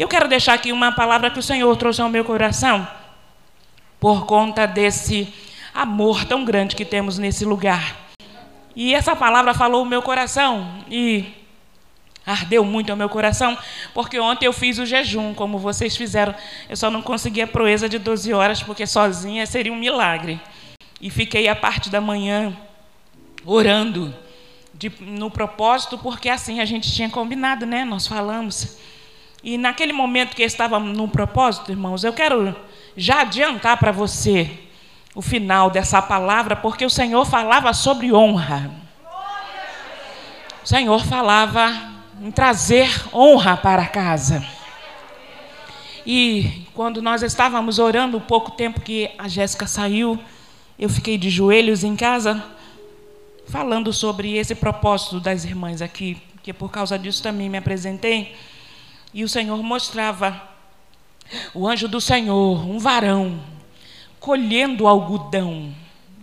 Eu 0.00 0.08
quero 0.08 0.26
deixar 0.26 0.54
aqui 0.54 0.72
uma 0.72 0.90
palavra 0.90 1.30
que 1.30 1.38
o 1.38 1.42
Senhor 1.42 1.76
trouxe 1.76 2.00
ao 2.00 2.08
meu 2.08 2.24
coração, 2.24 2.88
por 4.00 4.24
conta 4.24 4.64
desse 4.64 5.30
amor 5.74 6.24
tão 6.24 6.42
grande 6.42 6.74
que 6.74 6.86
temos 6.86 7.18
nesse 7.18 7.44
lugar. 7.44 7.98
E 8.74 8.94
essa 8.94 9.14
palavra 9.14 9.52
falou 9.52 9.82
o 9.82 9.84
meu 9.84 10.00
coração 10.00 10.82
e 10.90 11.26
ardeu 12.24 12.64
muito 12.64 12.88
ao 12.88 12.96
meu 12.96 13.10
coração, 13.10 13.58
porque 13.92 14.18
ontem 14.18 14.46
eu 14.46 14.54
fiz 14.54 14.78
o 14.78 14.86
jejum, 14.86 15.34
como 15.34 15.58
vocês 15.58 15.94
fizeram. 15.94 16.34
Eu 16.66 16.78
só 16.78 16.90
não 16.90 17.02
consegui 17.02 17.42
a 17.42 17.46
proeza 17.46 17.86
de 17.86 17.98
12 17.98 18.32
horas, 18.32 18.62
porque 18.62 18.86
sozinha 18.86 19.44
seria 19.44 19.70
um 19.70 19.76
milagre. 19.76 20.40
E 20.98 21.10
fiquei 21.10 21.46
a 21.46 21.54
parte 21.54 21.90
da 21.90 22.00
manhã 22.00 22.56
orando 23.44 24.14
de, 24.72 24.90
no 24.98 25.30
propósito, 25.30 25.98
porque 25.98 26.30
assim 26.30 26.58
a 26.58 26.64
gente 26.64 26.90
tinha 26.90 27.10
combinado, 27.10 27.66
né? 27.66 27.84
Nós 27.84 28.06
falamos. 28.06 28.78
E 29.42 29.56
naquele 29.56 29.92
momento 29.92 30.36
que 30.36 30.42
eu 30.42 30.46
estava 30.46 30.78
no 30.78 31.08
propósito, 31.08 31.70
irmãos, 31.70 32.04
eu 32.04 32.12
quero 32.12 32.54
já 32.96 33.22
adiantar 33.22 33.78
para 33.78 33.90
você 33.90 34.50
o 35.14 35.22
final 35.22 35.70
dessa 35.70 36.00
palavra, 36.02 36.54
porque 36.54 36.84
o 36.84 36.90
Senhor 36.90 37.24
falava 37.24 37.72
sobre 37.72 38.12
honra. 38.12 38.70
O 40.62 40.66
Senhor 40.66 41.04
falava 41.04 41.72
em 42.20 42.30
trazer 42.30 42.88
honra 43.14 43.56
para 43.56 43.86
casa. 43.86 44.46
E 46.06 46.66
quando 46.74 47.00
nós 47.00 47.22
estávamos 47.22 47.78
orando, 47.78 48.18
o 48.18 48.20
pouco 48.20 48.50
tempo 48.50 48.80
que 48.80 49.10
a 49.18 49.26
Jéssica 49.26 49.66
saiu, 49.66 50.18
eu 50.78 50.88
fiquei 50.88 51.16
de 51.16 51.30
joelhos 51.30 51.82
em 51.82 51.96
casa, 51.96 52.42
falando 53.46 53.92
sobre 53.92 54.36
esse 54.36 54.54
propósito 54.54 55.18
das 55.18 55.44
irmãs 55.44 55.82
aqui, 55.82 56.20
que 56.42 56.52
por 56.52 56.70
causa 56.70 56.98
disso 56.98 57.22
também 57.22 57.48
me 57.48 57.58
apresentei. 57.58 58.34
E 59.12 59.24
o 59.24 59.28
Senhor 59.28 59.60
mostrava 59.62 60.48
o 61.52 61.66
anjo 61.66 61.88
do 61.88 62.00
Senhor, 62.00 62.68
um 62.68 62.78
varão, 62.78 63.40
colhendo 64.18 64.86
algodão. 64.86 65.74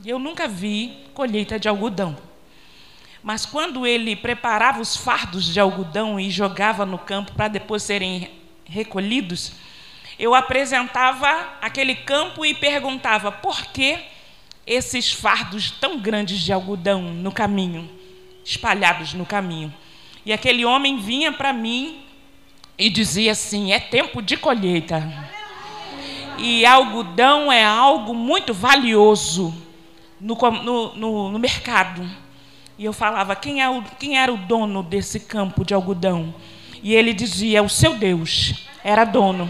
Eu 0.06 0.18
nunca 0.18 0.48
vi 0.48 1.06
colheita 1.14 1.60
de 1.60 1.68
algodão. 1.68 2.18
Mas 3.22 3.46
quando 3.46 3.86
ele 3.86 4.16
preparava 4.16 4.80
os 4.80 4.96
fardos 4.96 5.46
de 5.52 5.60
algodão 5.60 6.18
e 6.18 6.30
jogava 6.30 6.86
no 6.86 6.98
campo 6.98 7.34
para 7.34 7.50
depois 7.50 7.84
serem 7.84 8.30
recolhidos, 8.64 9.52
eu 10.18 10.34
apresentava 10.34 11.28
aquele 11.62 11.94
campo 11.94 12.46
e 12.46 12.54
perguntava 12.54 13.32
por 13.32 13.66
que 13.68 14.00
esses 14.66 15.12
fardos 15.12 15.72
tão 15.72 16.00
grandes 16.00 16.40
de 16.40 16.54
algodão 16.54 17.02
no 17.02 17.32
caminho, 17.32 17.90
espalhados 18.46 19.14
no 19.14 19.26
caminho. 19.26 19.74
E 20.26 20.32
aquele 20.32 20.64
homem 20.64 20.98
vinha 20.98 21.32
para 21.32 21.52
mim 21.52 22.07
e 22.78 22.90
dizia 22.90 23.32
assim: 23.32 23.72
é 23.72 23.80
tempo 23.80 24.22
de 24.22 24.38
colheita. 24.38 25.04
E 26.38 26.66
algodão 26.66 27.52
é 27.52 27.66
algo 27.66 28.14
muito 28.14 28.54
valioso 28.54 29.54
no, 30.22 30.36
no, 30.36 30.96
no, 30.96 31.32
no 31.32 31.40
mercado. 31.40 32.08
E 32.78 32.86
eu 32.86 32.94
falava: 32.94 33.36
quem, 33.36 33.62
é 33.62 33.70
o, 33.70 33.82
quem 34.00 34.18
era 34.18 34.32
o 34.32 34.38
dono 34.38 34.84
desse 34.84 35.20
campo 35.20 35.66
de 35.66 35.74
algodão? 35.74 36.34
E 36.84 36.94
ele 36.94 37.14
dizia: 37.14 37.64
o 37.64 37.70
seu 37.70 37.96
Deus 37.96 38.68
era 38.84 39.04
dono. 39.04 39.50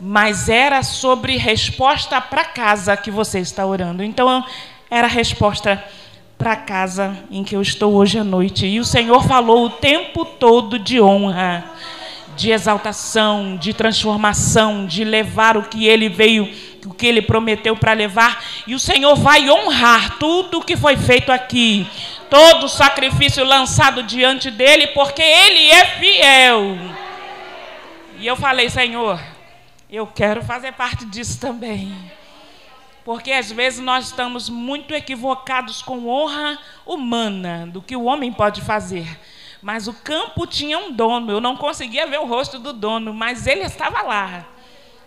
Mas 0.00 0.48
era 0.48 0.82
sobre 0.82 1.36
resposta 1.36 2.20
para 2.20 2.44
casa 2.44 2.96
que 2.96 3.10
você 3.10 3.38
está 3.38 3.64
orando. 3.64 4.02
Então, 4.02 4.44
era 4.90 5.06
a 5.06 5.10
resposta 5.10 5.82
para 6.36 6.56
casa 6.56 7.16
em 7.30 7.44
que 7.44 7.54
eu 7.54 7.62
estou 7.62 7.94
hoje 7.94 8.18
à 8.18 8.24
noite. 8.24 8.66
E 8.66 8.80
o 8.80 8.84
Senhor 8.84 9.22
falou 9.24 9.66
o 9.66 9.70
tempo 9.70 10.24
todo 10.24 10.78
de 10.78 11.00
honra 11.00 11.64
de 12.36 12.50
exaltação, 12.50 13.56
de 13.56 13.72
transformação, 13.72 14.86
de 14.86 15.04
levar 15.04 15.56
o 15.56 15.64
que 15.64 15.86
ele 15.86 16.08
veio, 16.08 16.50
o 16.84 16.92
que 16.92 17.06
ele 17.06 17.22
prometeu 17.22 17.76
para 17.76 17.92
levar, 17.92 18.44
e 18.66 18.74
o 18.74 18.78
Senhor 18.78 19.14
vai 19.16 19.48
honrar 19.50 20.18
tudo 20.18 20.58
o 20.58 20.64
que 20.64 20.76
foi 20.76 20.96
feito 20.96 21.32
aqui, 21.32 21.86
todo 22.28 22.64
o 22.64 22.68
sacrifício 22.68 23.44
lançado 23.44 24.02
diante 24.02 24.50
dele, 24.50 24.88
porque 24.88 25.22
ele 25.22 25.70
é 25.70 25.84
fiel. 25.98 26.76
E 28.18 28.26
eu 28.26 28.36
falei, 28.36 28.70
Senhor, 28.70 29.20
eu 29.90 30.06
quero 30.06 30.42
fazer 30.42 30.72
parte 30.72 31.04
disso 31.04 31.38
também. 31.40 31.94
Porque 33.04 33.30
às 33.32 33.52
vezes 33.52 33.80
nós 33.80 34.06
estamos 34.06 34.48
muito 34.48 34.94
equivocados 34.94 35.82
com 35.82 36.08
honra 36.08 36.58
humana 36.86 37.66
do 37.66 37.82
que 37.82 37.94
o 37.94 38.04
homem 38.04 38.32
pode 38.32 38.62
fazer. 38.62 39.06
Mas 39.64 39.88
o 39.88 39.94
campo 39.94 40.46
tinha 40.46 40.78
um 40.78 40.92
dono, 40.92 41.32
eu 41.32 41.40
não 41.40 41.56
conseguia 41.56 42.06
ver 42.06 42.20
o 42.20 42.26
rosto 42.26 42.58
do 42.58 42.70
dono, 42.70 43.14
mas 43.14 43.46
ele 43.46 43.62
estava 43.62 44.02
lá. 44.02 44.46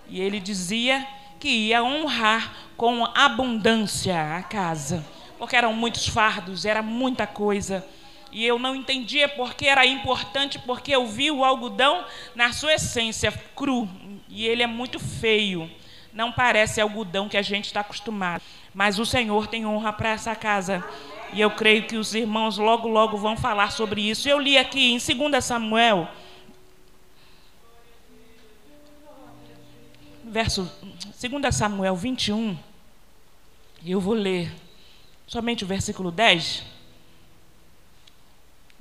E 0.10 0.20
ele 0.20 0.40
dizia 0.40 1.08
que 1.40 1.48
ia 1.48 1.84
honrar 1.84 2.56
com 2.76 3.06
abundância 3.14 4.36
a 4.36 4.42
casa, 4.42 5.06
porque 5.38 5.56
eram 5.56 5.74
muitos 5.74 6.08
fardos, 6.08 6.66
era 6.66 6.82
muita 6.82 7.28
coisa. 7.28 7.86
E 8.32 8.44
eu 8.44 8.58
não 8.58 8.76
entendia 8.76 9.30
porque 9.30 9.68
era 9.68 9.86
importante, 9.86 10.58
porque 10.58 10.92
eu 10.92 11.06
vi 11.06 11.30
o 11.30 11.46
algodão 11.46 12.04
na 12.34 12.52
sua 12.52 12.74
essência, 12.74 13.32
cru, 13.56 13.88
e 14.28 14.48
ele 14.48 14.64
é 14.64 14.68
muito 14.68 14.98
feio. 15.00 15.70
Não 16.12 16.32
parece 16.32 16.82
algodão 16.82 17.30
que 17.30 17.38
a 17.38 17.44
gente 17.44 17.66
está 17.66 17.82
acostumado. 17.82 18.42
Mas 18.74 18.98
o 18.98 19.06
Senhor 19.06 19.46
tem 19.46 19.68
honra 19.68 19.94
para 19.94 20.10
essa 20.10 20.36
casa. 20.36 20.84
E 21.34 21.42
eu 21.42 21.52
creio 21.52 21.86
que 21.86 21.98
os 21.98 22.14
irmãos 22.16 22.58
logo, 22.58 22.88
logo 22.88 23.18
vão 23.18 23.36
falar 23.36 23.72
sobre 23.72 24.02
isso. 24.02 24.28
Eu 24.28 24.40
li 24.40 24.58
aqui 24.58 24.92
em 24.92 24.98
2 24.98 25.44
Samuel, 25.44 26.08
verso 30.24 30.72
2 31.20 31.56
Samuel 31.56 31.96
21, 31.96 32.58
e 33.84 33.92
eu 33.92 34.00
vou 34.00 34.14
ler 34.14 34.52
somente 35.28 35.64
o 35.64 35.68
versículo 35.68 36.12
10. 36.12 36.64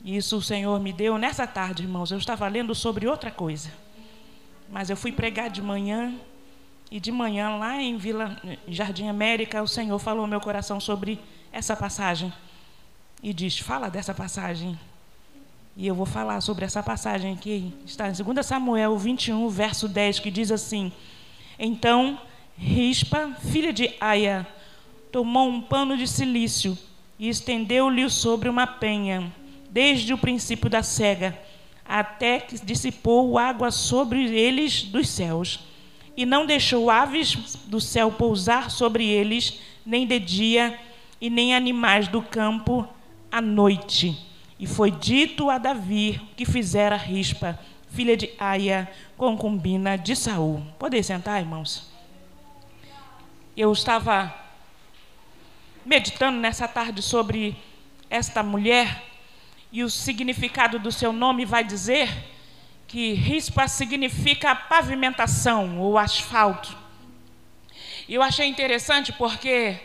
Isso 0.05 0.37
o 0.37 0.43
Senhor 0.43 0.79
me 0.79 0.93
deu 0.93 1.19
nessa 1.19 1.47
tarde, 1.47 1.83
irmãos. 1.83 2.13
Eu 2.13 2.19
estava 2.19 2.47
lendo 2.47 2.75
sobre 2.75 3.09
outra 3.09 3.31
coisa. 3.31 3.73
Mas 4.71 4.89
eu 4.89 4.97
fui 4.97 5.11
pregar 5.11 5.51
de 5.51 5.61
manhã, 5.61 6.15
e 6.91 7.01
de 7.01 7.11
manhã, 7.11 7.57
lá 7.57 7.81
em 7.83 7.97
Vila 7.97 8.41
Jardim 8.69 9.09
América, 9.09 9.63
o 9.63 9.67
Senhor 9.67 9.99
falou 9.99 10.27
meu 10.27 10.41
coração 10.41 10.79
sobre 10.79 11.19
essa 11.57 11.75
passagem 11.75 12.31
e 13.23 13.33
diz: 13.33 13.59
Fala 13.59 13.89
dessa 13.89 14.13
passagem. 14.13 14.79
E 15.75 15.87
eu 15.87 15.95
vou 15.95 16.07
falar 16.07 16.41
sobre 16.41 16.65
essa 16.65 16.83
passagem 16.83 17.37
que 17.37 17.73
está 17.85 18.09
em 18.09 18.13
2 18.13 18.47
Samuel 18.47 18.97
21, 18.97 19.49
verso 19.49 19.89
10, 19.89 20.21
que 20.21 20.31
diz 20.31 20.51
assim: 20.51 20.93
Então 21.59 22.21
Rispa, 22.59 23.35
filha 23.51 23.73
de 23.73 23.93
Aia, 24.01 24.47
tomou 25.11 25.49
um 25.49 25.61
pano 25.61 25.97
de 25.97 26.07
silício 26.07 26.77
e 27.19 27.29
estendeu-lhe 27.29 28.09
sobre 28.11 28.49
uma 28.49 28.67
penha, 28.67 29.33
desde 29.71 30.13
o 30.13 30.19
princípio 30.19 30.69
da 30.69 30.83
cega, 30.83 31.39
até 31.87 32.39
que 32.41 32.59
dissipou 32.65 33.39
água 33.39 33.71
sobre 33.71 34.31
eles 34.35 34.83
dos 34.83 35.09
céus. 35.09 35.61
E 36.17 36.25
não 36.25 36.47
deixou 36.47 36.91
aves 36.91 37.35
do 37.67 37.81
céu 37.81 38.11
pousar 38.11 38.71
sobre 38.71 39.07
eles, 39.07 39.61
nem 39.85 40.07
de 40.07 40.19
dia, 40.19 40.79
e 41.21 41.31
nem 41.31 41.55
animais 41.55 42.09
do 42.09 42.23
campo 42.23 42.89
à 43.31 43.41
noite. 43.41 44.19
E 44.59 44.67
foi 44.67 44.91
dito 44.91 45.51
a 45.51 45.59
Davi 45.59 46.21
que 46.37 46.45
fizera 46.45 46.97
Rispa, 46.97 47.59
filha 47.91 48.17
de 48.17 48.31
Aia, 48.39 48.91
concubina 49.17 49.97
de 49.97 50.15
Saul. 50.17 50.63
Podem 50.79 51.03
sentar, 51.03 51.41
irmãos? 51.41 51.91
Eu 53.57 53.73
estava 53.73 54.35
meditando 55.85 56.39
nessa 56.39 56.67
tarde 56.67 57.01
sobre 57.01 57.57
esta 58.11 58.43
mulher 58.43 59.03
e 59.73 59.83
o 59.83 59.91
significado 59.91 60.79
do 60.79 60.91
seu 60.91 61.13
nome 61.13 61.45
vai 61.45 61.65
dizer 61.65 62.09
que 62.87 63.15
rispa 63.15 63.67
significa 63.67 64.55
pavimentação 64.55 65.79
ou 65.81 65.99
asfalto. 65.99 66.77
E 68.09 68.15
eu 68.15 68.23
achei 68.23 68.47
interessante 68.47 69.13
porque 69.13 69.79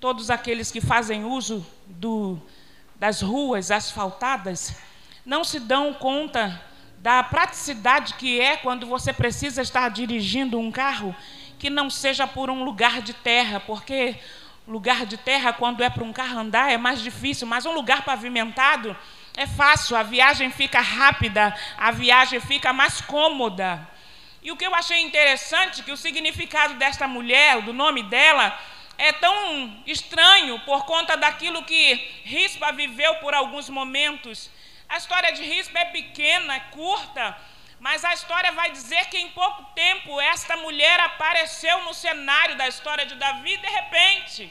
todos 0.00 0.30
aqueles 0.30 0.70
que 0.70 0.80
fazem 0.80 1.24
uso 1.24 1.66
do, 1.86 2.40
das 2.96 3.20
ruas 3.20 3.70
asfaltadas 3.70 4.76
não 5.24 5.42
se 5.42 5.58
dão 5.58 5.94
conta 5.94 6.60
da 6.98 7.22
praticidade 7.22 8.14
que 8.14 8.40
é 8.40 8.56
quando 8.56 8.86
você 8.86 9.12
precisa 9.12 9.62
estar 9.62 9.88
dirigindo 9.90 10.58
um 10.58 10.70
carro 10.70 11.14
que 11.58 11.70
não 11.70 11.88
seja 11.88 12.26
por 12.26 12.50
um 12.50 12.64
lugar 12.64 13.00
de 13.00 13.12
terra, 13.12 13.60
porque 13.60 14.16
lugar 14.66 15.04
de 15.06 15.16
terra, 15.16 15.52
quando 15.52 15.82
é 15.82 15.90
para 15.90 16.04
um 16.04 16.12
carro 16.12 16.38
andar, 16.38 16.72
é 16.72 16.76
mais 16.76 17.00
difícil, 17.00 17.46
mas 17.46 17.66
um 17.66 17.72
lugar 17.72 18.04
pavimentado 18.04 18.96
é 19.36 19.46
fácil, 19.46 19.96
a 19.96 20.02
viagem 20.02 20.50
fica 20.50 20.80
rápida, 20.80 21.54
a 21.76 21.90
viagem 21.90 22.40
fica 22.40 22.72
mais 22.72 23.00
cômoda. 23.00 23.86
E 24.42 24.52
o 24.52 24.56
que 24.56 24.66
eu 24.66 24.74
achei 24.74 25.00
interessante, 25.00 25.82
que 25.82 25.92
o 25.92 25.96
significado 25.96 26.74
desta 26.74 27.08
mulher, 27.08 27.62
do 27.62 27.72
nome 27.72 28.02
dela, 28.02 28.58
é 28.96 29.12
tão 29.12 29.82
estranho 29.86 30.58
por 30.60 30.84
conta 30.84 31.16
daquilo 31.16 31.64
que 31.64 31.94
Rispa 32.24 32.72
viveu 32.72 33.16
por 33.16 33.34
alguns 33.34 33.68
momentos. 33.68 34.50
A 34.88 34.96
história 34.96 35.32
de 35.32 35.42
Rispa 35.42 35.78
é 35.78 35.84
pequena, 35.86 36.54
é 36.54 36.60
curta, 36.60 37.36
Mas 37.80 38.02
a 38.02 38.14
história 38.14 38.50
vai 38.52 38.70
dizer 38.70 39.06
que 39.10 39.18
em 39.18 39.28
pouco 39.30 39.62
tempo 39.74 40.18
esta 40.18 40.56
mulher 40.56 40.98
apareceu 41.00 41.82
no 41.82 41.92
cenário 41.92 42.56
da 42.56 42.66
história 42.66 43.04
de 43.04 43.14
Davi 43.14 43.58
de 43.58 43.66
repente, 43.66 44.50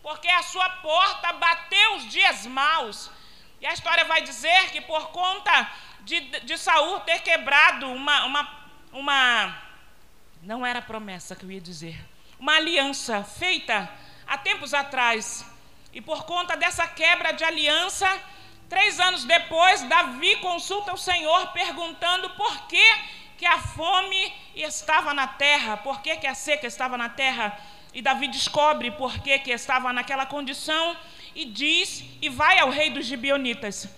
porque 0.00 0.28
a 0.28 0.42
sua 0.42 0.68
porta 0.70 1.32
bateu 1.32 1.96
os 1.96 2.08
dias 2.08 2.46
maus. 2.46 3.10
E 3.60 3.66
a 3.66 3.72
história 3.72 4.04
vai 4.04 4.22
dizer 4.22 4.70
que 4.70 4.80
por 4.80 5.08
conta 5.08 5.68
de, 6.02 6.20
de 6.20 6.56
Saul 6.56 7.00
ter 7.00 7.20
quebrado 7.22 7.90
uma, 7.90 8.24
uma, 8.26 8.68
uma. 8.92 9.62
Não 10.42 10.64
era 10.64 10.80
promessa 10.80 11.34
que 11.34 11.44
eu 11.44 11.50
ia 11.50 11.60
dizer. 11.60 11.98
Uma 12.38 12.56
aliança 12.56 13.24
feita 13.24 13.88
há 14.26 14.38
tempos 14.38 14.74
atrás. 14.74 15.44
E 15.92 16.00
por 16.00 16.24
conta 16.24 16.56
dessa 16.56 16.86
quebra 16.86 17.32
de 17.32 17.44
aliança, 17.44 18.08
Três 18.68 19.00
anos 19.00 19.24
depois, 19.24 19.82
Davi 19.84 20.36
consulta 20.36 20.92
o 20.92 20.98
Senhor 20.98 21.52
perguntando 21.52 22.28
por 22.30 22.66
que, 22.66 22.94
que 23.38 23.46
a 23.46 23.58
fome 23.58 24.32
estava 24.54 25.14
na 25.14 25.26
terra, 25.26 25.78
por 25.78 26.02
que, 26.02 26.16
que 26.16 26.26
a 26.26 26.34
seca 26.34 26.66
estava 26.66 26.98
na 26.98 27.08
terra. 27.08 27.58
E 27.94 28.02
Davi 28.02 28.28
descobre 28.28 28.90
por 28.90 29.20
que, 29.20 29.38
que 29.38 29.50
estava 29.50 29.90
naquela 29.90 30.26
condição 30.26 30.94
e 31.34 31.46
diz 31.46 32.04
e 32.20 32.28
vai 32.28 32.58
ao 32.58 32.68
rei 32.68 32.90
dos 32.90 33.06
Gibionitas 33.06 33.88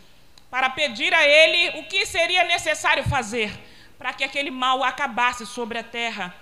para 0.49 0.71
pedir 0.71 1.13
a 1.13 1.27
ele 1.27 1.81
o 1.81 1.85
que 1.85 2.07
seria 2.07 2.45
necessário 2.45 3.03
fazer 3.09 3.51
para 3.99 4.13
que 4.13 4.23
aquele 4.23 4.53
mal 4.53 4.85
acabasse 4.85 5.45
sobre 5.47 5.79
a 5.79 5.83
terra. 5.83 6.33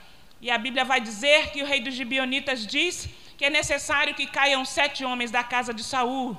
E 0.40 0.50
a 0.50 0.58
Bíblia 0.58 0.84
vai 0.84 1.00
dizer 1.00 1.50
que 1.50 1.62
o 1.62 1.66
rei 1.66 1.80
dos 1.80 1.94
Gibionitas 1.94 2.66
diz 2.66 3.08
que 3.36 3.44
é 3.44 3.50
necessário 3.50 4.14
que 4.14 4.26
caiam 4.26 4.64
sete 4.64 5.04
homens 5.04 5.30
da 5.30 5.44
casa 5.44 5.72
de 5.72 5.82
Saul 5.82 6.36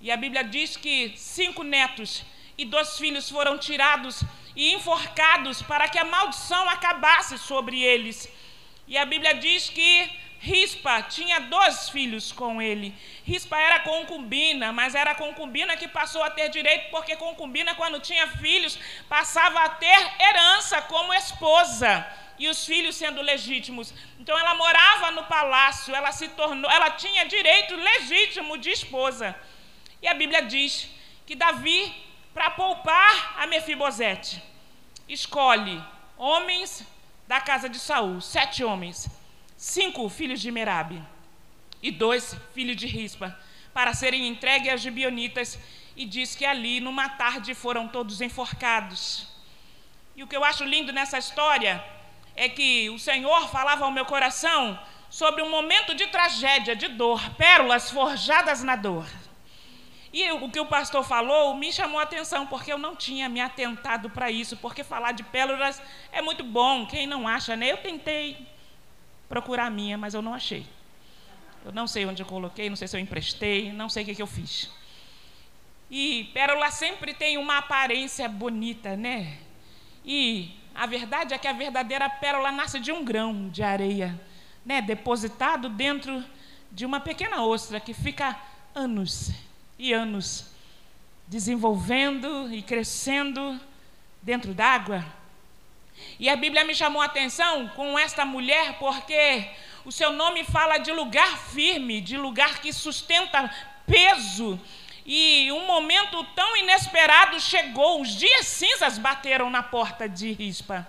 e 0.00 0.10
a 0.10 0.16
Bíblia 0.16 0.42
diz 0.42 0.78
que 0.78 1.12
cinco 1.14 1.62
netos 1.62 2.24
e 2.56 2.64
dois 2.64 2.96
filhos 2.96 3.28
foram 3.28 3.58
tirados 3.58 4.22
e 4.56 4.72
enforcados 4.72 5.60
para 5.60 5.88
que 5.88 5.98
a 5.98 6.04
maldição 6.04 6.68
acabasse 6.70 7.36
sobre 7.36 7.82
eles. 7.82 8.26
E 8.88 8.96
a 8.96 9.04
Bíblia 9.04 9.34
diz 9.34 9.68
que 9.68 10.10
Rispa 10.38 11.02
tinha 11.02 11.38
dois 11.38 11.90
filhos 11.90 12.32
com 12.32 12.62
ele. 12.62 12.94
Rispa 13.24 13.60
era 13.60 13.80
concubina, 13.80 14.72
mas 14.72 14.94
era 14.94 15.14
concubina 15.14 15.76
que 15.76 15.86
passou 15.86 16.22
a 16.22 16.30
ter 16.30 16.48
direito, 16.48 16.90
porque 16.90 17.14
concubina, 17.14 17.74
quando 17.74 18.00
tinha 18.00 18.26
filhos, 18.26 18.78
passava 19.06 19.60
a 19.60 19.68
ter 19.68 20.12
herança 20.18 20.80
como 20.82 21.12
esposa. 21.12 22.06
E 22.42 22.48
os 22.48 22.64
filhos 22.64 22.96
sendo 22.96 23.20
legítimos. 23.20 23.92
Então 24.18 24.36
ela 24.36 24.54
morava 24.54 25.10
no 25.10 25.24
palácio, 25.24 25.94
ela 25.94 26.10
se 26.10 26.26
tornou, 26.28 26.70
ela 26.70 26.90
tinha 27.02 27.26
direito 27.26 27.76
legítimo 27.76 28.56
de 28.56 28.70
esposa. 28.70 29.36
E 30.00 30.08
a 30.08 30.14
Bíblia 30.14 30.42
diz 30.54 30.88
que 31.26 31.36
Davi, 31.36 31.94
para 32.32 32.48
poupar 32.50 33.34
a 33.36 33.46
Mefibosete, 33.46 34.42
escolhe 35.06 35.76
homens 36.16 36.82
da 37.28 37.42
casa 37.42 37.68
de 37.68 37.78
Saul, 37.78 38.22
sete 38.22 38.64
homens, 38.64 39.08
cinco 39.54 40.08
filhos 40.08 40.40
de 40.40 40.50
Merabe 40.50 40.98
e 41.82 41.90
dois 41.90 42.34
filhos 42.54 42.76
de 42.76 42.86
Rispa, 42.86 43.38
para 43.74 43.92
serem 43.92 44.26
entregues 44.26 44.72
aos 44.72 44.80
gibionitas, 44.80 45.58
e 45.94 46.06
diz 46.06 46.34
que 46.34 46.46
ali, 46.46 46.80
numa 46.80 47.08
tarde, 47.10 47.52
foram 47.54 47.86
todos 47.86 48.22
enforcados. 48.22 49.28
E 50.16 50.22
o 50.22 50.26
que 50.26 50.36
eu 50.36 50.42
acho 50.42 50.64
lindo 50.64 50.90
nessa 50.90 51.18
história 51.18 51.84
é 52.40 52.48
que 52.48 52.88
o 52.88 52.98
Senhor 52.98 53.50
falava 53.50 53.84
ao 53.84 53.90
meu 53.90 54.06
coração 54.06 54.80
sobre 55.10 55.42
um 55.42 55.50
momento 55.50 55.94
de 55.94 56.06
tragédia, 56.06 56.74
de 56.74 56.88
dor, 56.88 57.20
pérolas 57.34 57.90
forjadas 57.90 58.62
na 58.62 58.76
dor. 58.76 59.06
E 60.10 60.26
o 60.32 60.50
que 60.50 60.58
o 60.58 60.64
pastor 60.64 61.04
falou 61.04 61.54
me 61.54 61.70
chamou 61.70 62.00
a 62.00 62.04
atenção, 62.04 62.46
porque 62.46 62.72
eu 62.72 62.78
não 62.78 62.96
tinha 62.96 63.28
me 63.28 63.42
atentado 63.42 64.08
para 64.08 64.30
isso, 64.30 64.56
porque 64.56 64.82
falar 64.82 65.12
de 65.12 65.22
pérolas 65.22 65.82
é 66.10 66.22
muito 66.22 66.42
bom, 66.42 66.86
quem 66.86 67.06
não 67.06 67.28
acha, 67.28 67.54
né? 67.54 67.70
Eu 67.70 67.76
tentei 67.76 68.38
procurar 69.28 69.66
a 69.66 69.70
minha, 69.70 69.98
mas 69.98 70.14
eu 70.14 70.22
não 70.22 70.32
achei. 70.32 70.66
Eu 71.62 71.72
não 71.72 71.86
sei 71.86 72.06
onde 72.06 72.22
eu 72.22 72.26
coloquei, 72.26 72.70
não 72.70 72.76
sei 72.76 72.88
se 72.88 72.96
eu 72.96 73.00
emprestei, 73.00 73.70
não 73.70 73.90
sei 73.90 74.02
o 74.02 74.06
que, 74.06 74.14
que 74.14 74.22
eu 74.22 74.26
fiz. 74.26 74.70
E 75.90 76.30
pérola 76.32 76.70
sempre 76.70 77.12
tem 77.12 77.36
uma 77.36 77.58
aparência 77.58 78.26
bonita, 78.30 78.96
né? 78.96 79.36
E 80.02 80.58
a 80.74 80.86
verdade 80.86 81.34
é 81.34 81.38
que 81.38 81.48
a 81.48 81.52
verdadeira 81.52 82.08
pérola 82.08 82.50
nasce 82.50 82.78
de 82.78 82.92
um 82.92 83.04
grão 83.04 83.48
de 83.48 83.62
areia, 83.62 84.18
né? 84.64 84.80
Depositado 84.80 85.68
dentro 85.68 86.24
de 86.70 86.86
uma 86.86 87.00
pequena 87.00 87.42
ostra 87.44 87.80
que 87.80 87.92
fica 87.92 88.38
anos 88.74 89.30
e 89.78 89.92
anos 89.92 90.50
desenvolvendo 91.26 92.52
e 92.52 92.62
crescendo 92.62 93.60
dentro 94.20 94.52
d'água. 94.52 95.04
E 96.18 96.28
a 96.28 96.36
Bíblia 96.36 96.64
me 96.64 96.74
chamou 96.74 97.00
a 97.02 97.06
atenção 97.06 97.68
com 97.68 97.98
esta 97.98 98.24
mulher 98.24 98.78
porque 98.78 99.48
o 99.84 99.92
seu 99.92 100.12
nome 100.12 100.44
fala 100.44 100.78
de 100.78 100.92
lugar 100.92 101.38
firme, 101.38 102.00
de 102.00 102.16
lugar 102.16 102.60
que 102.60 102.72
sustenta 102.72 103.50
peso. 103.86 104.58
E 105.12 105.50
um 105.50 105.66
momento 105.66 106.22
tão 106.36 106.56
inesperado 106.56 107.40
chegou, 107.40 108.00
os 108.00 108.14
dias 108.14 108.46
cinzas 108.46 108.96
bateram 108.96 109.50
na 109.50 109.60
porta 109.60 110.08
de 110.08 110.30
Rispa. 110.30 110.86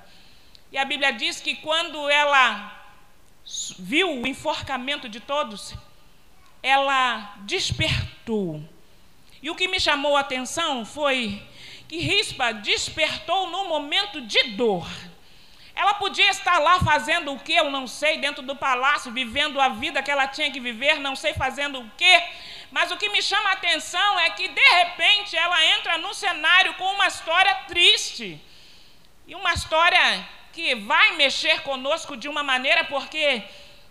E 0.71 0.77
a 0.77 0.85
Bíblia 0.85 1.12
diz 1.12 1.41
que 1.41 1.56
quando 1.56 2.07
ela 2.07 2.71
viu 3.79 4.21
o 4.21 4.27
enforcamento 4.27 5.09
de 5.09 5.19
todos, 5.19 5.73
ela 6.62 7.33
despertou 7.39 8.63
e 9.41 9.50
o 9.50 9.56
que 9.56 9.68
me 9.68 9.79
chamou 9.79 10.15
a 10.15 10.19
atenção 10.19 10.85
foi 10.85 11.41
que 11.88 11.97
Rispa 11.97 12.53
despertou 12.53 13.50
no 13.50 13.67
momento 13.67 14.21
de 14.21 14.44
dor. 14.51 14.88
Ela 15.74 15.95
podia 15.95 16.29
estar 16.29 16.59
lá 16.59 16.79
fazendo 16.79 17.33
o 17.33 17.39
que 17.39 17.53
eu 17.53 17.71
não 17.71 17.88
sei, 17.88 18.19
dentro 18.19 18.44
do 18.44 18.56
palácio, 18.56 19.12
vivendo 19.12 19.59
a 19.59 19.69
vida 19.69 20.03
que 20.03 20.12
ela 20.12 20.27
tinha 20.27 20.51
que 20.51 20.59
viver, 20.59 21.00
não 21.00 21.15
sei 21.15 21.33
fazendo 21.33 21.79
o 21.79 21.89
que. 21.97 22.24
Mas 22.71 22.89
o 22.89 22.97
que 22.97 23.09
me 23.09 23.21
chama 23.21 23.50
a 23.50 23.53
atenção 23.53 24.19
é 24.19 24.29
que, 24.29 24.47
de 24.47 24.62
repente, 24.62 25.35
ela 25.35 25.63
entra 25.77 25.97
no 25.97 26.13
cenário 26.13 26.73
com 26.75 26.85
uma 26.85 27.07
história 27.07 27.53
triste. 27.68 28.41
E 29.27 29.35
uma 29.35 29.53
história 29.53 30.27
que 30.53 30.75
vai 30.75 31.15
mexer 31.18 31.62
conosco 31.63 32.15
de 32.15 32.29
uma 32.29 32.44
maneira, 32.44 32.85
porque 32.85 33.44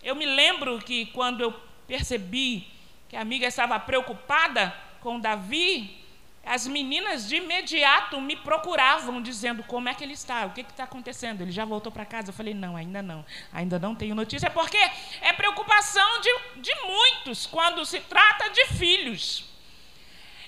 eu 0.02 0.14
me 0.16 0.24
lembro 0.24 0.78
que 0.78 1.06
quando 1.06 1.42
eu 1.42 1.52
percebi 1.86 2.66
que 3.08 3.16
a 3.16 3.20
amiga 3.20 3.46
estava 3.46 3.78
preocupada, 3.78 4.74
com 5.00 5.20
Davi, 5.20 5.99
as 6.44 6.66
meninas 6.66 7.28
de 7.28 7.36
imediato 7.36 8.20
me 8.20 8.34
procuravam, 8.34 9.20
dizendo 9.22 9.62
como 9.62 9.88
é 9.88 9.94
que 9.94 10.02
ele 10.02 10.14
está, 10.14 10.46
o 10.46 10.50
que 10.50 10.62
está 10.62 10.84
acontecendo. 10.84 11.42
Ele 11.42 11.52
já 11.52 11.64
voltou 11.64 11.92
para 11.92 12.04
casa? 12.04 12.30
Eu 12.30 12.34
falei, 12.34 12.54
não, 12.54 12.76
ainda 12.76 13.02
não, 13.02 13.24
ainda 13.52 13.78
não 13.78 13.94
tenho 13.94 14.14
notícia, 14.14 14.50
porque 14.50 14.78
é 15.20 15.32
preocupação 15.32 16.20
de, 16.20 16.60
de 16.60 16.74
muitos 16.82 17.46
quando 17.46 17.84
se 17.84 18.00
trata 18.00 18.50
de 18.50 18.66
filhos. 18.66 19.44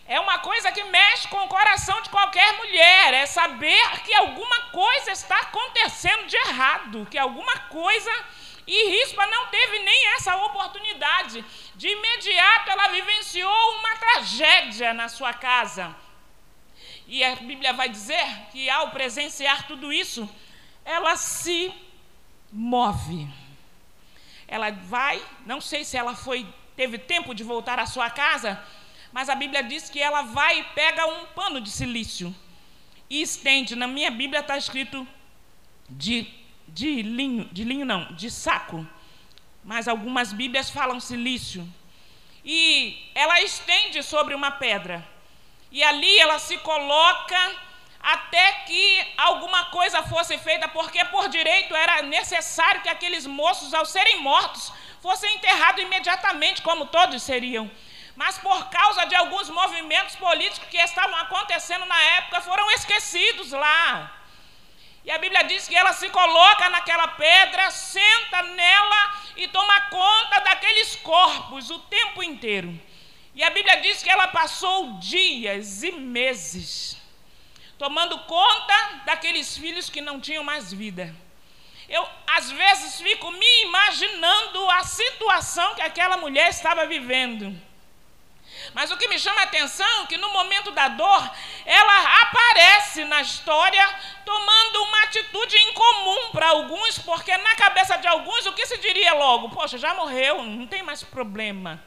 É 0.06 0.18
uma 0.18 0.38
coisa 0.40 0.72
que 0.72 0.82
mexe 0.84 1.28
com 1.28 1.44
o 1.44 1.48
coração 1.48 2.00
de 2.02 2.10
qualquer 2.10 2.56
mulher, 2.56 3.14
é 3.14 3.26
saber 3.26 4.00
que 4.00 4.12
alguma 4.14 4.60
coisa 4.72 5.12
está 5.12 5.38
acontecendo 5.38 6.26
de 6.26 6.36
errado, 6.36 7.06
que 7.08 7.16
alguma 7.16 7.56
coisa 7.68 8.12
e 8.66 8.90
Rispa 8.90 9.26
não 9.26 9.48
teve 9.48 9.78
nem 9.80 10.06
essa 10.14 10.36
oportunidade. 10.36 11.44
De 11.74 11.88
imediato 11.88 12.70
ela 12.70 12.88
vivenciou 12.88 13.78
uma 13.78 13.96
tragédia 13.96 14.94
na 14.94 15.08
sua 15.08 15.32
casa. 15.32 15.94
E 17.06 17.24
a 17.24 17.34
Bíblia 17.36 17.72
vai 17.72 17.88
dizer 17.88 18.24
que 18.52 18.70
ao 18.70 18.90
presenciar 18.90 19.66
tudo 19.66 19.92
isso, 19.92 20.28
ela 20.84 21.16
se 21.16 21.72
move. 22.52 23.28
Ela 24.46 24.70
vai, 24.70 25.22
não 25.44 25.60
sei 25.60 25.84
se 25.84 25.96
ela 25.96 26.14
foi 26.14 26.46
teve 26.76 26.98
tempo 26.98 27.34
de 27.34 27.44
voltar 27.44 27.78
à 27.78 27.86
sua 27.86 28.08
casa, 28.08 28.62
mas 29.12 29.28
a 29.28 29.34
Bíblia 29.34 29.62
diz 29.62 29.90
que 29.90 30.00
ela 30.00 30.22
vai 30.22 30.60
e 30.60 30.64
pega 30.74 31.06
um 31.06 31.26
pano 31.26 31.60
de 31.60 31.70
silício 31.70 32.34
e 33.10 33.20
estende. 33.20 33.76
Na 33.76 33.86
minha 33.86 34.10
Bíblia 34.10 34.40
está 34.40 34.56
escrito 34.56 35.06
de 35.88 36.41
de 36.68 37.02
linho, 37.02 37.44
de 37.52 37.64
linho 37.64 37.84
não, 37.84 38.12
de 38.14 38.30
saco, 38.30 38.86
mas 39.64 39.88
algumas 39.88 40.32
Bíblias 40.32 40.70
falam 40.70 40.98
silício. 41.00 41.66
E 42.44 43.10
ela 43.14 43.40
estende 43.40 44.02
sobre 44.02 44.34
uma 44.34 44.50
pedra. 44.50 45.06
E 45.70 45.82
ali 45.82 46.18
ela 46.18 46.38
se 46.38 46.58
coloca 46.58 47.56
até 48.02 48.52
que 48.66 49.06
alguma 49.16 49.66
coisa 49.66 50.02
fosse 50.02 50.36
feita, 50.38 50.66
porque 50.68 51.04
por 51.06 51.28
direito 51.28 51.74
era 51.74 52.02
necessário 52.02 52.82
que 52.82 52.88
aqueles 52.88 53.26
moços, 53.26 53.72
ao 53.72 53.86
serem 53.86 54.20
mortos, 54.20 54.72
fossem 55.00 55.34
enterrados 55.36 55.82
imediatamente, 55.82 56.62
como 56.62 56.86
todos 56.86 57.22
seriam. 57.22 57.70
Mas 58.16 58.38
por 58.38 58.68
causa 58.68 59.04
de 59.06 59.14
alguns 59.14 59.48
movimentos 59.48 60.16
políticos 60.16 60.68
que 60.68 60.76
estavam 60.76 61.16
acontecendo 61.16 61.86
na 61.86 62.00
época, 62.18 62.40
foram 62.40 62.70
esquecidos 62.72 63.52
lá. 63.52 64.21
E 65.04 65.10
a 65.10 65.18
Bíblia 65.18 65.42
diz 65.44 65.66
que 65.66 65.74
ela 65.74 65.92
se 65.92 66.08
coloca 66.10 66.70
naquela 66.70 67.08
pedra, 67.08 67.70
senta 67.70 68.42
nela 68.42 69.14
e 69.36 69.48
toma 69.48 69.80
conta 69.82 70.40
daqueles 70.40 70.96
corpos 70.96 71.70
o 71.70 71.78
tempo 71.80 72.22
inteiro. 72.22 72.80
E 73.34 73.42
a 73.42 73.50
Bíblia 73.50 73.80
diz 73.80 74.02
que 74.02 74.10
ela 74.10 74.28
passou 74.28 74.98
dias 74.98 75.82
e 75.82 75.92
meses 75.92 77.02
tomando 77.82 78.16
conta 78.20 79.00
daqueles 79.04 79.58
filhos 79.58 79.90
que 79.90 80.00
não 80.00 80.20
tinham 80.20 80.44
mais 80.44 80.72
vida. 80.72 81.12
Eu, 81.88 82.08
às 82.28 82.48
vezes, 82.48 83.00
fico 83.00 83.28
me 83.32 83.62
imaginando 83.62 84.70
a 84.70 84.84
situação 84.84 85.74
que 85.74 85.82
aquela 85.82 86.16
mulher 86.16 86.48
estava 86.48 86.86
vivendo. 86.86 87.52
Mas 88.74 88.90
o 88.90 88.96
que 88.96 89.08
me 89.08 89.18
chama 89.18 89.40
a 89.40 89.44
atenção 89.44 90.02
é 90.02 90.06
que 90.06 90.16
no 90.16 90.32
momento 90.32 90.70
da 90.70 90.88
dor, 90.88 91.30
ela 91.66 92.22
aparece 92.22 93.04
na 93.04 93.20
história 93.20 93.86
tomando 94.24 94.82
uma 94.82 95.02
atitude 95.02 95.56
incomum 95.58 96.30
para 96.32 96.48
alguns, 96.48 96.98
porque 96.98 97.36
na 97.36 97.54
cabeça 97.54 97.96
de 97.96 98.06
alguns 98.06 98.46
o 98.46 98.52
que 98.52 98.66
se 98.66 98.78
diria 98.78 99.14
logo? 99.14 99.50
Poxa, 99.50 99.76
já 99.76 99.94
morreu, 99.94 100.42
não 100.42 100.66
tem 100.66 100.82
mais 100.82 101.02
problema. 101.02 101.82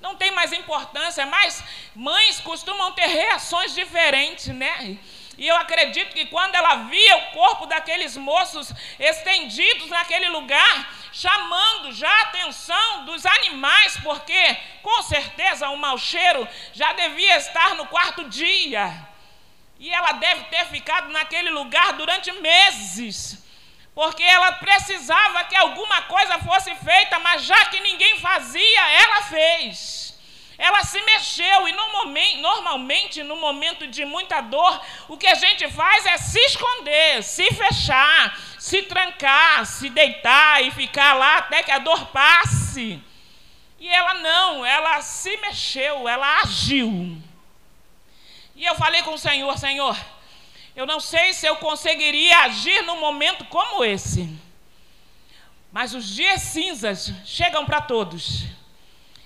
Não 0.00 0.16
tem 0.16 0.30
mais 0.30 0.52
importância, 0.52 1.26
mas 1.26 1.62
mães 1.94 2.40
costumam 2.40 2.92
ter 2.92 3.06
reações 3.06 3.74
diferentes, 3.74 4.46
né? 4.48 4.98
E 5.40 5.48
eu 5.48 5.56
acredito 5.56 6.12
que 6.12 6.26
quando 6.26 6.54
ela 6.54 6.74
via 6.90 7.16
o 7.16 7.30
corpo 7.30 7.64
daqueles 7.64 8.14
moços 8.14 8.70
estendidos 8.98 9.88
naquele 9.88 10.28
lugar, 10.28 10.92
chamando 11.14 11.90
já 11.92 12.10
a 12.10 12.22
atenção 12.24 13.06
dos 13.06 13.24
animais, 13.24 13.96
porque 14.02 14.56
com 14.82 15.02
certeza 15.02 15.70
o 15.70 15.78
mau 15.78 15.96
cheiro 15.96 16.46
já 16.74 16.92
devia 16.92 17.38
estar 17.38 17.74
no 17.74 17.86
quarto 17.86 18.28
dia. 18.28 18.92
E 19.78 19.90
ela 19.90 20.12
deve 20.12 20.44
ter 20.44 20.66
ficado 20.66 21.08
naquele 21.08 21.48
lugar 21.48 21.94
durante 21.94 22.30
meses, 22.32 23.42
porque 23.94 24.22
ela 24.22 24.52
precisava 24.52 25.44
que 25.44 25.56
alguma 25.56 26.02
coisa 26.02 26.38
fosse 26.40 26.74
feita, 26.74 27.18
mas 27.18 27.44
já 27.44 27.64
que 27.64 27.80
ninguém 27.80 28.20
fazia, 28.20 28.90
ela 28.90 29.22
fez. 29.22 30.09
Ela 30.60 30.84
se 30.84 31.00
mexeu 31.00 31.66
e 31.66 31.72
normalmente, 31.72 33.22
no 33.22 33.36
momento 33.36 33.86
de 33.86 34.04
muita 34.04 34.42
dor, 34.42 34.78
o 35.08 35.16
que 35.16 35.26
a 35.26 35.34
gente 35.34 35.66
faz 35.70 36.04
é 36.04 36.18
se 36.18 36.38
esconder, 36.38 37.22
se 37.22 37.46
fechar, 37.54 38.38
se 38.58 38.82
trancar, 38.82 39.64
se 39.64 39.88
deitar 39.88 40.62
e 40.62 40.70
ficar 40.70 41.14
lá 41.14 41.38
até 41.38 41.62
que 41.62 41.70
a 41.70 41.78
dor 41.78 42.08
passe. 42.08 43.02
E 43.78 43.88
ela 43.88 44.12
não, 44.12 44.66
ela 44.66 45.00
se 45.00 45.34
mexeu, 45.38 46.06
ela 46.06 46.42
agiu. 46.42 47.16
E 48.54 48.62
eu 48.62 48.74
falei 48.74 49.00
com 49.00 49.14
o 49.14 49.18
Senhor: 49.18 49.56
Senhor, 49.56 49.98
eu 50.76 50.84
não 50.84 51.00
sei 51.00 51.32
se 51.32 51.46
eu 51.46 51.56
conseguiria 51.56 52.36
agir 52.40 52.82
num 52.82 53.00
momento 53.00 53.46
como 53.46 53.82
esse. 53.82 54.28
Mas 55.72 55.94
os 55.94 56.06
dias 56.06 56.42
cinzas 56.42 57.10
chegam 57.24 57.64
para 57.64 57.80
todos. 57.80 58.59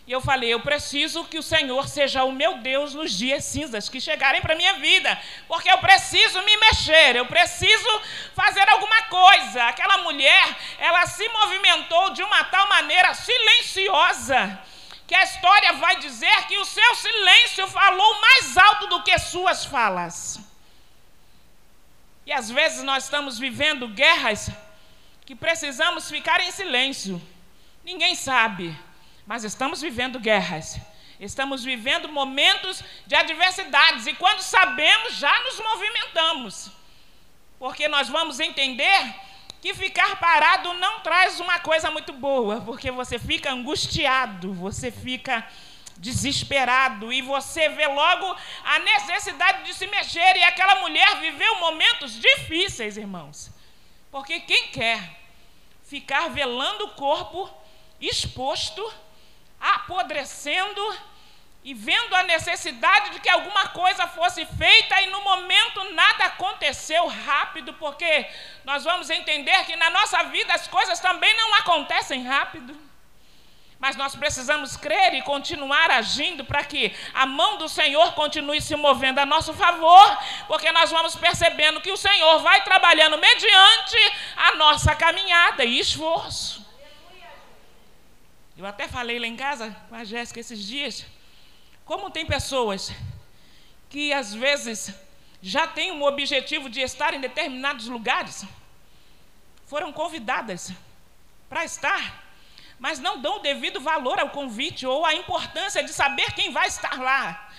E 0.07 0.13
eu 0.13 0.21
falei: 0.21 0.53
eu 0.53 0.61
preciso 0.61 1.25
que 1.25 1.39
o 1.39 1.43
Senhor 1.43 1.89
seja 1.89 2.25
o 2.25 2.33
meu 2.33 2.59
Deus 2.59 2.95
nos 2.95 3.13
dias 3.13 3.45
cinzas 3.45 3.89
que 3.89 4.01
chegarem 4.01 4.41
para 4.43 4.53
a 4.53 4.57
minha 4.57 4.75
vida, 4.75 5.19
porque 5.49 5.71
eu 5.71 5.79
preciso 5.79 6.43
me 6.43 6.57
mexer, 6.59 7.17
eu 7.17 7.27
preciso 7.27 7.89
fazer 8.35 8.69
alguma 8.69 9.03
coisa. 9.03 9.65
Aquela 9.65 9.99
mulher, 9.99 10.57
ela 10.79 11.07
se 11.07 11.27
movimentou 11.29 12.11
de 12.11 12.23
uma 12.23 12.45
tal 12.45 12.69
maneira 12.69 13.15
silenciosa, 13.15 14.59
que 15.07 15.15
a 15.15 15.25
história 15.25 15.73
vai 15.75 15.97
dizer 15.97 16.47
que 16.49 16.59
o 16.59 16.65
seu 16.65 16.95
silêncio 16.97 17.67
falou 17.69 18.21
mais 18.21 18.57
alto 18.59 18.87
do 18.89 19.03
que 19.03 19.19
suas 19.19 19.65
falas. 19.65 20.39
E 22.27 22.33
às 22.33 22.51
vezes 22.51 22.83
nós 22.83 23.05
estamos 23.05 23.39
vivendo 23.39 23.89
guerras 23.89 24.51
que 25.25 25.35
precisamos 25.35 26.11
ficar 26.11 26.41
em 26.41 26.51
silêncio, 26.51 27.21
ninguém 27.83 28.15
sabe 28.15 28.77
mas 29.27 29.45
estamos 29.45 29.81
vivendo 29.81 30.21
guerras. 30.21 30.79
Estamos 31.19 31.65
vivendo 31.65 32.09
momentos 32.09 32.83
de 33.07 33.15
adversidades. 33.15 34.07
E 34.07 34.15
quando 34.15 34.41
sabemos, 34.41 35.15
já 35.15 35.43
nos 35.45 35.59
movimentamos. 35.59 36.71
Porque 37.59 37.89
nós 37.89 38.09
vamos 38.09 38.41
entender 38.41 39.15
que 39.63 39.73
ficar 39.73 40.17
parado 40.17 40.75
não 40.75 41.01
traz 41.01 41.41
uma 41.41 41.59
coisa 41.61 41.91
muito 41.91 42.13
boa. 42.13 42.61
Porque 42.61 42.91
você 42.91 43.19
fica 43.19 43.51
angustiado, 43.51 44.53
você 44.53 44.91
fica 44.91 45.47
desesperado 45.97 47.13
e 47.13 47.23
você 47.23 47.69
vê 47.69 47.87
logo 47.87 48.37
a 48.65 48.79
necessidade 48.81 49.63
de 49.65 49.73
se 49.73 49.87
mexer. 49.87 50.37
E 50.37 50.43
aquela 50.43 50.81
mulher 50.81 51.21
viveu 51.21 51.61
momentos 51.61 52.21
difíceis, 52.21 52.97
irmãos. 52.99 53.51
Porque 54.11 54.41
quem 54.41 54.69
quer 54.69 55.01
ficar 55.85 56.29
velando 56.29 56.85
o 56.85 56.91
corpo 56.91 57.51
exposto 58.01 58.83
apodrecendo 59.65 60.95
e 61.65 61.73
vendo 61.73 62.15
a 62.15 62.23
necessidade 62.25 63.11
de 63.11 63.21
que 63.21 63.29
alguma 63.31 63.69
coisa 63.69 64.07
fosse 64.07 64.45
feita 64.45 65.01
e 65.01 65.07
no 65.07 65.23
momento 65.23 65.83
nada 65.95 66.27
aconteceu 66.27 67.07
rápido, 67.07 67.73
porque 67.75 68.29
nós 68.65 68.85
vamos 68.85 69.09
entender 69.09 69.65
que 69.65 69.75
na 69.75 69.89
nossa 69.89 70.25
vida 70.25 70.53
as 70.53 70.69
coisas 70.69 71.01
também 71.01 71.35
não 71.39 71.55
acontecem 71.55 72.23
rápido. 72.23 72.79
Mas 73.79 73.97
nós 73.97 74.15
precisamos 74.15 74.77
crer 74.77 75.15
e 75.15 75.23
continuar 75.23 75.91
agindo 75.91 76.45
para 76.45 76.65
que 76.65 76.95
a 77.13 77.27
mão 77.27 77.57
do 77.57 77.69
Senhor 77.69 78.13
continue 78.13 78.61
se 78.61 78.77
movendo 78.77 79.19
a 79.19 79.27
nosso 79.27 79.53
favor, 79.55 80.19
porque 80.47 80.71
nós 80.71 80.91
vamos 80.91 81.17
percebendo 81.17 81.81
que 81.81 81.91
o 81.91 81.97
Senhor 81.97 82.39
vai 82.41 82.63
trabalhando 82.63 83.19
mediante 83.19 84.13
a 84.37 84.55
nossa 84.57 84.95
caminhada 84.95 85.65
e 85.65 85.79
esforço. 85.79 86.64
Eu 88.57 88.65
até 88.65 88.87
falei 88.87 89.19
lá 89.19 89.27
em 89.27 89.35
casa 89.35 89.77
com 89.89 89.97
a 89.97 90.05
Jéssica 90.05 90.39
esses 90.39 90.65
dias, 90.65 91.05
como 91.85 92.09
tem 92.09 92.25
pessoas 92.25 92.93
que 93.91 94.13
às 94.13 94.33
vezes 94.33 94.95
já 95.43 95.67
têm 95.67 95.91
um 95.91 96.05
objetivo 96.05 96.71
de 96.71 96.81
estar 96.81 97.13
em 97.15 97.21
determinados 97.21 97.89
lugares, 97.89 98.45
foram 99.67 99.93
convidadas 99.93 100.73
para 101.49 101.65
estar, 101.65 102.23
mas 102.79 103.01
não 103.01 103.21
dão 103.21 103.39
o 103.39 103.41
devido 103.41 103.81
valor 103.81 104.21
ao 104.21 104.31
convite 104.31 104.87
ou 104.87 105.05
à 105.05 105.15
importância 105.15 105.83
de 105.83 105.93
saber 105.93 106.33
quem 106.33 106.53
vai 106.53 106.69
estar 106.69 106.97
lá. 107.01 107.51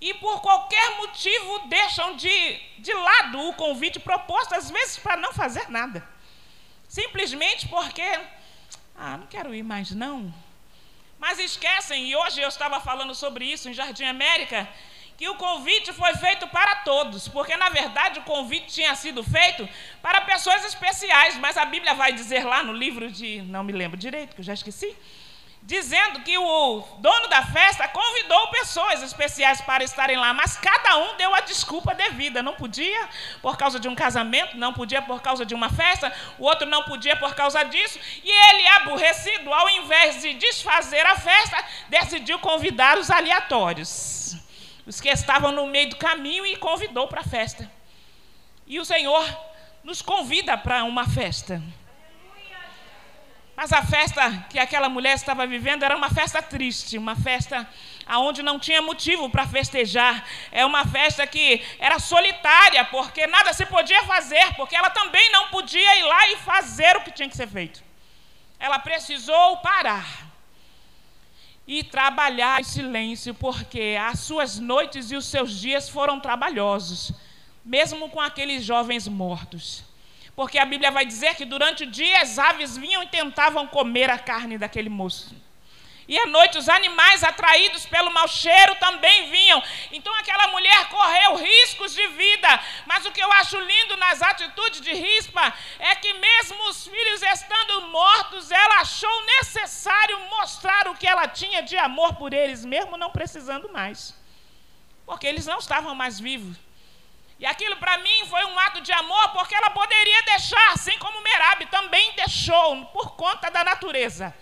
E 0.00 0.14
por 0.14 0.40
qualquer 0.42 0.96
motivo 0.98 1.66
deixam 1.66 2.14
de, 2.14 2.56
de 2.78 2.92
lado 2.92 3.48
o 3.48 3.54
convite 3.54 3.98
proposto, 3.98 4.54
às 4.54 4.70
vezes 4.70 4.96
para 4.96 5.16
não 5.16 5.32
fazer 5.32 5.68
nada. 5.70 6.06
Simplesmente 6.86 7.66
porque 7.66 8.02
ah, 8.98 9.16
não 9.16 9.26
quero 9.26 9.54
ir 9.54 9.62
mais 9.62 9.90
não. 9.90 10.32
Mas 11.18 11.38
esquecem, 11.38 12.08
e 12.08 12.16
hoje 12.16 12.40
eu 12.40 12.48
estava 12.48 12.80
falando 12.80 13.14
sobre 13.14 13.44
isso 13.44 13.68
em 13.68 13.74
Jardim 13.74 14.04
América, 14.04 14.68
que 15.16 15.28
o 15.28 15.34
convite 15.36 15.92
foi 15.92 16.14
feito 16.14 16.46
para 16.48 16.76
todos, 16.76 17.26
porque 17.28 17.56
na 17.56 17.70
verdade 17.70 18.20
o 18.20 18.22
convite 18.22 18.66
tinha 18.66 18.94
sido 18.94 19.22
feito 19.22 19.66
para 20.02 20.20
pessoas 20.20 20.64
especiais, 20.64 21.36
mas 21.38 21.56
a 21.56 21.64
Bíblia 21.64 21.94
vai 21.94 22.12
dizer 22.12 22.44
lá 22.44 22.62
no 22.62 22.72
livro 22.72 23.10
de, 23.10 23.40
não 23.42 23.64
me 23.64 23.72
lembro 23.72 23.96
direito, 23.96 24.34
que 24.34 24.40
eu 24.42 24.44
já 24.44 24.52
esqueci, 24.52 24.94
dizendo 25.66 26.20
que 26.20 26.38
o 26.38 26.80
dono 26.98 27.26
da 27.26 27.42
festa 27.42 27.88
convidou 27.88 28.50
pessoas 28.52 29.02
especiais 29.02 29.60
para 29.60 29.82
estarem 29.82 30.16
lá, 30.16 30.32
mas 30.32 30.56
cada 30.56 30.96
um 30.96 31.16
deu 31.16 31.34
a 31.34 31.40
desculpa 31.40 31.92
devida. 31.92 32.40
Não 32.40 32.54
podia 32.54 33.08
por 33.42 33.56
causa 33.56 33.80
de 33.80 33.88
um 33.88 33.94
casamento, 33.94 34.56
não 34.56 34.72
podia 34.72 35.02
por 35.02 35.20
causa 35.20 35.44
de 35.44 35.56
uma 35.56 35.68
festa, 35.68 36.12
o 36.38 36.44
outro 36.44 36.68
não 36.68 36.84
podia 36.84 37.16
por 37.16 37.34
causa 37.34 37.64
disso, 37.64 37.98
e 38.22 38.30
ele, 38.30 38.68
aborrecido, 38.68 39.52
ao 39.52 39.68
invés 39.70 40.22
de 40.22 40.34
desfazer 40.34 41.04
a 41.04 41.16
festa, 41.16 41.62
decidiu 41.88 42.38
convidar 42.38 42.96
os 42.96 43.10
aleatórios, 43.10 44.36
os 44.86 45.00
que 45.00 45.08
estavam 45.08 45.50
no 45.50 45.66
meio 45.66 45.90
do 45.90 45.96
caminho, 45.96 46.46
e 46.46 46.56
convidou 46.56 47.08
para 47.08 47.22
a 47.22 47.24
festa. 47.24 47.68
E 48.68 48.78
o 48.78 48.84
Senhor 48.84 49.26
nos 49.82 50.00
convida 50.00 50.56
para 50.56 50.84
uma 50.84 51.08
festa. 51.08 51.60
Mas 53.56 53.72
a 53.72 53.82
festa 53.82 54.44
que 54.50 54.58
aquela 54.58 54.86
mulher 54.86 55.14
estava 55.14 55.46
vivendo 55.46 55.82
era 55.82 55.96
uma 55.96 56.10
festa 56.10 56.42
triste, 56.42 56.98
uma 56.98 57.16
festa 57.16 57.66
aonde 58.06 58.42
não 58.42 58.58
tinha 58.58 58.82
motivo 58.82 59.30
para 59.30 59.46
festejar. 59.46 60.26
É 60.52 60.66
uma 60.66 60.84
festa 60.84 61.26
que 61.26 61.64
era 61.78 61.98
solitária, 61.98 62.84
porque 62.84 63.26
nada 63.26 63.54
se 63.54 63.64
podia 63.64 64.04
fazer, 64.04 64.54
porque 64.56 64.76
ela 64.76 64.90
também 64.90 65.32
não 65.32 65.48
podia 65.48 65.98
ir 65.98 66.02
lá 66.02 66.28
e 66.28 66.36
fazer 66.36 66.98
o 66.98 67.00
que 67.00 67.10
tinha 67.10 67.30
que 67.30 67.36
ser 67.36 67.48
feito. 67.48 67.82
Ela 68.60 68.78
precisou 68.78 69.56
parar 69.58 70.26
e 71.66 71.82
trabalhar 71.82 72.60
em 72.60 72.64
silêncio, 72.64 73.34
porque 73.34 73.96
as 73.98 74.20
suas 74.20 74.58
noites 74.58 75.10
e 75.10 75.16
os 75.16 75.24
seus 75.24 75.58
dias 75.58 75.88
foram 75.88 76.20
trabalhosos, 76.20 77.10
mesmo 77.64 78.10
com 78.10 78.20
aqueles 78.20 78.62
jovens 78.62 79.08
mortos 79.08 79.85
porque 80.36 80.58
a 80.58 80.66
Bíblia 80.66 80.90
vai 80.90 81.06
dizer 81.06 81.34
que 81.34 81.46
durante 81.46 81.84
o 81.84 81.90
dia 81.90 82.20
as 82.20 82.38
aves 82.38 82.76
vinham 82.76 83.02
e 83.02 83.08
tentavam 83.08 83.66
comer 83.66 84.10
a 84.10 84.18
carne 84.18 84.58
daquele 84.58 84.90
moço. 84.90 85.34
E 86.08 86.16
à 86.16 86.26
noite 86.26 86.56
os 86.58 86.68
animais 86.68 87.24
atraídos 87.24 87.84
pelo 87.86 88.12
mau 88.12 88.28
cheiro 88.28 88.76
também 88.76 89.30
vinham. 89.30 89.60
Então 89.90 90.14
aquela 90.14 90.48
mulher 90.48 90.88
correu 90.88 91.36
riscos 91.36 91.94
de 91.94 92.06
vida. 92.08 92.60
Mas 92.84 93.04
o 93.06 93.10
que 93.10 93.20
eu 93.20 93.32
acho 93.32 93.58
lindo 93.58 93.96
nas 93.96 94.22
atitudes 94.22 94.80
de 94.82 94.92
Rispa 94.92 95.52
é 95.80 95.96
que, 95.96 96.12
mesmo 96.12 96.68
os 96.68 96.86
filhos 96.86 97.22
estando 97.22 97.88
mortos, 97.88 98.52
ela 98.52 98.80
achou 98.82 99.26
necessário 99.38 100.20
mostrar 100.30 100.86
o 100.86 100.94
que 100.94 101.08
ela 101.08 101.26
tinha 101.26 101.60
de 101.62 101.76
amor 101.76 102.14
por 102.14 102.32
eles, 102.32 102.64
mesmo 102.64 102.96
não 102.96 103.10
precisando 103.10 103.72
mais. 103.72 104.14
Porque 105.04 105.26
eles 105.26 105.46
não 105.46 105.58
estavam 105.58 105.92
mais 105.92 106.20
vivos. 106.20 106.65
E 107.38 107.44
aquilo 107.44 107.76
para 107.76 107.98
mim 107.98 108.26
foi 108.28 108.44
um 108.46 108.58
ato 108.58 108.80
de 108.80 108.92
amor, 108.92 109.28
porque 109.30 109.54
ela 109.54 109.70
poderia 109.70 110.22
deixar, 110.22 110.72
assim 110.72 110.98
como 110.98 111.20
Merab 111.20 111.66
também 111.66 112.12
deixou, 112.12 112.84
por 112.86 113.14
conta 113.14 113.50
da 113.50 113.62
natureza. 113.62 114.34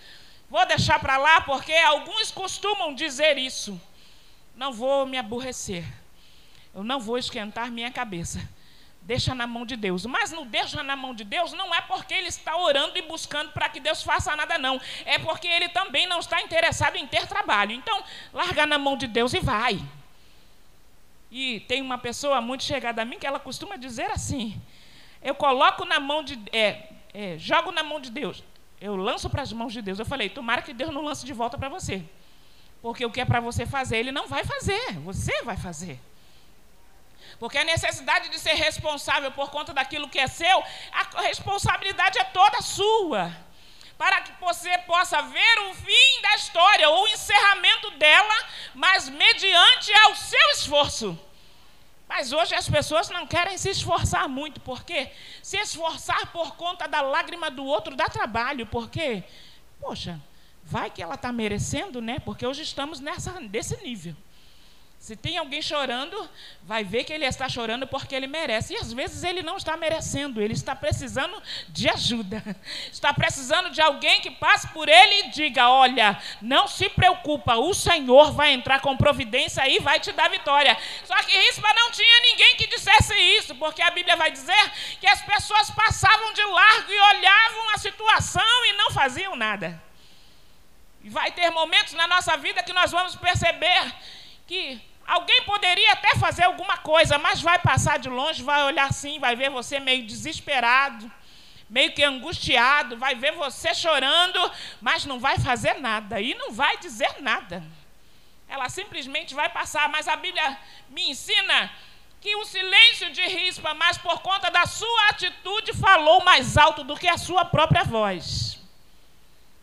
Vou 0.48 0.64
deixar 0.66 1.00
para 1.00 1.16
lá 1.16 1.40
porque 1.40 1.72
alguns 1.72 2.30
costumam 2.30 2.94
dizer 2.94 3.36
isso. 3.36 3.80
Não 4.54 4.72
vou 4.72 5.04
me 5.06 5.18
aborrecer. 5.18 5.84
Eu 6.72 6.84
não 6.84 7.00
vou 7.00 7.18
esquentar 7.18 7.72
minha 7.72 7.90
cabeça. 7.90 8.40
Deixa 9.02 9.34
na 9.34 9.46
mão 9.46 9.66
de 9.66 9.74
Deus. 9.74 10.06
Mas 10.06 10.30
não 10.30 10.46
deixa 10.46 10.80
na 10.82 10.94
mão 10.94 11.12
de 11.14 11.24
Deus 11.24 11.52
não 11.52 11.74
é 11.74 11.80
porque 11.80 12.14
ele 12.14 12.28
está 12.28 12.56
orando 12.56 12.96
e 12.96 13.02
buscando 13.02 13.50
para 13.50 13.68
que 13.68 13.80
Deus 13.80 14.02
faça 14.02 14.36
nada, 14.36 14.56
não. 14.56 14.80
É 15.04 15.18
porque 15.18 15.48
ele 15.48 15.68
também 15.68 16.06
não 16.06 16.20
está 16.20 16.40
interessado 16.40 16.96
em 16.96 17.06
ter 17.06 17.26
trabalho. 17.26 17.72
Então, 17.72 18.04
larga 18.32 18.64
na 18.64 18.78
mão 18.78 18.96
de 18.96 19.08
Deus 19.08 19.34
e 19.34 19.40
vai. 19.40 19.80
E 21.36 21.58
tem 21.58 21.82
uma 21.82 21.98
pessoa 21.98 22.40
muito 22.40 22.62
chegada 22.62 23.02
a 23.02 23.04
mim 23.04 23.18
que 23.18 23.26
ela 23.26 23.40
costuma 23.40 23.74
dizer 23.74 24.08
assim: 24.08 24.62
eu 25.20 25.34
coloco 25.34 25.84
na 25.84 25.98
mão 25.98 26.22
de. 26.22 26.40
É, 26.52 26.90
é, 27.12 27.36
jogo 27.36 27.72
na 27.72 27.82
mão 27.82 27.98
de 27.98 28.08
Deus. 28.08 28.44
Eu 28.80 28.94
lanço 28.94 29.28
para 29.28 29.42
as 29.42 29.52
mãos 29.52 29.72
de 29.72 29.82
Deus. 29.82 29.98
Eu 29.98 30.06
falei: 30.06 30.28
tomara 30.28 30.62
que 30.62 30.72
Deus 30.72 30.92
não 30.94 31.02
lance 31.02 31.26
de 31.26 31.32
volta 31.32 31.58
para 31.58 31.68
você. 31.68 32.04
Porque 32.80 33.04
o 33.04 33.10
que 33.10 33.20
é 33.20 33.24
para 33.24 33.40
você 33.40 33.66
fazer, 33.66 33.96
Ele 33.96 34.12
não 34.12 34.28
vai 34.28 34.44
fazer. 34.44 34.92
Você 35.00 35.42
vai 35.42 35.56
fazer. 35.56 35.98
Porque 37.40 37.58
a 37.58 37.64
necessidade 37.64 38.28
de 38.28 38.38
ser 38.38 38.54
responsável 38.54 39.32
por 39.32 39.50
conta 39.50 39.74
daquilo 39.74 40.08
que 40.08 40.20
é 40.20 40.28
seu, 40.28 40.62
a 40.92 41.22
responsabilidade 41.22 42.16
é 42.16 42.24
toda 42.24 42.62
sua. 42.62 43.32
Para 43.96 44.22
que 44.22 44.32
você 44.40 44.76
possa 44.78 45.22
ver 45.22 45.58
o 45.70 45.74
fim 45.74 46.20
da 46.22 46.34
história, 46.34 46.88
ou 46.88 47.04
o 47.04 47.08
encerramento 47.08 47.90
dela, 47.92 48.44
mas 48.74 49.08
mediante 49.08 49.92
ao 49.94 50.14
seu 50.16 50.50
esforço. 50.50 51.18
Mas 52.08 52.32
hoje 52.32 52.54
as 52.54 52.68
pessoas 52.68 53.08
não 53.10 53.26
querem 53.26 53.56
se 53.56 53.70
esforçar 53.70 54.28
muito, 54.28 54.60
porque 54.60 55.10
se 55.42 55.56
esforçar 55.56 56.30
por 56.32 56.56
conta 56.56 56.86
da 56.86 57.00
lágrima 57.00 57.50
do 57.50 57.64
outro 57.64 57.96
dá 57.96 58.06
trabalho, 58.06 58.66
porque, 58.66 59.24
poxa, 59.80 60.20
vai 60.62 60.90
que 60.90 61.02
ela 61.02 61.14
está 61.14 61.32
merecendo, 61.32 62.00
né? 62.00 62.18
Porque 62.18 62.46
hoje 62.46 62.62
estamos 62.62 63.00
nessa, 63.00 63.40
nesse 63.40 63.76
nível. 63.82 64.14
Se 65.04 65.14
tem 65.14 65.36
alguém 65.36 65.60
chorando, 65.60 66.16
vai 66.62 66.82
ver 66.82 67.04
que 67.04 67.12
ele 67.12 67.26
está 67.26 67.46
chorando 67.46 67.86
porque 67.86 68.14
ele 68.14 68.26
merece. 68.26 68.72
E 68.72 68.78
às 68.78 68.90
vezes 68.90 69.22
ele 69.22 69.42
não 69.42 69.58
está 69.58 69.76
merecendo, 69.76 70.40
ele 70.40 70.54
está 70.54 70.74
precisando 70.74 71.42
de 71.68 71.90
ajuda. 71.90 72.42
Está 72.90 73.12
precisando 73.12 73.68
de 73.68 73.82
alguém 73.82 74.22
que 74.22 74.30
passe 74.30 74.66
por 74.68 74.88
ele 74.88 75.14
e 75.20 75.28
diga: 75.28 75.68
Olha, 75.68 76.18
não 76.40 76.66
se 76.66 76.88
preocupa, 76.88 77.56
o 77.56 77.74
Senhor 77.74 78.32
vai 78.32 78.52
entrar 78.52 78.80
com 78.80 78.96
providência 78.96 79.68
e 79.68 79.78
vai 79.78 80.00
te 80.00 80.10
dar 80.10 80.30
vitória. 80.30 80.74
Só 81.04 81.14
que 81.16 81.36
Rispa 81.36 81.68
não 81.74 81.90
tinha 81.90 82.20
ninguém 82.20 82.56
que 82.56 82.66
dissesse 82.66 83.14
isso, 83.36 83.54
porque 83.56 83.82
a 83.82 83.90
Bíblia 83.90 84.16
vai 84.16 84.30
dizer 84.30 84.72
que 85.00 85.06
as 85.06 85.20
pessoas 85.20 85.70
passavam 85.70 86.32
de 86.32 86.42
largo 86.44 86.90
e 86.90 86.98
olhavam 86.98 87.70
a 87.74 87.76
situação 87.76 88.64
e 88.68 88.72
não 88.72 88.90
faziam 88.90 89.36
nada. 89.36 89.78
E 91.02 91.10
vai 91.10 91.30
ter 91.30 91.50
momentos 91.50 91.92
na 91.92 92.06
nossa 92.06 92.38
vida 92.38 92.62
que 92.62 92.72
nós 92.72 92.90
vamos 92.90 93.14
perceber 93.14 93.92
que 94.46 94.93
Alguém 95.06 95.42
poderia 95.42 95.92
até 95.92 96.16
fazer 96.16 96.44
alguma 96.44 96.78
coisa, 96.78 97.18
mas 97.18 97.42
vai 97.42 97.58
passar 97.58 97.98
de 97.98 98.08
longe, 98.08 98.42
vai 98.42 98.62
olhar 98.64 98.88
assim, 98.88 99.18
vai 99.18 99.36
ver 99.36 99.50
você 99.50 99.78
meio 99.78 100.06
desesperado, 100.06 101.10
meio 101.68 101.92
que 101.92 102.02
angustiado, 102.02 102.96
vai 102.96 103.14
ver 103.14 103.32
você 103.32 103.74
chorando, 103.74 104.50
mas 104.80 105.04
não 105.04 105.20
vai 105.20 105.38
fazer 105.38 105.74
nada 105.74 106.20
e 106.20 106.34
não 106.34 106.52
vai 106.52 106.78
dizer 106.78 107.20
nada. 107.20 107.62
Ela 108.48 108.68
simplesmente 108.70 109.34
vai 109.34 109.50
passar, 109.50 109.88
mas 109.90 110.08
a 110.08 110.16
Bíblia 110.16 110.58
me 110.88 111.10
ensina 111.10 111.70
que 112.20 112.34
o 112.36 112.44
silêncio 112.46 113.10
de 113.10 113.22
Rispa, 113.22 113.74
mas 113.74 113.98
por 113.98 114.22
conta 114.22 114.50
da 114.50 114.64
sua 114.64 115.08
atitude, 115.10 115.74
falou 115.74 116.24
mais 116.24 116.56
alto 116.56 116.82
do 116.82 116.96
que 116.96 117.08
a 117.08 117.18
sua 117.18 117.44
própria 117.44 117.84
voz. 117.84 118.58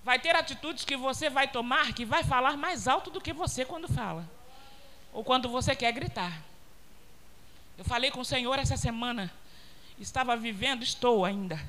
Vai 0.03 0.19
ter 0.19 0.35
atitudes 0.35 0.85
que 0.85 0.95
você 0.95 1.29
vai 1.31 1.47
tomar 1.47 1.93
que 1.93 2.05
vai 2.05 2.23
falar 2.23 2.55
mais 2.57 2.87
alto 2.87 3.09
do 3.09 3.21
que 3.21 3.33
você 3.33 3.65
quando 3.65 3.87
fala 3.87 4.40
ou 5.11 5.23
quando 5.23 5.49
você 5.49 5.75
quer 5.75 5.91
gritar. 5.91 6.41
Eu 7.77 7.85
falei 7.85 8.11
com 8.11 8.21
o 8.21 8.25
Senhor 8.25 8.57
essa 8.59 8.77
semana, 8.77 9.31
estava 9.99 10.35
vivendo, 10.35 10.83
estou 10.83 11.25
ainda, 11.25 11.59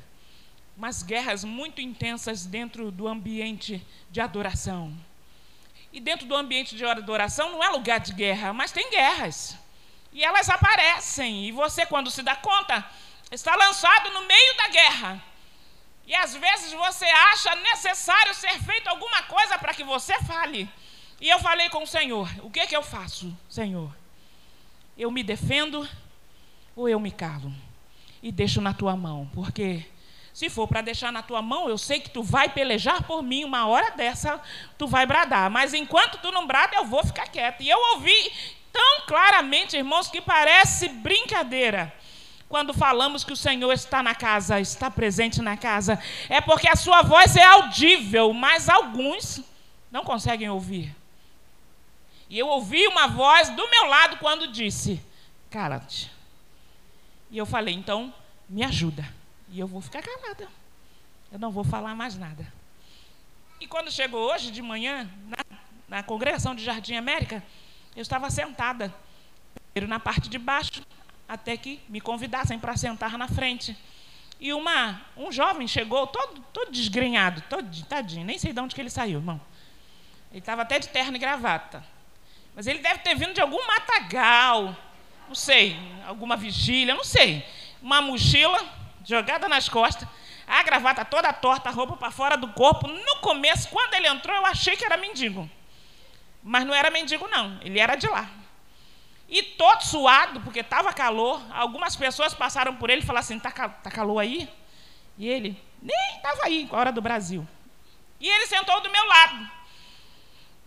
umas 0.76 1.02
guerras 1.02 1.44
muito 1.44 1.80
intensas 1.80 2.44
dentro 2.44 2.90
do 2.90 3.08
ambiente 3.08 3.84
de 4.10 4.20
adoração. 4.20 4.94
E 5.92 6.00
dentro 6.00 6.26
do 6.26 6.34
ambiente 6.34 6.74
de 6.74 6.84
adoração 6.84 7.52
não 7.52 7.62
é 7.62 7.68
lugar 7.68 8.00
de 8.00 8.12
guerra, 8.12 8.52
mas 8.52 8.72
tem 8.72 8.90
guerras. 8.90 9.56
E 10.12 10.24
elas 10.24 10.48
aparecem, 10.48 11.46
e 11.46 11.52
você, 11.52 11.86
quando 11.86 12.10
se 12.10 12.22
dá 12.22 12.36
conta, 12.36 12.84
está 13.30 13.54
lançado 13.56 14.10
no 14.10 14.22
meio 14.26 14.56
da 14.56 14.68
guerra. 14.68 15.22
E 16.06 16.14
às 16.14 16.34
vezes 16.34 16.72
você 16.72 17.06
acha 17.06 17.54
necessário 17.56 18.34
ser 18.34 18.58
feito 18.62 18.88
alguma 18.88 19.22
coisa 19.22 19.58
para 19.58 19.72
que 19.72 19.84
você 19.84 20.18
fale. 20.24 20.68
E 21.22 21.28
eu 21.28 21.38
falei 21.38 21.68
com 21.68 21.84
o 21.84 21.86
Senhor: 21.86 22.28
o 22.42 22.50
que, 22.50 22.66
que 22.66 22.76
eu 22.76 22.82
faço, 22.82 23.32
Senhor? 23.48 23.94
Eu 24.98 25.08
me 25.08 25.22
defendo 25.22 25.88
ou 26.74 26.88
eu 26.88 26.98
me 26.98 27.12
calo? 27.12 27.52
E 28.20 28.32
deixo 28.32 28.60
na 28.60 28.74
tua 28.74 28.96
mão, 28.96 29.30
porque 29.32 29.86
se 30.34 30.50
for 30.50 30.66
para 30.66 30.80
deixar 30.80 31.12
na 31.12 31.22
tua 31.22 31.40
mão, 31.40 31.68
eu 31.68 31.78
sei 31.78 32.00
que 32.00 32.10
tu 32.10 32.24
vai 32.24 32.48
pelejar 32.48 33.04
por 33.04 33.22
mim, 33.22 33.44
uma 33.44 33.68
hora 33.68 33.92
dessa 33.92 34.40
tu 34.76 34.88
vai 34.88 35.06
bradar, 35.06 35.48
mas 35.48 35.72
enquanto 35.72 36.18
tu 36.18 36.32
não 36.32 36.44
brada, 36.44 36.74
eu 36.74 36.86
vou 36.86 37.04
ficar 37.04 37.28
quieta. 37.28 37.62
E 37.62 37.70
eu 37.70 37.78
ouvi 37.94 38.32
tão 38.72 39.06
claramente, 39.06 39.76
irmãos, 39.76 40.08
que 40.08 40.20
parece 40.20 40.88
brincadeira. 40.88 41.94
Quando 42.48 42.74
falamos 42.74 43.22
que 43.22 43.32
o 43.32 43.36
Senhor 43.36 43.72
está 43.72 44.02
na 44.02 44.14
casa, 44.14 44.58
está 44.58 44.90
presente 44.90 45.40
na 45.40 45.56
casa, 45.56 46.02
é 46.28 46.40
porque 46.40 46.68
a 46.68 46.74
sua 46.74 47.02
voz 47.02 47.36
é 47.36 47.44
audível, 47.44 48.32
mas 48.32 48.68
alguns 48.68 49.40
não 49.90 50.02
conseguem 50.02 50.50
ouvir. 50.50 51.01
E 52.32 52.38
eu 52.38 52.48
ouvi 52.48 52.86
uma 52.86 53.08
voz 53.08 53.50
do 53.50 53.68
meu 53.68 53.84
lado 53.84 54.16
quando 54.16 54.48
disse: 54.48 54.98
Cala-te. 55.50 56.10
E 57.30 57.36
eu 57.36 57.44
falei: 57.44 57.74
Então, 57.74 58.12
me 58.48 58.64
ajuda. 58.64 59.06
E 59.50 59.60
eu 59.60 59.66
vou 59.66 59.82
ficar 59.82 60.00
calada. 60.00 60.48
Eu 61.30 61.38
não 61.38 61.50
vou 61.50 61.62
falar 61.62 61.94
mais 61.94 62.16
nada. 62.16 62.50
E 63.60 63.66
quando 63.66 63.90
chegou 63.90 64.32
hoje 64.32 64.50
de 64.50 64.62
manhã, 64.62 65.10
na, 65.26 65.58
na 65.86 66.02
congregação 66.02 66.54
de 66.54 66.64
Jardim 66.64 66.94
América, 66.94 67.44
eu 67.94 68.00
estava 68.00 68.30
sentada, 68.30 68.94
primeiro 69.74 69.90
na 69.90 70.00
parte 70.00 70.30
de 70.30 70.38
baixo, 70.38 70.82
até 71.28 71.54
que 71.58 71.82
me 71.86 72.00
convidassem 72.00 72.58
para 72.58 72.78
sentar 72.78 73.18
na 73.18 73.28
frente. 73.28 73.76
E 74.40 74.54
uma, 74.54 75.02
um 75.18 75.30
jovem 75.30 75.68
chegou 75.68 76.06
todo, 76.06 76.40
todo 76.50 76.72
desgrenhado, 76.72 77.42
todo 77.42 77.84
tadinho, 77.84 78.24
nem 78.24 78.38
sei 78.38 78.54
de 78.54 78.60
onde 78.60 78.74
que 78.74 78.80
ele 78.80 78.88
saiu, 78.88 79.18
irmão. 79.18 79.38
Ele 80.30 80.38
estava 80.38 80.62
até 80.62 80.78
de 80.78 80.88
terno 80.88 81.16
e 81.16 81.20
gravata. 81.20 81.91
Mas 82.54 82.66
ele 82.66 82.80
deve 82.80 83.00
ter 83.00 83.14
vindo 83.14 83.32
de 83.32 83.40
algum 83.40 83.66
matagal, 83.66 84.76
não 85.26 85.34
sei, 85.34 85.76
alguma 86.06 86.36
vigília, 86.36 86.94
não 86.94 87.04
sei. 87.04 87.46
Uma 87.80 88.00
mochila 88.00 88.62
jogada 89.04 89.48
nas 89.48 89.68
costas, 89.68 90.06
a 90.46 90.62
gravata 90.62 91.04
toda 91.04 91.32
torta, 91.32 91.70
a 91.70 91.72
roupa 91.72 91.96
para 91.96 92.10
fora 92.10 92.36
do 92.36 92.48
corpo. 92.48 92.86
No 92.86 93.16
começo, 93.16 93.68
quando 93.68 93.94
ele 93.94 94.06
entrou, 94.06 94.36
eu 94.36 94.46
achei 94.46 94.76
que 94.76 94.84
era 94.84 94.96
mendigo. 94.96 95.48
Mas 96.42 96.66
não 96.66 96.74
era 96.74 96.90
mendigo, 96.90 97.26
não, 97.28 97.58
ele 97.62 97.78
era 97.78 97.94
de 97.94 98.06
lá. 98.06 98.28
E 99.28 99.42
todo 99.42 99.80
suado, 99.80 100.40
porque 100.42 100.60
estava 100.60 100.92
calor. 100.92 101.40
Algumas 101.52 101.96
pessoas 101.96 102.34
passaram 102.34 102.76
por 102.76 102.90
ele 102.90 103.00
e 103.00 103.04
falaram 103.04 103.24
assim: 103.24 103.38
está 103.38 103.50
tá 103.50 103.90
calor 103.90 104.18
aí? 104.18 104.46
E 105.16 105.26
ele 105.26 105.58
nem 105.80 106.16
estava 106.16 106.44
aí, 106.44 106.66
com 106.66 106.76
a 106.76 106.80
hora 106.80 106.92
do 106.92 107.00
Brasil. 107.00 107.46
E 108.20 108.28
ele 108.28 108.46
sentou 108.46 108.80
do 108.82 108.90
meu 108.90 109.06
lado. 109.06 109.50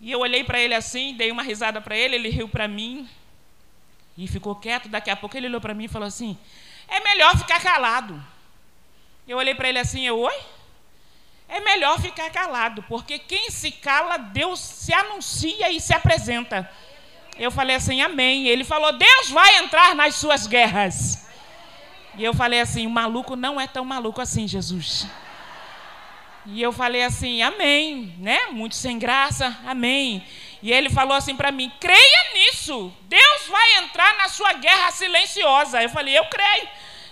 E 0.06 0.12
eu 0.12 0.20
olhei 0.20 0.44
para 0.44 0.60
ele 0.60 0.76
assim, 0.76 1.15
dei 1.15 1.32
uma 1.32 1.41
risada 1.41 1.82
para 1.82 1.98
ele, 1.98 2.13
ele 2.13 2.30
riu 2.30 2.48
para 2.48 2.68
mim 2.68 3.10
e 4.15 4.28
ficou 4.28 4.56
quieto. 4.56 4.88
Daqui 4.88 5.10
a 5.10 5.15
pouco 5.15 5.36
ele 5.36 5.48
olhou 5.48 5.60
para 5.60 5.74
mim 5.74 5.86
e 5.86 5.88
falou 5.88 6.08
assim: 6.08 6.38
É 6.88 7.00
melhor 7.00 7.36
ficar 7.36 7.60
calado. 7.60 8.24
Eu 9.28 9.39
olhei 9.39 9.56
para 9.56 9.68
ele 9.68 9.80
assim, 9.80 10.06
eu, 10.06 10.20
oi? 10.20 10.36
É 11.50 11.60
melhor 11.60 12.00
ficar 12.00 12.30
calado, 12.30 12.84
porque 12.84 13.18
quem 13.18 13.50
se 13.50 13.72
cala, 13.72 14.18
Deus 14.18 14.60
se 14.60 14.94
anuncia 14.94 15.72
e 15.72 15.82
se 15.82 15.91
apresenta. 15.91 16.70
Eu 17.36 17.50
falei 17.50 17.76
assim, 17.76 18.00
amém. 18.00 18.48
Ele 18.48 18.63
falou, 18.63 18.94
Deus 18.94 19.32
vai 19.32 19.58
entrar 19.58 19.96
nas 19.96 20.13
suas 20.13 20.46
guerras. 20.46 21.28
E 22.15 22.24
eu 22.24 22.36
falei 22.36 22.62
assim, 22.62 22.86
o 22.86 22.91
maluco 22.91 23.36
não 23.36 23.60
é 23.60 23.65
tão 23.65 23.84
maluco 23.84 24.22
assim, 24.22 24.48
Jesus. 24.48 25.08
E 26.47 26.62
eu 26.62 26.71
falei 26.71 27.03
assim, 27.03 27.41
amém, 27.41 28.15
né? 28.19 28.47
Muito 28.51 28.75
sem 28.75 28.99
graça, 28.99 29.58
amém. 29.65 30.23
E 30.65 30.71
ele 30.71 30.89
falou 30.89 31.15
assim 31.15 31.36
para 31.36 31.51
mim: 31.51 31.71
creia 31.79 32.34
nisso, 32.34 32.91
Deus 33.01 33.47
vai 33.47 33.77
entrar 33.77 34.17
na 34.17 34.27
sua 34.27 34.53
guerra 34.53 34.91
silenciosa. 34.91 35.81
Eu 35.81 35.89
falei: 35.89 36.17
eu 36.17 36.25
creio. 36.25 36.67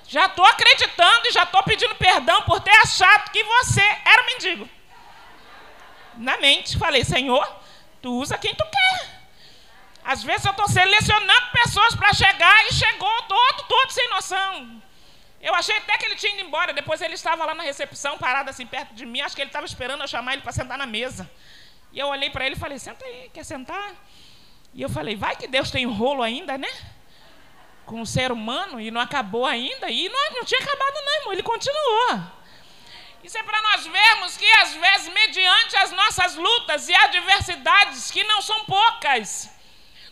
Já 0.08 0.26
estou 0.26 0.44
acreditando 0.46 1.28
e 1.28 1.32
já 1.32 1.44
estou 1.44 1.62
pedindo 1.62 1.94
perdão 1.96 2.42
por 2.44 2.60
ter 2.62 2.76
achado 2.78 3.32
que 3.32 3.44
você 3.44 3.82
era 3.82 4.26
mendigo. 4.26 4.70
Na 6.18 6.38
mente, 6.38 6.80
falei: 6.80 7.04
Senhor, 7.04 7.48
tu 8.02 8.20
usa 8.20 8.40
quem 8.40 8.56
tu 8.56 8.64
quer. 8.64 9.24
Às 10.04 10.24
vezes 10.24 10.46
eu 10.46 10.52
estou 10.52 10.68
selecionando 10.68 11.52
pessoas 11.52 11.96
para 11.96 12.12
chegar 12.14 12.68
e 12.68 12.74
chegou 12.74 13.22
todo, 13.24 13.64
todo 13.68 13.92
sem 13.92 14.10
noção. 14.10 14.82
Eu 15.44 15.54
achei 15.54 15.76
até 15.76 15.98
que 15.98 16.06
ele 16.06 16.16
tinha 16.16 16.32
ido 16.32 16.48
embora. 16.48 16.72
Depois 16.72 17.02
ele 17.02 17.16
estava 17.16 17.46
lá 17.46 17.54
na 17.54 17.64
recepção, 17.64 18.18
parado 18.18 18.50
assim 18.50 18.66
perto 18.66 18.94
de 18.94 19.06
mim. 19.06 19.20
Acho 19.20 19.36
que 19.36 19.42
ele 19.42 19.50
estava 19.50 19.66
esperando 19.66 20.00
eu 20.00 20.08
chamar 20.08 20.34
ele 20.34 20.42
para 20.42 20.54
sentar 20.54 20.78
na 20.78 20.86
mesa. 20.86 21.30
E 21.92 22.00
eu 22.00 22.08
olhei 22.08 22.30
para 22.30 22.46
ele 22.46 22.56
e 22.56 22.60
falei: 22.60 22.80
Senta 22.80 23.04
aí, 23.04 23.30
quer 23.34 23.44
sentar? 23.44 23.94
E 24.74 24.82
eu 24.82 24.90
falei: 24.90 25.18
Vai 25.18 25.36
que 25.36 25.46
Deus 25.46 25.70
tem 25.70 25.86
rolo 25.86 26.24
ainda, 26.24 26.58
né? 26.58 26.70
Com 27.86 28.00
o 28.00 28.06
ser 28.06 28.32
humano 28.32 28.80
e 28.80 28.90
não 28.90 29.02
acabou 29.02 29.46
ainda. 29.46 29.90
E 29.90 30.08
não, 30.08 30.32
não 30.32 30.46
tinha 30.46 30.62
acabado, 30.62 30.96
não, 31.06 31.16
irmão. 31.18 31.34
Ele 31.34 31.44
continuou. 31.44 32.22
Isso 33.22 33.38
é 33.38 33.44
para 33.44 33.62
nós 33.64 33.86
vermos 33.86 34.38
que, 34.38 34.50
às 34.62 34.74
vezes, 34.76 35.14
mediante 35.14 35.76
as 35.76 35.92
nossas 35.92 36.36
lutas 36.36 36.88
e 36.88 36.96
adversidades, 36.96 38.12
que 38.12 38.24
não 38.24 38.42
são 38.42 38.64
poucas, 38.66 39.50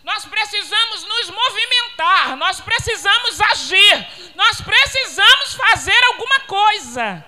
nós 0.02 0.24
precisamos 0.24 1.04
nos 1.04 1.30
movimentar, 1.30 2.36
nós 2.36 2.60
precisamos 2.60 3.40
agir, 3.40 4.32
nós 4.34 4.60
precisamos 4.60 5.54
fazer 5.54 6.04
alguma 6.04 6.40
coisa, 6.40 7.24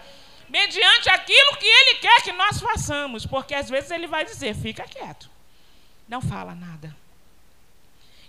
mediante 0.49 1.09
aquilo 1.09 1.57
que 1.57 1.67
Ele 1.67 1.95
quer 1.99 2.23
que 2.23 2.33
nós 2.33 2.61
façamos, 2.61 3.25
porque 3.27 3.55
às 3.55 3.69
vezes 3.69 3.91
Ele 3.91 4.07
vai 4.07 4.25
dizer: 4.25 4.55
fica 4.55 4.85
quieto, 4.85 5.31
não 6.09 6.21
fala 6.21 6.55
nada. 6.55 7.04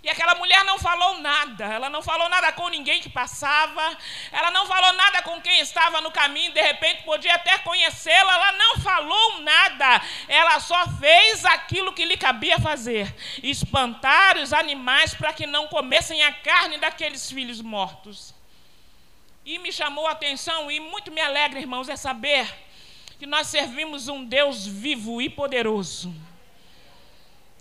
E 0.06 0.10
aquela 0.10 0.36
mulher 0.36 0.64
não 0.64 0.78
falou 0.78 1.18
nada, 1.18 1.64
ela 1.64 1.90
não 1.90 2.00
falou 2.00 2.28
nada 2.28 2.52
com 2.52 2.68
ninguém 2.68 3.00
que 3.00 3.08
passava, 3.08 3.98
ela 4.30 4.52
não 4.52 4.64
falou 4.64 4.92
nada 4.92 5.20
com 5.22 5.40
quem 5.40 5.58
estava 5.58 6.00
no 6.00 6.12
caminho, 6.12 6.52
de 6.52 6.62
repente 6.62 7.02
podia 7.02 7.34
até 7.34 7.58
conhecê-la, 7.58 8.34
ela 8.34 8.52
não 8.52 8.78
falou 8.78 9.40
nada, 9.40 10.00
ela 10.28 10.60
só 10.60 10.86
fez 11.00 11.44
aquilo 11.44 11.92
que 11.92 12.04
lhe 12.04 12.16
cabia 12.16 12.56
fazer: 12.60 13.12
espantar 13.42 14.38
os 14.38 14.52
animais 14.52 15.12
para 15.12 15.32
que 15.32 15.44
não 15.44 15.66
comessem 15.66 16.22
a 16.22 16.32
carne 16.32 16.78
daqueles 16.78 17.28
filhos 17.28 17.60
mortos. 17.60 18.32
E 19.44 19.58
me 19.58 19.72
chamou 19.72 20.06
a 20.06 20.12
atenção, 20.12 20.70
e 20.70 20.78
muito 20.78 21.10
me 21.10 21.20
alegra, 21.20 21.58
irmãos, 21.58 21.88
é 21.88 21.96
saber 21.96 22.46
que 23.18 23.26
nós 23.26 23.48
servimos 23.48 24.06
um 24.06 24.24
Deus 24.24 24.64
vivo 24.64 25.20
e 25.20 25.28
poderoso 25.28 26.14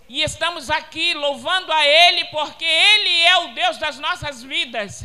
e 0.07 0.21
estamos 0.21 0.69
aqui 0.69 1.13
louvando 1.13 1.71
a 1.71 1.85
Ele, 1.85 2.25
porque 2.25 2.65
Ele 2.65 3.21
é 3.21 3.37
o 3.37 3.47
Deus 3.53 3.77
das 3.77 3.97
nossas 3.99 4.43
vidas. 4.43 5.03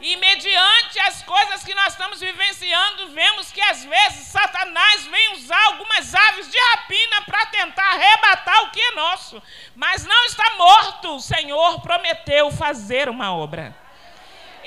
E 0.00 0.14
mediante 0.16 1.00
as 1.00 1.22
coisas 1.22 1.64
que 1.64 1.74
nós 1.74 1.94
estamos 1.94 2.20
vivenciando, 2.20 3.08
vemos 3.08 3.50
que 3.50 3.60
às 3.62 3.82
vezes 3.82 4.26
Satanás 4.26 5.06
vem 5.06 5.32
usar 5.32 5.62
algumas 5.66 6.14
aves 6.14 6.50
de 6.50 6.58
rapina 6.58 7.22
para 7.22 7.46
tentar 7.46 7.94
arrebatar 7.94 8.64
o 8.64 8.70
que 8.70 8.80
é 8.80 8.90
nosso. 8.92 9.42
Mas 9.74 10.04
não 10.04 10.24
está 10.26 10.50
morto, 10.56 11.16
o 11.16 11.20
Senhor 11.20 11.80
prometeu 11.80 12.50
fazer 12.50 13.08
uma 13.08 13.34
obra. 13.34 13.85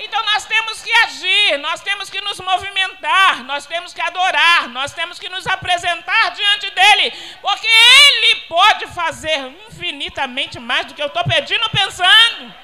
Então 0.01 0.23
nós 0.23 0.45
temos 0.45 0.81
que 0.81 0.91
agir, 1.03 1.57
nós 1.57 1.81
temos 1.81 2.09
que 2.09 2.21
nos 2.21 2.39
movimentar, 2.39 3.43
nós 3.43 3.65
temos 3.65 3.93
que 3.93 3.99
adorar, 3.99 4.69
nós 4.69 4.93
temos 4.93 5.19
que 5.19 5.27
nos 5.27 5.45
apresentar 5.45 6.31
diante 6.31 6.69
dele, 6.71 7.11
porque 7.41 7.67
ele 7.67 8.35
pode 8.47 8.87
fazer 8.87 9.37
infinitamente 9.67 10.57
mais 10.57 10.85
do 10.85 10.93
que 10.93 11.01
eu 11.01 11.07
estou 11.07 11.23
pedindo 11.25 11.61
ou 11.63 11.69
pensando. 11.69 12.55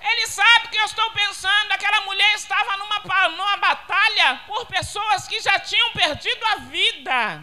Ele 0.00 0.26
sabe 0.26 0.68
que 0.68 0.78
eu 0.78 0.84
estou 0.84 1.10
pensando. 1.10 1.72
Aquela 1.72 2.00
mulher 2.02 2.34
estava 2.34 2.78
numa, 2.78 3.28
numa 3.28 3.56
batalha 3.58 4.40
por 4.46 4.64
pessoas 4.66 5.28
que 5.28 5.38
já 5.40 5.58
tinham 5.58 5.90
perdido 5.90 6.44
a 6.46 6.56
vida. 6.56 7.42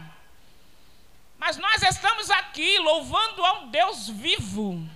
Mas 1.37 1.57
nós 1.57 1.81
estamos 1.83 2.29
aqui 2.31 2.79
louvando 2.79 3.45
a 3.45 3.53
um 3.59 3.67
Deus 3.69 4.09
vivo 4.09 4.87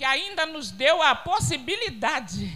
que 0.00 0.04
ainda 0.06 0.46
nos 0.46 0.70
deu 0.70 1.02
a 1.02 1.14
possibilidade 1.14 2.50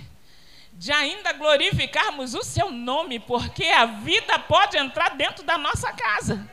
de 0.73 0.91
ainda 0.91 1.31
glorificarmos 1.35 2.33
o 2.33 2.43
seu 2.43 2.71
nome, 2.71 3.21
porque 3.21 3.67
a 3.67 3.85
vida 3.85 4.39
pode 4.39 4.79
entrar 4.79 5.11
dentro 5.11 5.45
da 5.45 5.59
nossa 5.59 5.93
casa. 5.93 6.51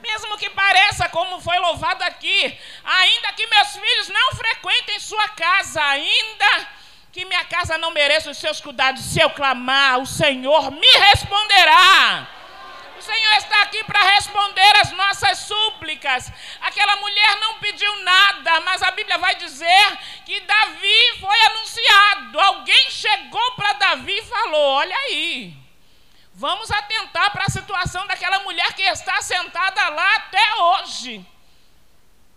Mesmo 0.00 0.38
que 0.38 0.48
pareça 0.50 1.08
como 1.08 1.40
foi 1.40 1.58
louvado 1.58 2.04
aqui, 2.04 2.56
ainda 2.84 3.32
que 3.32 3.48
meus 3.48 3.72
filhos 3.72 4.08
não 4.10 4.32
frequentem 4.36 5.00
sua 5.00 5.28
casa, 5.30 5.82
ainda 5.82 6.68
que 7.10 7.24
minha 7.24 7.44
casa 7.46 7.76
não 7.76 7.90
mereça 7.90 8.30
os 8.30 8.38
seus 8.38 8.60
cuidados, 8.60 9.02
se 9.02 9.18
eu 9.18 9.30
clamar, 9.30 9.98
o 9.98 10.06
Senhor 10.06 10.70
me 10.70 10.88
responderá. 11.10 12.28
O 13.02 13.04
Senhor 13.04 13.32
está 13.32 13.62
aqui 13.62 13.82
para 13.82 14.00
responder 14.14 14.76
as 14.76 14.92
nossas 14.92 15.38
súplicas. 15.38 16.30
Aquela 16.60 16.94
mulher 16.96 17.36
não 17.40 17.58
pediu 17.58 17.96
nada, 18.02 18.60
mas 18.60 18.80
a 18.80 18.92
Bíblia 18.92 19.18
vai 19.18 19.34
dizer 19.34 19.98
que 20.24 20.38
Davi 20.38 21.18
foi 21.18 21.40
anunciado. 21.46 22.38
Alguém 22.38 22.90
chegou 22.92 23.52
para 23.56 23.72
Davi 23.72 24.16
e 24.16 24.24
falou: 24.24 24.74
Olha 24.74 24.96
aí, 24.96 25.52
vamos 26.32 26.70
atentar 26.70 27.32
para 27.32 27.46
a 27.46 27.50
situação 27.50 28.06
daquela 28.06 28.38
mulher 28.44 28.72
que 28.74 28.82
está 28.82 29.20
sentada 29.20 29.88
lá 29.88 30.14
até 30.18 30.54
hoje. 30.54 31.26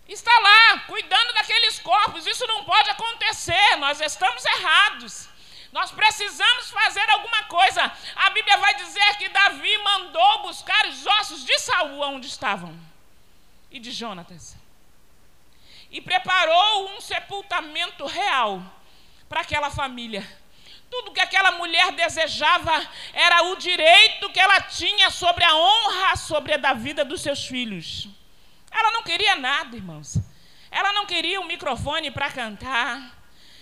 Está 0.08 0.34
lá, 0.40 0.80
cuidando 0.88 1.34
daqueles 1.34 1.78
corpos. 1.78 2.26
Isso 2.26 2.48
não 2.48 2.64
pode 2.64 2.90
acontecer, 2.90 3.76
nós 3.76 4.02
estamos 4.02 4.44
errados. 4.44 5.30
Nós 5.76 5.92
precisamos 5.92 6.72
fazer 6.72 7.10
alguma 7.10 7.44
coisa. 7.44 7.92
A 8.16 8.30
Bíblia 8.30 8.56
vai 8.60 8.76
dizer 8.76 9.18
que 9.18 9.28
Davi 9.28 9.78
mandou 9.80 10.44
buscar 10.44 10.88
os 10.88 11.06
ossos 11.06 11.44
de 11.44 11.60
Saul 11.86 12.02
onde 12.02 12.28
estavam 12.28 12.76
e 13.70 13.80
de 13.80 13.92
Jonatas. 13.92 14.56
E 15.92 16.02
preparou 16.02 16.90
um 16.90 17.00
sepultamento 17.00 18.06
real 18.06 18.62
para 19.30 19.42
aquela 19.42 19.70
família. 19.70 20.28
Tudo 20.90 21.12
que 21.12 21.22
aquela 21.22 21.52
mulher 21.52 21.92
desejava 21.92 22.88
era 23.14 23.44
o 23.44 23.56
direito 23.56 24.32
que 24.32 24.40
ela 24.40 24.62
tinha 24.62 25.10
sobre 25.12 25.44
a 25.44 25.56
honra, 25.56 26.16
sobre 26.16 26.54
a 26.54 26.58
da 26.58 26.74
vida 26.74 27.06
dos 27.06 27.22
seus 27.22 27.46
filhos. 27.46 28.08
Ela 28.72 28.92
não 28.92 29.04
queria 29.04 29.36
nada, 29.36 29.76
irmãos. 29.76 30.18
Ela 30.72 30.92
não 30.92 31.06
queria 31.06 31.40
um 31.40 31.46
microfone 31.46 32.12
para 32.12 32.32
cantar. 32.32 33.16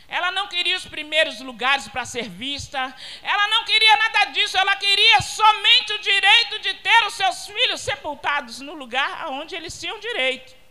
Ela 0.08 0.32
não 0.32 0.48
queria 0.48 0.76
os 0.76 0.86
primeiros 0.86 1.40
lugares 1.40 1.88
para 1.88 2.06
ser 2.06 2.30
vista. 2.30 2.94
Ela 3.22 3.48
não 3.48 3.64
queria 3.66 3.98
nada 3.98 4.26
disso. 4.26 4.58
Ela 4.58 4.76
queria 4.76 5.22
somente 5.22 5.94
o 5.94 6.00
direito 6.00 6.60
de 6.60 6.74
ter 6.76 7.06
os 7.06 7.14
seus 7.14 7.48
filhos 7.48 7.82
sepultados 7.82 8.60
no 8.60 8.74
lugar 8.74 9.28
onde 9.30 9.56
eles 9.56 9.80
tinham 9.80 10.00
direito. 10.00 10.64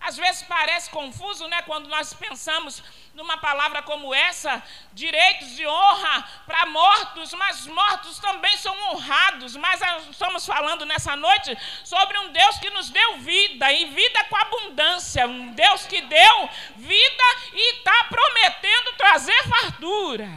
Às 0.00 0.16
vezes 0.16 0.42
parece 0.42 0.90
confuso, 0.90 1.46
né, 1.46 1.62
quando 1.62 1.88
nós 1.88 2.12
pensamos 2.12 2.82
numa 3.14 3.36
palavra 3.36 3.82
como 3.82 4.14
essa, 4.14 4.62
direitos 4.92 5.54
de 5.56 5.66
honra 5.66 6.28
para 6.46 6.66
mortos, 6.66 7.32
mas 7.34 7.66
mortos 7.66 8.18
também 8.18 8.56
são 8.56 8.74
honrados. 8.90 9.56
Mas 9.56 9.80
estamos 10.10 10.46
falando 10.46 10.86
nessa 10.86 11.14
noite 11.16 11.56
sobre 11.84 12.18
um 12.18 12.28
Deus 12.32 12.58
que 12.58 12.70
nos 12.70 12.90
deu 12.90 13.18
vida 13.18 13.72
e 13.72 13.86
vida 13.86 14.24
com 14.24 14.36
abundância, 14.36 15.26
um 15.26 15.52
Deus 15.52 15.86
que 15.86 16.00
deu 16.00 16.50
vida 16.76 17.24
e 17.52 17.76
está 17.76 18.04
prometendo 18.04 18.92
trazer 18.96 19.42
fartura. 19.48 20.28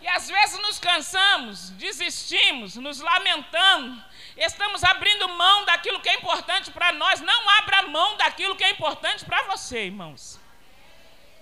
E 0.00 0.08
às 0.08 0.28
vezes 0.28 0.60
nos 0.60 0.80
cansamos, 0.80 1.70
desistimos, 1.70 2.74
nos 2.74 3.00
lamentamos 3.00 4.12
Estamos 4.36 4.82
abrindo 4.82 5.28
mão 5.28 5.64
daquilo 5.64 6.00
que 6.00 6.08
é 6.08 6.14
importante 6.14 6.70
para 6.70 6.92
nós. 6.92 7.20
Não 7.20 7.50
abra 7.50 7.82
mão 7.82 8.16
daquilo 8.16 8.56
que 8.56 8.64
é 8.64 8.70
importante 8.70 9.24
para 9.24 9.42
você, 9.44 9.84
irmãos. 9.86 10.40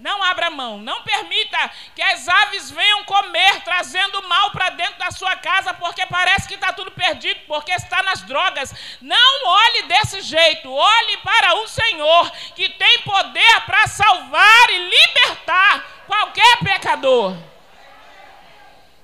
Não 0.00 0.22
abra 0.22 0.50
mão. 0.50 0.78
Não 0.78 1.02
permita 1.02 1.70
que 1.94 2.00
as 2.00 2.26
aves 2.26 2.70
venham 2.70 3.04
comer, 3.04 3.60
trazendo 3.60 4.26
mal 4.26 4.50
para 4.50 4.70
dentro 4.70 4.98
da 4.98 5.10
sua 5.10 5.36
casa, 5.36 5.74
porque 5.74 6.06
parece 6.06 6.48
que 6.48 6.54
está 6.54 6.72
tudo 6.72 6.90
perdido, 6.90 7.38
porque 7.46 7.70
está 7.70 8.02
nas 8.02 8.22
drogas. 8.22 8.74
Não 9.00 9.46
olhe 9.46 9.82
desse 9.82 10.22
jeito. 10.22 10.72
Olhe 10.72 11.16
para 11.18 11.54
o 11.56 11.68
Senhor, 11.68 12.30
que 12.54 12.70
tem 12.70 13.02
poder 13.02 13.60
para 13.66 13.86
salvar 13.86 14.70
e 14.70 14.88
libertar 14.88 15.84
qualquer 16.06 16.58
pecador. 16.60 17.36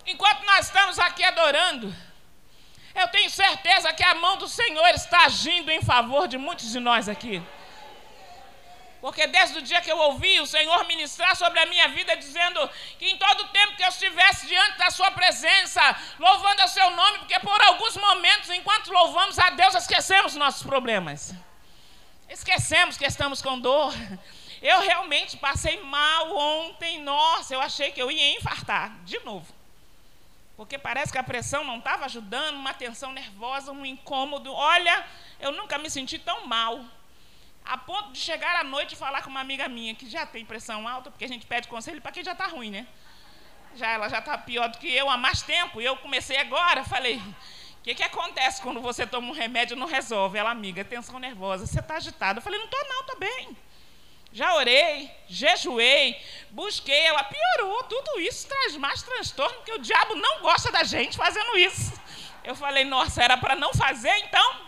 Enquanto 0.07 0.47
nós 0.47 0.67
estamos 0.67 0.99
aqui 0.99 1.23
adorando, 1.23 1.95
eu 2.95 3.09
tenho 3.09 3.29
certeza 3.29 3.93
que 3.93 4.03
a 4.03 4.15
mão 4.15 4.39
do 4.39 4.49
Senhor 4.49 4.89
está 4.95 5.27
agindo 5.27 5.71
em 5.71 5.83
favor 5.83 6.27
de 6.27 6.39
muitos 6.39 6.73
de 6.73 6.81
nós 6.81 7.07
aqui. 7.07 7.43
Porque 9.07 9.25
desde 9.29 9.61
o 9.61 9.62
dia 9.62 9.81
que 9.81 9.92
eu 9.92 9.99
ouvi 9.99 10.40
o 10.40 10.47
Senhor 10.47 10.85
ministrar 10.85 11.37
sobre 11.37 11.61
a 11.61 11.66
minha 11.66 11.87
vida, 11.87 12.16
dizendo 12.16 12.69
que 12.99 13.09
em 13.09 13.16
todo 13.16 13.47
tempo 13.51 13.77
que 13.77 13.85
eu 13.85 13.88
estivesse 13.88 14.49
diante 14.49 14.79
da 14.79 14.90
Sua 14.90 15.12
presença, 15.12 15.81
louvando 16.19 16.64
o 16.64 16.66
Seu 16.66 16.90
nome, 16.90 17.21
porque 17.21 17.38
por 17.38 17.62
alguns 17.62 17.97
momentos, 17.97 18.51
enquanto 18.51 18.92
louvamos 18.92 19.38
a 19.38 19.51
Deus, 19.51 19.77
esquecemos 19.77 20.35
nossos 20.35 20.64
problemas. 20.64 21.33
Esquecemos 22.29 22.97
que 22.97 23.07
estamos 23.07 23.40
com 23.40 23.61
dor. 23.61 23.95
Eu 24.61 24.81
realmente 24.81 25.37
passei 25.37 25.81
mal 25.83 26.37
ontem, 26.37 27.01
nossa, 27.01 27.55
eu 27.55 27.61
achei 27.61 27.92
que 27.92 28.03
eu 28.03 28.11
ia 28.11 28.37
infartar 28.37 28.90
de 29.05 29.21
novo. 29.21 29.47
Porque 30.57 30.77
parece 30.77 31.12
que 31.12 31.19
a 31.19 31.23
pressão 31.23 31.62
não 31.62 31.79
estava 31.79 32.07
ajudando, 32.07 32.57
uma 32.57 32.75
tensão 32.75 33.12
nervosa, 33.12 33.71
um 33.71 33.87
incômodo. 33.87 34.53
Olha, 34.53 35.07
eu 35.38 35.53
nunca 35.53 35.79
me 35.79 35.88
senti 35.88 36.19
tão 36.19 36.45
mal. 36.45 36.85
A 37.66 37.76
ponto 37.76 38.12
de 38.12 38.18
chegar 38.18 38.55
à 38.57 38.64
noite 38.64 38.92
e 38.92 38.96
falar 38.96 39.22
com 39.22 39.31
uma 39.31 39.40
amiga 39.40 39.68
minha 39.68 39.94
que 39.94 40.09
já 40.09 40.24
tem 40.24 40.44
pressão 40.44 40.87
alta, 40.87 41.11
porque 41.11 41.24
a 41.24 41.29
gente 41.29 41.46
pede 41.46 41.66
conselho 41.68 42.00
para 42.00 42.12
quem 42.12 42.22
já 42.22 42.33
está 42.33 42.46
ruim, 42.46 42.70
né? 42.70 42.87
Já, 43.74 43.88
ela 43.88 44.09
já 44.09 44.20
está 44.20 44.38
pior 44.38 44.68
do 44.68 44.79
que 44.79 44.88
eu 44.88 45.11
há 45.11 45.16
mais 45.16 45.42
tempo. 45.42 45.81
E 45.81 45.85
eu 45.85 45.96
comecei 45.96 46.38
agora, 46.38 46.85
falei, 46.85 47.16
o 47.16 47.83
que, 47.83 47.94
que 47.94 48.02
acontece 48.02 48.62
quando 48.62 48.81
você 48.81 49.07
toma 49.07 49.29
um 49.29 49.33
remédio 49.33 49.76
e 49.76 49.79
não 49.79 49.87
resolve? 49.87 50.38
Ela, 50.38 50.50
amiga, 50.50 50.85
tensão 50.85 51.18
nervosa, 51.18 51.66
você 51.66 51.81
está 51.81 51.96
agitada. 51.96 52.38
Eu 52.38 52.42
falei, 52.42 52.59
não 52.59 52.66
estou 52.66 52.88
não, 52.88 53.00
estou 53.00 53.18
bem. 53.18 53.57
Já 54.33 54.55
orei, 54.55 55.11
jejuei, 55.29 56.20
busquei, 56.50 57.07
ela 57.07 57.24
piorou. 57.24 57.83
Tudo 57.85 58.20
isso 58.20 58.46
traz 58.46 58.76
mais 58.76 59.02
transtorno, 59.02 59.55
porque 59.57 59.72
o 59.72 59.79
diabo 59.79 60.14
não 60.14 60.40
gosta 60.40 60.70
da 60.70 60.85
gente 60.85 61.16
fazendo 61.16 61.57
isso. 61.57 61.92
Eu 62.44 62.55
falei, 62.55 62.85
nossa, 62.85 63.22
era 63.22 63.37
para 63.37 63.57
não 63.57 63.72
fazer 63.74 64.14
então? 64.18 64.66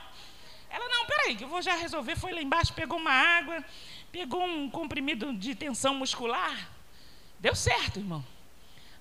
Ela, 0.71 0.89
não, 0.89 1.07
peraí, 1.07 1.37
que 1.37 1.45
eu 1.45 1.49
vou 1.49 1.63
já 1.63 1.75
resolver. 1.75 2.17
Foi 2.17 2.33
lá 2.33 2.43
embaixo, 2.43 2.73
pegou 2.73 2.99
uma 2.99 3.11
água, 3.11 3.65
pegou 4.13 4.45
um 4.45 4.71
comprimido 4.71 5.33
de 5.33 5.55
tensão 5.55 5.95
muscular. 5.95 6.69
Deu 7.39 7.55
certo, 7.55 7.99
irmão. 7.99 8.25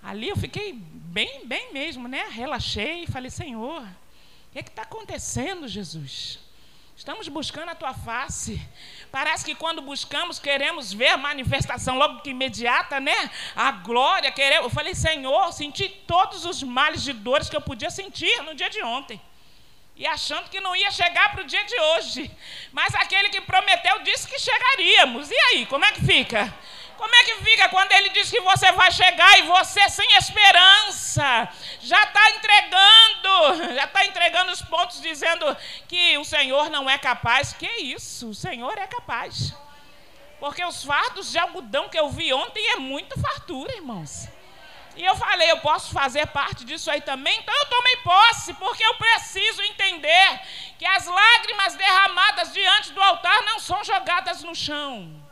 Ali 0.01 0.29
eu 0.29 0.37
fiquei 0.37 0.73
bem, 0.73 1.45
bem 1.45 1.73
mesmo, 1.73 2.07
né? 2.07 2.27
Relaxei 2.29 3.03
e 3.03 3.07
falei, 3.07 3.29
Senhor, 3.29 3.81
o 3.81 4.51
que 4.51 4.59
é 4.59 4.61
está 4.61 4.83
acontecendo, 4.83 5.67
Jesus? 5.67 6.39
Estamos 6.95 7.27
buscando 7.27 7.69
a 7.69 7.75
tua 7.75 7.93
face. 7.93 8.59
Parece 9.11 9.45
que 9.45 9.53
quando 9.53 9.83
buscamos, 9.83 10.39
queremos 10.39 10.91
ver 10.91 11.09
a 11.09 11.17
manifestação 11.17 11.95
logo 11.95 12.21
que 12.21 12.31
imediata, 12.31 12.99
né? 12.99 13.29
A 13.55 13.71
glória, 13.71 14.31
queremos. 14.31 14.65
Eu 14.65 14.69
falei, 14.71 14.95
Senhor, 14.95 15.51
senti 15.53 15.87
todos 15.87 16.43
os 16.43 16.63
males 16.63 17.03
de 17.03 17.13
dores 17.13 17.49
que 17.49 17.55
eu 17.55 17.61
podia 17.61 17.91
sentir 17.91 18.41
no 18.41 18.55
dia 18.55 18.69
de 18.69 18.81
ontem. 18.81 19.21
E 19.97 20.05
achando 20.05 20.49
que 20.49 20.59
não 20.59 20.75
ia 20.75 20.91
chegar 20.91 21.31
para 21.31 21.41
o 21.41 21.45
dia 21.45 21.63
de 21.63 21.79
hoje. 21.79 22.31
Mas 22.71 22.93
aquele 22.93 23.29
que 23.29 23.41
prometeu 23.41 23.99
disse 24.03 24.27
que 24.27 24.37
chegaríamos. 24.37 25.31
E 25.31 25.35
aí, 25.35 25.65
como 25.65 25.83
é 25.83 25.91
que 25.91 26.05
fica? 26.05 26.53
Como 26.95 27.15
é 27.15 27.23
que 27.23 27.35
fica 27.43 27.69
quando 27.69 27.91
ele 27.91 28.09
diz 28.09 28.29
que 28.29 28.39
você 28.41 28.71
vai 28.71 28.91
chegar 28.91 29.39
e 29.39 29.43
você 29.43 29.87
sem 29.89 30.11
esperança? 30.17 31.49
Já 31.81 32.03
está 32.03 32.29
entregando, 32.31 33.75
já 33.75 33.85
está 33.85 34.05
entregando 34.05 34.51
os 34.51 34.61
pontos 34.61 35.01
dizendo 35.01 35.55
que 35.87 36.17
o 36.17 36.25
Senhor 36.25 36.69
não 36.69 36.89
é 36.89 36.97
capaz. 36.97 37.53
Que 37.53 37.67
isso? 37.67 38.29
O 38.29 38.35
Senhor 38.35 38.77
é 38.77 38.87
capaz. 38.87 39.53
Porque 40.39 40.63
os 40.63 40.83
fardos 40.83 41.31
de 41.31 41.39
algodão 41.39 41.89
que 41.89 41.99
eu 41.99 42.09
vi 42.09 42.31
ontem 42.33 42.67
é 42.71 42.75
muito 42.75 43.19
fartura, 43.19 43.75
irmãos. 43.75 44.27
E 44.97 45.05
eu 45.05 45.15
falei, 45.15 45.51
eu 45.51 45.59
posso 45.59 45.93
fazer 45.93 46.25
parte 46.27 46.65
disso 46.65 46.89
aí 46.89 47.01
também? 47.01 47.37
Então 47.39 47.55
eu 47.55 47.65
tomei 47.67 47.97
posse, 47.97 48.53
porque 48.55 48.83
eu 48.83 48.95
preciso 48.95 49.61
entender 49.61 50.41
que 50.79 50.85
as 50.85 51.05
lágrimas 51.05 51.75
derramadas 51.75 52.51
diante 52.51 52.91
do 52.91 53.01
altar 53.01 53.43
não 53.43 53.59
são 53.59 53.83
jogadas 53.83 54.43
no 54.43 54.55
chão 54.55 55.27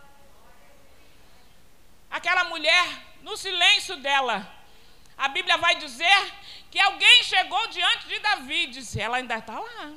aquela 2.15 2.45
mulher, 2.45 2.87
no 3.21 3.35
silêncio 3.35 3.97
dela, 3.97 4.49
a 5.17 5.27
Bíblia 5.27 5.57
vai 5.57 5.75
dizer 5.75 6.33
que 6.71 6.79
alguém 6.79 7.23
chegou 7.23 7.67
diante 7.67 8.07
de 8.07 8.19
Davi 8.19 8.63
e 8.63 8.67
disse: 8.67 9.01
Ela 9.01 9.17
ainda 9.17 9.37
está 9.37 9.59
lá. 9.59 9.91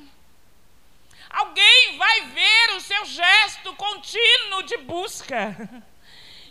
Alguém 1.30 1.96
vai 1.96 2.22
ver 2.22 2.76
o 2.76 2.80
seu 2.80 3.04
gesto 3.04 3.72
contínuo 3.76 4.62
de 4.64 4.78
busca, 4.78 5.56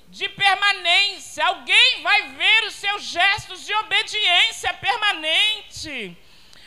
de 0.08 0.30
permanência. 0.30 1.46
Alguém 1.46 2.02
vai 2.02 2.30
ver 2.30 2.63
os 2.65 2.74
seus 2.76 3.04
gestos 3.04 3.65
de 3.65 3.74
obediência 3.74 4.74
permanente. 4.74 6.17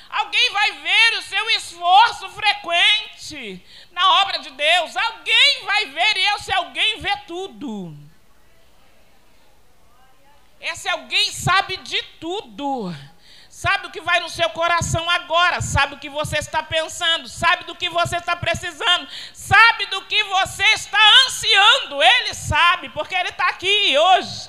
Alguém 0.09 0.51
vai 0.51 0.73
ver 0.73 1.19
o 1.19 1.23
seu 1.23 1.51
esforço 1.51 2.29
frequente 2.31 3.65
na 3.93 4.23
obra 4.23 4.39
de 4.39 4.51
Deus. 4.51 4.97
Alguém 4.97 5.65
vai 5.65 5.87
ver, 5.87 6.17
e 6.17 6.35
esse 6.35 6.53
alguém 6.53 7.01
vê 7.01 7.17
tudo. 7.29 7.97
Esse 10.61 10.89
alguém 10.89 11.33
sabe 11.33 11.77
de 11.79 12.03
tudo. 12.21 12.93
Sabe 13.61 13.89
o 13.89 13.91
que 13.91 14.01
vai 14.01 14.21
no 14.21 14.31
seu 14.31 14.49
coração 14.49 15.05
agora, 15.11 15.61
sabe 15.61 15.95
o 15.95 15.99
que 15.99 16.09
você 16.09 16.39
está 16.39 16.63
pensando, 16.63 17.29
sabe 17.29 17.65
do 17.65 17.75
que 17.75 17.91
você 17.91 18.17
está 18.17 18.35
precisando, 18.35 19.07
sabe 19.35 19.85
do 19.89 20.01
que 20.07 20.25
você 20.25 20.65
está 20.69 20.99
ansiando. 21.27 22.03
Ele 22.03 22.33
sabe, 22.33 22.89
porque 22.89 23.15
ele 23.15 23.29
está 23.29 23.49
aqui 23.49 23.99
hoje. 23.99 24.49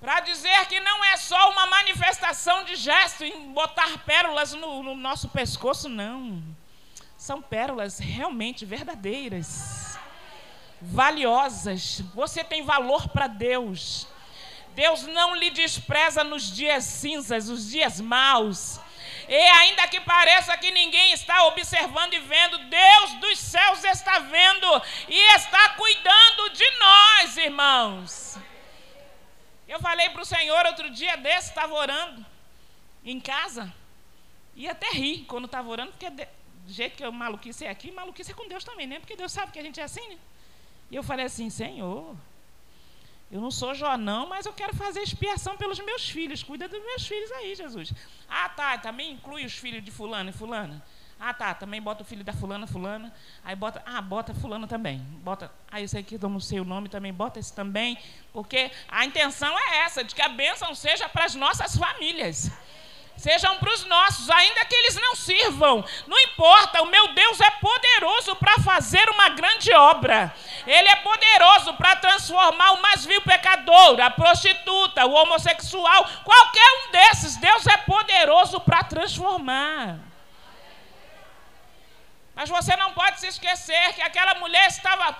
Para 0.00 0.20
dizer 0.20 0.66
que 0.66 0.78
não 0.78 1.04
é 1.04 1.16
só 1.16 1.50
uma 1.50 1.66
manifestação 1.66 2.62
de 2.62 2.76
gesto 2.76 3.24
em 3.24 3.52
botar 3.52 3.98
pérolas 4.06 4.52
no, 4.52 4.80
no 4.80 4.94
nosso 4.94 5.28
pescoço, 5.28 5.88
não. 5.88 6.40
São 7.16 7.42
pérolas 7.42 7.98
realmente 7.98 8.64
verdadeiras 8.64 9.98
valiosas. 10.80 12.00
Você 12.14 12.44
tem 12.44 12.64
valor 12.64 13.08
para 13.08 13.26
Deus. 13.26 14.06
Deus 14.74 15.02
não 15.02 15.34
lhe 15.34 15.50
despreza 15.50 16.24
nos 16.24 16.50
dias 16.50 16.84
cinzas, 16.84 17.48
os 17.48 17.70
dias 17.70 18.00
maus. 18.00 18.80
E 19.28 19.34
ainda 19.34 19.86
que 19.88 20.00
pareça 20.00 20.56
que 20.56 20.70
ninguém 20.70 21.12
está 21.12 21.46
observando 21.46 22.14
e 22.14 22.18
vendo, 22.20 22.58
Deus 22.58 23.14
dos 23.20 23.38
céus 23.38 23.84
está 23.84 24.18
vendo 24.18 24.82
e 25.08 25.34
está 25.34 25.70
cuidando 25.70 26.50
de 26.50 26.70
nós, 26.78 27.36
irmãos. 27.36 28.38
Eu 29.68 29.80
falei 29.80 30.10
para 30.10 30.22
o 30.22 30.26
Senhor 30.26 30.66
outro 30.66 30.90
dia 30.90 31.16
desse, 31.16 31.48
estava 31.48 31.72
orando 31.72 32.26
em 33.04 33.18
casa, 33.18 33.72
e 34.54 34.68
até 34.68 34.90
ri 34.90 35.24
quando 35.26 35.46
estava 35.46 35.68
orando, 35.68 35.92
porque 35.92 36.10
do 36.10 36.72
jeito 36.72 36.96
que 36.96 37.04
eu 37.04 37.10
maluquice 37.10 37.64
é 37.64 37.70
aqui, 37.70 37.90
maluquice 37.90 38.30
é 38.32 38.34
com 38.34 38.46
Deus 38.46 38.64
também, 38.64 38.86
né? 38.86 38.98
Porque 38.98 39.16
Deus 39.16 39.32
sabe 39.32 39.50
que 39.50 39.58
a 39.58 39.62
gente 39.62 39.80
é 39.80 39.84
assim, 39.84 40.06
né? 40.08 40.18
E 40.90 40.96
eu 40.96 41.02
falei 41.02 41.24
assim: 41.26 41.48
Senhor, 41.48 42.14
eu 43.32 43.40
não 43.40 43.50
sou 43.50 43.74
Jó, 43.74 43.96
não, 43.96 44.28
mas 44.28 44.44
eu 44.44 44.52
quero 44.52 44.76
fazer 44.76 45.00
expiação 45.00 45.56
pelos 45.56 45.80
meus 45.80 46.06
filhos. 46.06 46.42
Cuida 46.42 46.68
dos 46.68 46.78
meus 46.84 47.06
filhos 47.06 47.32
aí, 47.32 47.54
Jesus. 47.54 47.90
Ah, 48.28 48.50
tá, 48.50 48.76
também 48.76 49.12
inclui 49.12 49.46
os 49.46 49.54
filhos 49.54 49.82
de 49.82 49.90
fulano 49.90 50.28
e 50.28 50.32
fulana. 50.34 50.84
Ah, 51.18 51.32
tá, 51.32 51.54
também 51.54 51.80
bota 51.80 52.02
o 52.02 52.04
filho 52.04 52.22
da 52.22 52.34
fulana, 52.34 52.66
fulana. 52.66 53.10
Aí 53.42 53.56
bota, 53.56 53.82
ah, 53.86 54.02
bota 54.02 54.34
fulano 54.34 54.66
também. 54.66 54.98
Bota, 55.24 55.50
ah, 55.70 55.80
esse 55.80 55.96
aqui 55.96 56.18
eu 56.20 56.28
não 56.28 56.40
sei 56.40 56.60
o 56.60 56.64
nome 56.64 56.90
também, 56.90 57.10
bota 57.10 57.40
esse 57.40 57.54
também. 57.54 57.96
Porque 58.34 58.70
a 58.86 59.02
intenção 59.06 59.58
é 59.58 59.78
essa, 59.78 60.04
de 60.04 60.14
que 60.14 60.20
a 60.20 60.28
bênção 60.28 60.74
seja 60.74 61.08
para 61.08 61.24
as 61.24 61.34
nossas 61.34 61.74
famílias 61.74 62.50
sejam 63.22 63.56
para 63.58 63.72
os 63.72 63.84
nossos, 63.84 64.28
ainda 64.28 64.64
que 64.64 64.74
eles 64.74 64.96
não 64.96 65.14
sirvam. 65.14 65.84
Não 66.08 66.18
importa, 66.18 66.82
o 66.82 66.86
meu 66.86 67.14
Deus 67.14 67.40
é 67.40 67.50
poderoso 67.52 68.34
para 68.34 68.58
fazer 68.58 69.08
uma 69.10 69.28
grande 69.28 69.72
obra. 69.72 70.34
Ele 70.66 70.88
é 70.88 70.96
poderoso 70.96 71.72
para 71.74 71.94
transformar 71.94 72.72
o 72.72 72.82
mais 72.82 73.06
vil 73.06 73.22
pecador, 73.22 74.00
a 74.00 74.10
prostituta, 74.10 75.06
o 75.06 75.12
homossexual, 75.12 76.04
qualquer 76.24 76.68
um 76.80 76.90
desses. 76.90 77.36
Deus 77.36 77.64
é 77.68 77.76
poderoso 77.76 78.58
para 78.60 78.82
transformar. 78.82 80.00
Mas 82.34 82.50
você 82.50 82.74
não 82.74 82.92
pode 82.92 83.20
se 83.20 83.28
esquecer 83.28 83.94
que 83.94 84.02
aquela 84.02 84.34
mulher 84.34 84.66
estava 84.66 85.16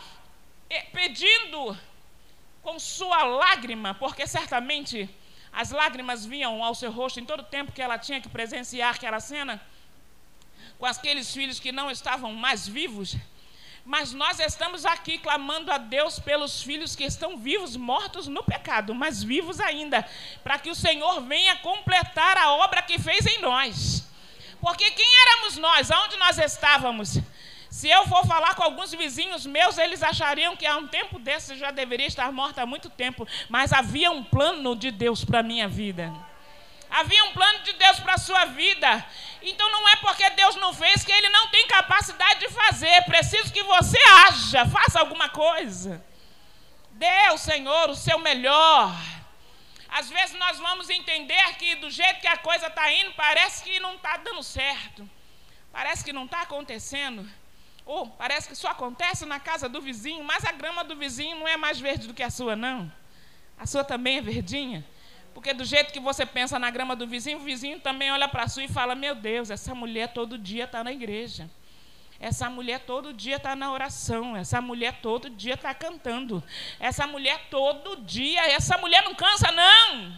eh, 0.69 0.87
pedindo 0.93 1.79
com 2.65 2.81
sua 2.81 3.23
lágrima, 3.23 3.95
porque 3.95 4.27
certamente 4.27 5.09
as 5.53 5.71
lágrimas 5.71 6.25
vinham 6.25 6.65
ao 6.65 6.75
seu 6.75 6.91
rosto 6.91 7.21
em 7.21 7.27
todo 7.27 7.41
o 7.41 7.45
tempo 7.45 7.73
que 7.73 7.83
ela 7.83 7.99
tinha 7.99 8.21
que 8.21 8.29
presenciar 8.29 8.95
aquela 8.95 9.21
cena, 9.21 9.61
com 10.79 10.87
aqueles 10.87 11.33
filhos 11.33 11.61
que 11.61 11.71
não 11.71 11.91
estavam 11.91 12.33
mais 12.33 12.67
vivos. 12.67 13.17
Mas 13.85 14.12
nós 14.12 14.38
estamos 14.38 14.87
aqui 14.87 15.19
clamando 15.19 15.71
a 15.73 15.77
Deus 15.77 16.19
pelos 16.19 16.62
filhos 16.62 16.95
que 16.95 17.05
estão 17.05 17.37
vivos, 17.37 17.77
mortos 17.77 18.29
no 18.29 18.43
pecado, 18.43 18.95
mas 18.95 19.23
vivos 19.23 19.61
ainda, 19.61 20.09
para 20.43 20.59
que 20.59 20.71
o 20.71 20.75
Senhor 20.75 21.21
venha 21.23 21.57
completar 21.57 22.38
a 22.38 22.53
obra 22.53 22.81
que 22.81 22.99
fez 22.99 23.27
em 23.27 23.41
nós. 23.41 24.09
Porque 24.61 24.88
quem 24.93 25.07
éramos 25.27 25.57
nós? 25.57 25.91
Aonde 25.91 26.17
nós 26.17 26.38
estávamos? 26.38 27.19
Se 27.73 27.89
eu 27.89 28.07
for 28.07 28.27
falar 28.27 28.55
com 28.55 28.63
alguns 28.63 28.93
vizinhos 28.93 29.47
meus, 29.47 29.79
eles 29.79 30.03
achariam 30.03 30.55
que 30.55 30.67
há 30.67 30.77
um 30.77 30.87
tempo 30.87 31.19
desse 31.19 31.53
eu 31.53 31.57
já 31.57 31.71
deveria 31.71 32.07
estar 32.07 32.31
morta 32.31 32.61
há 32.61 32.67
muito 32.67 32.91
tempo. 32.91 33.27
Mas 33.49 33.73
havia 33.73 34.11
um 34.11 34.23
plano 34.23 34.77
de 34.77 34.91
Deus 34.91 35.25
para 35.25 35.41
a 35.41 35.43
minha 35.43 35.67
vida. 35.67 36.13
Havia 36.91 37.25
um 37.25 37.33
plano 37.33 37.61
de 37.61 37.73
Deus 37.73 37.99
para 37.99 38.13
a 38.13 38.19
sua 38.19 38.45
vida. 38.45 39.07
Então 39.41 39.73
não 39.73 39.89
é 39.89 39.97
porque 39.97 40.29
Deus 40.31 40.55
não 40.57 40.75
fez 40.75 41.03
que 41.03 41.11
Ele 41.11 41.31
não 41.31 41.49
tem 41.49 41.67
capacidade 41.67 42.41
de 42.41 42.51
fazer. 42.51 42.89
É 42.89 43.01
preciso 43.01 43.51
que 43.51 43.63
você 43.63 43.99
haja, 44.27 44.67
faça 44.67 45.01
alguma 45.01 45.31
coisa. 45.31 46.05
Dê 46.91 47.27
ao 47.29 47.39
Senhor 47.39 47.89
o 47.89 47.97
seu 47.97 48.19
melhor. 48.19 48.95
Às 49.89 50.11
vezes 50.11 50.39
nós 50.39 50.59
vamos 50.59 50.91
entender 50.91 51.57
que 51.57 51.77
do 51.77 51.89
jeito 51.91 52.21
que 52.21 52.29
a 52.29 52.37
coisa 52.37 52.67
está 52.67 52.93
indo, 52.93 53.15
parece 53.15 53.65
que 53.65 53.81
não 53.81 53.95
está 53.95 54.19
dando 54.19 54.43
certo. 54.43 55.09
Parece 55.73 56.05
que 56.05 56.13
não 56.13 56.27
está 56.27 56.43
acontecendo. 56.43 57.27
Oh, 57.85 58.07
parece 58.07 58.49
que 58.49 58.55
só 58.55 58.68
acontece 58.68 59.27
na 59.27 59.40
casa 59.40 59.68
do 59.68 59.81
vizinho, 59.81 60.23
mas 60.23 60.45
a 60.45 60.53
grama 60.53 60.85
do 60.85 60.97
vizinho 60.97 61.40
não 61.40 61.49
é 61.49 61.57
mais 61.57 61.81
verde 61.81 62.07
do 62.07 62.14
que 62.14 62.23
a 62.23 62.31
sua, 62.31 62.55
não. 62.55 62.90
A 63.59 63.66
sua 63.66 63.83
também 63.83 64.18
é 64.18 64.23
verdinha. 64.23 64.85
Porque 65.35 65.53
do 65.53 65.64
jeito 65.64 65.92
que 65.92 66.01
você 66.01 66.25
pensa 66.27 66.59
na 66.59 66.71
grama 66.71 66.95
do 66.95 67.07
vizinho, 67.07 67.38
o 67.38 67.42
vizinho 67.42 67.81
também 67.81 68.12
olha 68.12 68.29
para 68.29 68.45
a 68.45 68.49
sua 68.49 68.64
e 68.64 68.68
fala: 68.68 68.95
Meu 68.95 69.14
Deus, 69.14 69.51
essa 69.51 69.75
mulher 69.75 70.12
todo 70.12 70.38
dia 70.38 70.64
está 70.64 70.85
na 70.85 70.92
igreja. 70.92 71.51
Essa 72.21 72.49
mulher 72.49 72.81
todo 72.81 73.12
dia 73.12 73.37
está 73.37 73.57
na 73.57 73.73
oração, 73.73 74.37
essa 74.37 74.61
mulher 74.61 75.01
todo 75.03 75.29
dia 75.29 75.55
está 75.55 75.75
cantando, 75.75 76.40
essa 76.79 77.05
mulher 77.05 77.49
todo 77.51 77.97
dia, 77.97 78.47
essa 78.47 78.79
mulher 78.79 79.03
não 79.03 79.12
cansa, 79.12 79.51
não. 79.51 80.12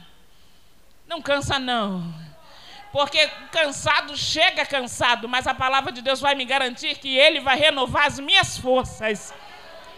Não 1.07 1.23
cansa, 1.23 1.59
não. 1.59 2.15
Porque 2.95 3.27
cansado 3.51 4.17
chega 4.17 4.65
cansado, 4.65 5.29
mas 5.29 5.49
a 5.49 5.53
palavra 5.53 5.91
de 5.91 6.01
Deus 6.01 6.21
vai 6.21 6.37
me 6.37 6.45
garantir 6.45 6.97
que 6.97 7.19
Ele 7.19 7.41
vai 7.41 7.57
renovar 7.57 8.07
as 8.07 8.21
minhas 8.21 8.57
forças. 8.57 9.35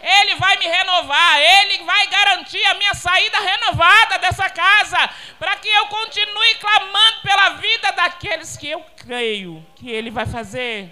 Ele 0.01 0.33
vai 0.37 0.57
me 0.57 0.65
renovar, 0.65 1.39
Ele 1.39 1.83
vai 1.83 2.07
garantir 2.07 2.65
a 2.65 2.73
minha 2.73 2.95
saída 2.95 3.37
renovada 3.37 4.17
dessa 4.17 4.49
casa, 4.49 4.97
para 5.37 5.55
que 5.57 5.67
eu 5.67 5.85
continue 5.85 6.55
clamando 6.55 7.21
pela 7.21 7.49
vida 7.49 7.91
daqueles 7.91 8.57
que 8.57 8.67
eu 8.67 8.83
creio 8.95 9.63
que 9.75 9.91
Ele 9.91 10.09
vai 10.09 10.25
fazer. 10.25 10.91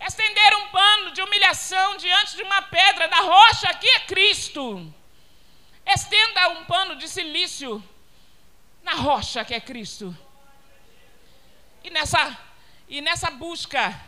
Estender 0.00 0.56
um 0.56 0.68
pano 0.68 1.10
de 1.10 1.20
humilhação 1.20 1.98
diante 1.98 2.38
de 2.38 2.42
uma 2.42 2.62
pedra 2.62 3.06
da 3.06 3.20
rocha, 3.20 3.68
que 3.74 3.86
é 3.86 4.00
Cristo. 4.00 4.90
Estenda 5.84 6.48
um 6.48 6.64
pano 6.64 6.96
de 6.96 7.06
silício 7.06 7.84
na 8.82 8.94
rocha, 8.94 9.44
que 9.44 9.52
é 9.52 9.60
Cristo. 9.60 10.16
E 11.84 11.90
nessa, 11.90 12.38
e 12.88 13.02
nessa 13.02 13.30
busca 13.30 14.00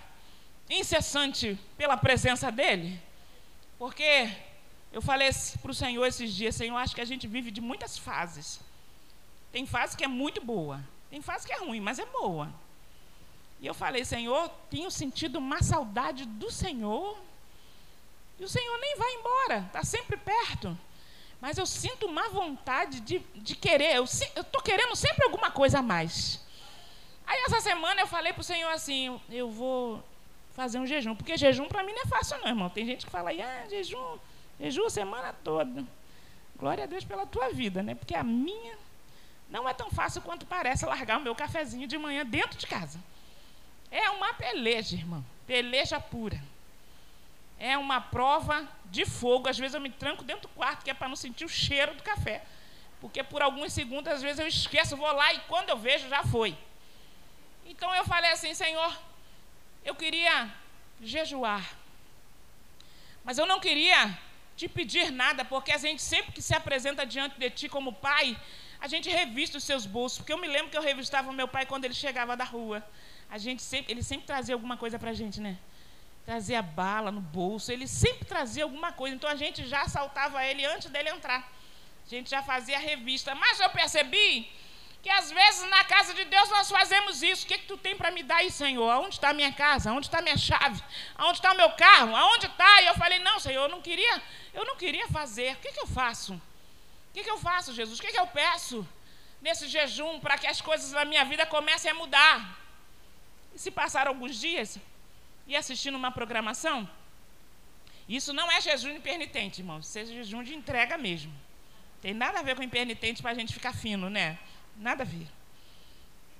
incessante 0.69 1.59
pela 1.77 1.95
presença 1.95 2.51
dEle, 2.51 2.99
porque 3.79 4.33
eu 4.91 5.03
falei 5.03 5.29
para 5.61 5.71
o 5.71 5.75
Senhor 5.75 6.07
esses 6.07 6.33
dias, 6.35 6.57
Senhor, 6.57 6.75
acho 6.79 6.95
que 6.95 7.03
a 7.03 7.05
gente 7.05 7.27
vive 7.27 7.51
de 7.51 7.61
muitas 7.61 7.99
fases. 7.99 8.61
Tem 9.53 9.67
fase 9.67 9.95
que 9.95 10.05
é 10.05 10.09
muito 10.09 10.43
boa, 10.43 10.83
tem 11.11 11.21
fase 11.21 11.47
que 11.47 11.53
é 11.53 11.59
ruim, 11.59 11.81
mas 11.81 11.99
é 11.99 12.07
boa. 12.07 12.51
E 13.61 13.67
eu 13.67 13.75
falei, 13.75 14.07
Senhor, 14.07 14.49
tenho 14.71 14.91
sentido 14.91 15.37
uma 15.39 15.62
saudade 15.62 16.25
do 16.25 16.51
Senhor. 16.51 17.19
E 18.39 18.45
o 18.45 18.49
Senhor 18.49 18.79
nem 18.79 18.97
vai 18.97 19.12
embora, 19.17 19.59
está 19.67 19.85
sempre 19.85 20.17
perto. 20.17 20.77
Mas 21.43 21.59
eu 21.59 21.67
sinto 21.67 22.07
uma 22.07 22.31
vontade 22.31 23.01
de, 23.01 23.19
de 23.35 23.55
querer, 23.55 23.97
eu 23.97 24.05
estou 24.05 24.62
querendo 24.62 24.97
sempre 24.97 25.25
alguma 25.25 25.51
coisa 25.51 25.81
a 25.81 25.83
mais. 25.83 26.46
Aí 27.27 27.43
essa 27.47 27.61
semana 27.61 28.01
eu 28.01 28.07
falei 28.07 28.33
para 28.33 28.41
o 28.41 28.45
Senhor 28.45 28.71
assim, 28.71 29.21
eu 29.29 29.51
vou 29.51 30.03
fazer 30.53 30.79
um 30.79 30.87
jejum. 30.87 31.15
Porque 31.15 31.37
jejum 31.37 31.67
para 31.67 31.83
mim 31.83 31.93
não 31.93 32.03
é 32.03 32.07
fácil, 32.07 32.39
não, 32.39 32.49
irmão. 32.49 32.71
Tem 32.71 32.87
gente 32.87 33.05
que 33.05 33.11
fala 33.11 33.31
ah, 33.31 33.69
jejum, 33.69 34.19
jejum 34.61 34.87
a 34.87 34.91
semana 34.91 35.33
toda. 35.45 35.85
Glória 36.57 36.85
a 36.85 36.87
Deus 36.87 37.05
pela 37.05 37.27
tua 37.27 37.51
vida, 37.51 37.83
né? 37.83 37.95
Porque 37.95 38.15
a 38.15 38.23
minha 38.23 38.79
não 39.51 39.69
é 39.69 39.75
tão 39.75 39.91
fácil 39.91 40.23
quanto 40.23 40.47
parece 40.47 40.87
largar 40.87 41.19
o 41.19 41.23
meu 41.23 41.35
cafezinho 41.35 41.87
de 41.87 41.99
manhã 41.99 42.25
dentro 42.25 42.59
de 42.59 42.67
casa. 42.67 42.99
É 43.91 44.09
uma 44.11 44.33
peleja, 44.35 44.97
irmão. 44.97 45.25
Peleja 45.47 46.01
pura. 46.01 46.43
É 47.59 47.77
uma 47.77 48.01
prova 48.01 48.67
de 48.87 49.05
fogo. 49.05 49.49
Às 49.49 49.59
vezes 49.59 49.75
eu 49.75 49.81
me 49.81 49.91
tranco 49.91 50.25
dentro 50.25 50.43
do 50.43 50.55
quarto, 50.55 50.85
que 50.85 50.91
é 50.91 50.95
para 50.95 51.09
não 51.09 51.17
sentir 51.17 51.45
o 51.45 51.49
cheiro 51.49 51.95
do 51.95 52.03
café. 52.03 52.45
Porque 53.01 53.23
por 53.23 53.43
alguns 53.43 53.73
segundos, 53.73 54.12
às 54.12 54.23
vezes 54.23 54.39
eu 54.39 54.47
esqueço, 54.47 54.97
vou 54.97 55.12
lá 55.12 55.33
e 55.35 55.41
quando 55.41 55.69
eu 55.69 55.77
vejo, 55.77 56.09
já 56.09 56.25
foi. 56.25 56.57
Então 57.68 57.94
eu 57.94 58.05
falei 58.05 58.31
assim, 58.31 58.55
Senhor, 58.55 58.96
eu 59.85 59.94
queria 59.94 60.52
jejuar. 61.00 61.64
Mas 63.24 63.38
eu 63.38 63.46
não 63.46 63.59
queria 63.59 64.16
te 64.57 64.68
pedir 64.68 65.11
nada, 65.11 65.44
porque 65.44 65.72
a 65.72 65.79
gente 65.79 66.00
sempre 66.00 66.33
que 66.33 66.40
se 66.40 66.55
apresenta 66.55 67.05
diante 67.05 67.38
de 67.38 67.50
ti 67.50 67.68
como 67.68 67.92
pai, 67.92 68.38
a 68.81 68.87
gente 68.87 69.09
revista 69.11 69.59
os 69.59 69.64
seus 69.64 69.85
bolsos. 69.85 70.18
Porque 70.18 70.33
eu 70.33 70.38
me 70.38 70.46
lembro 70.46 70.70
que 70.70 70.76
eu 70.76 70.83
revistava 70.83 71.29
o 71.29 71.33
meu 71.33 71.48
pai 71.48 71.66
quando 71.66 71.85
ele 71.85 71.94
chegava 71.94 72.37
da 72.37 72.44
rua. 72.44 72.87
A 73.29 73.37
gente 73.37 73.62
sempre, 73.62 73.92
ele 73.92 74.02
sempre 74.02 74.26
trazia 74.26 74.55
alguma 74.55 74.76
coisa 74.76 74.98
para 74.98 75.11
a 75.11 75.14
gente, 75.14 75.40
né? 75.40 75.59
Trazia 76.24 76.62
bala 76.62 77.11
no 77.11 77.20
bolso, 77.20 77.70
ele 77.70 77.87
sempre 77.87 78.24
trazia 78.24 78.64
alguma 78.64 78.92
coisa. 78.92 79.14
Então 79.14 79.29
a 79.29 79.37
gente 79.37 79.66
já 79.66 79.83
assaltava 79.83 80.44
ele 80.44 80.64
antes 80.64 80.88
dele 80.88 81.09
entrar. 81.09 81.52
A 82.05 82.09
gente 82.09 82.31
já 82.31 82.42
fazia 82.42 82.76
a 82.76 82.81
revista. 82.81 83.35
Mas 83.35 83.59
eu 83.59 83.70
percebi 83.70 84.48
que 85.07 85.11
às 85.12 85.31
vezes 85.31 85.71
na 85.71 85.85
casa 85.85 86.12
de 86.12 86.25
Deus 86.25 86.49
nós 86.51 86.69
fazemos 86.69 87.23
isso. 87.23 87.45
O 87.45 87.47
que, 87.47 87.59
que 87.59 87.66
tu 87.66 87.77
tem 87.77 87.97
para 87.97 88.11
me 88.11 88.25
dar 88.25 88.38
aí, 88.38 88.51
Senhor? 88.51 88.90
Aonde 88.90 89.14
está 89.14 89.29
a 89.29 89.33
minha 89.33 89.53
casa? 89.53 89.88
Aonde 89.88 90.09
está 90.09 90.19
a 90.19 90.23
minha 90.23 90.37
chave? 90.37 90.83
Aonde 91.14 91.38
está 91.38 91.53
o 91.53 91.57
meu 91.57 91.71
carro? 91.75 92.16
Aonde 92.16 92.47
está? 92.47 92.83
E 92.83 92.87
eu 92.87 92.95
falei, 92.95 93.21
não, 93.21 93.38
Senhor, 93.38 93.62
eu 93.62 93.69
não 93.69 93.81
queria, 93.81 94.21
eu 94.53 94.64
não 94.64 94.75
queria 94.75 95.07
fazer. 95.07 95.53
O 95.53 95.57
que, 95.59 95.71
que 95.71 95.79
eu 95.79 95.87
faço? 95.87 96.35
O 96.35 96.40
que, 97.14 97.23
que 97.23 97.31
eu 97.31 97.38
faço, 97.38 97.73
Jesus? 97.73 98.01
O 98.01 98.03
que, 98.03 98.11
que 98.11 98.19
eu 98.19 98.27
peço 98.27 98.85
nesse 99.40 99.69
jejum 99.69 100.19
para 100.19 100.37
que 100.38 100.49
as 100.49 100.61
coisas 100.61 100.90
da 100.90 101.05
minha 101.05 101.25
vida 101.25 101.47
comecem 101.47 101.88
a 101.88 101.95
mudar? 101.95 102.59
E 103.55 103.61
se 103.61 103.71
passar 103.71 104.09
alguns 104.09 104.40
dias 104.40 104.77
e 105.47 105.55
assistindo 105.55 105.95
uma 105.95 106.11
programação, 106.11 106.90
isso 108.09 108.33
não 108.33 108.51
é 108.51 108.61
jejum 108.61 108.90
impenitente, 108.90 109.61
irmão. 109.61 109.79
Isso 109.79 109.97
é 109.97 110.05
jejum 110.05 110.42
de 110.42 110.53
entrega 110.53 110.99
mesmo. 110.99 111.33
Tem 112.03 112.12
nada 112.12 112.40
a 112.40 112.42
ver 112.42 112.57
com 112.57 112.62
impenitente 112.64 113.23
para 113.23 113.31
a 113.31 113.35
gente 113.35 113.55
ficar 113.55 113.73
fino, 113.73 114.11
né? 114.11 114.37
Nada 114.79 115.03
a 115.03 115.07
ver. 115.07 115.27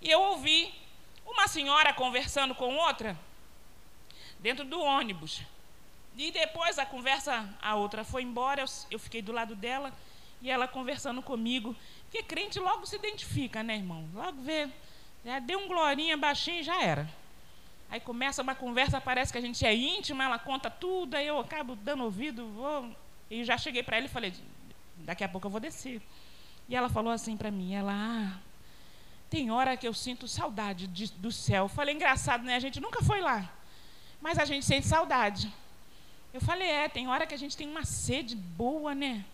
E 0.01 0.11
eu 0.11 0.21
ouvi 0.21 0.73
uma 1.27 1.49
senhora 1.49 1.93
conversando 1.93 2.55
com 2.55 2.75
outra 2.77 3.19
dentro 4.39 4.65
do 4.65 4.81
ônibus. 4.81 5.43
E 6.17 6.31
depois 6.31 6.79
a 6.79 6.87
conversa, 6.87 7.49
a 7.61 7.75
outra 7.75 8.05
foi 8.05 8.23
embora, 8.23 8.65
eu, 8.91 8.99
fiquei 8.99 9.21
do 9.21 9.33
lado 9.33 9.55
dela 9.55 9.93
e 10.41 10.51
ela 10.51 10.67
conversando 10.67 11.21
comigo. 11.23 11.77
Porque 12.05 12.23
crente 12.23 12.59
logo 12.59 12.87
se 12.87 12.97
identifica, 12.97 13.63
né, 13.63 13.77
irmão? 13.77 14.09
Logo 14.15 14.41
vê, 14.43 14.69
já 15.25 15.39
deu 15.39 15.59
um 15.59 15.69
glorinha 15.69 16.17
baixinho 16.17 16.61
e 16.61 16.63
já 16.63 16.83
era. 16.83 17.09
Aí 17.91 18.01
começa 18.01 18.43
uma 18.43 18.55
conversa, 18.55 19.01
parece 19.01 19.31
que 19.31 19.39
a 19.39 19.43
gente 19.43 19.65
é 19.65 19.75
íntima, 19.75 20.25
ela 20.25 20.39
conta 20.39 20.71
tudo, 20.71 21.17
aí 21.17 21.27
eu 21.27 21.39
acabo 21.39 21.77
dando 21.77 22.05
ouvido, 22.05 22.49
vou. 22.49 22.97
E 23.31 23.45
já 23.45 23.59
cheguei 23.59 23.83
para 23.83 23.99
ela 23.99 24.07
e 24.07 24.11
falei: 24.11 24.33
daqui 24.99 25.23
a 25.23 25.29
pouco 25.29 25.47
eu 25.47 25.51
vou 25.51 25.61
descer. 25.61 26.01
E 26.69 26.75
ela 26.75 26.89
falou 26.89 27.13
assim 27.13 27.37
para 27.37 27.51
mim, 27.51 27.75
ela, 27.75 27.93
ah, 27.93 28.39
tem 29.31 29.51
hora 29.51 29.77
que 29.77 29.87
eu 29.87 29.95
sinto 29.95 30.27
saudade 30.27 30.87
de, 30.87 31.13
do 31.13 31.31
céu. 31.31 31.65
Eu 31.65 31.69
falei, 31.69 31.95
engraçado, 31.95 32.45
né? 32.45 32.57
A 32.57 32.61
gente 32.61 32.81
nunca 32.81 33.03
foi 33.03 33.21
lá, 33.21 33.49
mas 34.21 34.39
a 34.39 34.45
gente 34.45 34.65
sente 34.65 34.87
saudade. 34.87 35.53
Eu 36.33 36.41
falei, 36.41 36.69
é, 36.69 36.89
tem 36.89 37.09
hora 37.09 37.27
que 37.27 37.35
a 37.35 37.39
gente 37.39 37.57
tem 37.57 37.69
uma 37.69 37.85
sede 37.85 38.37
boa, 38.37 38.95
né? 38.95 39.25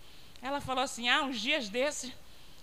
Ela 0.41 0.61
falou 0.61 0.85
assim, 0.85 1.09
ah, 1.09 1.23
uns 1.23 1.41
dias 1.41 1.69
desses, 1.69 2.13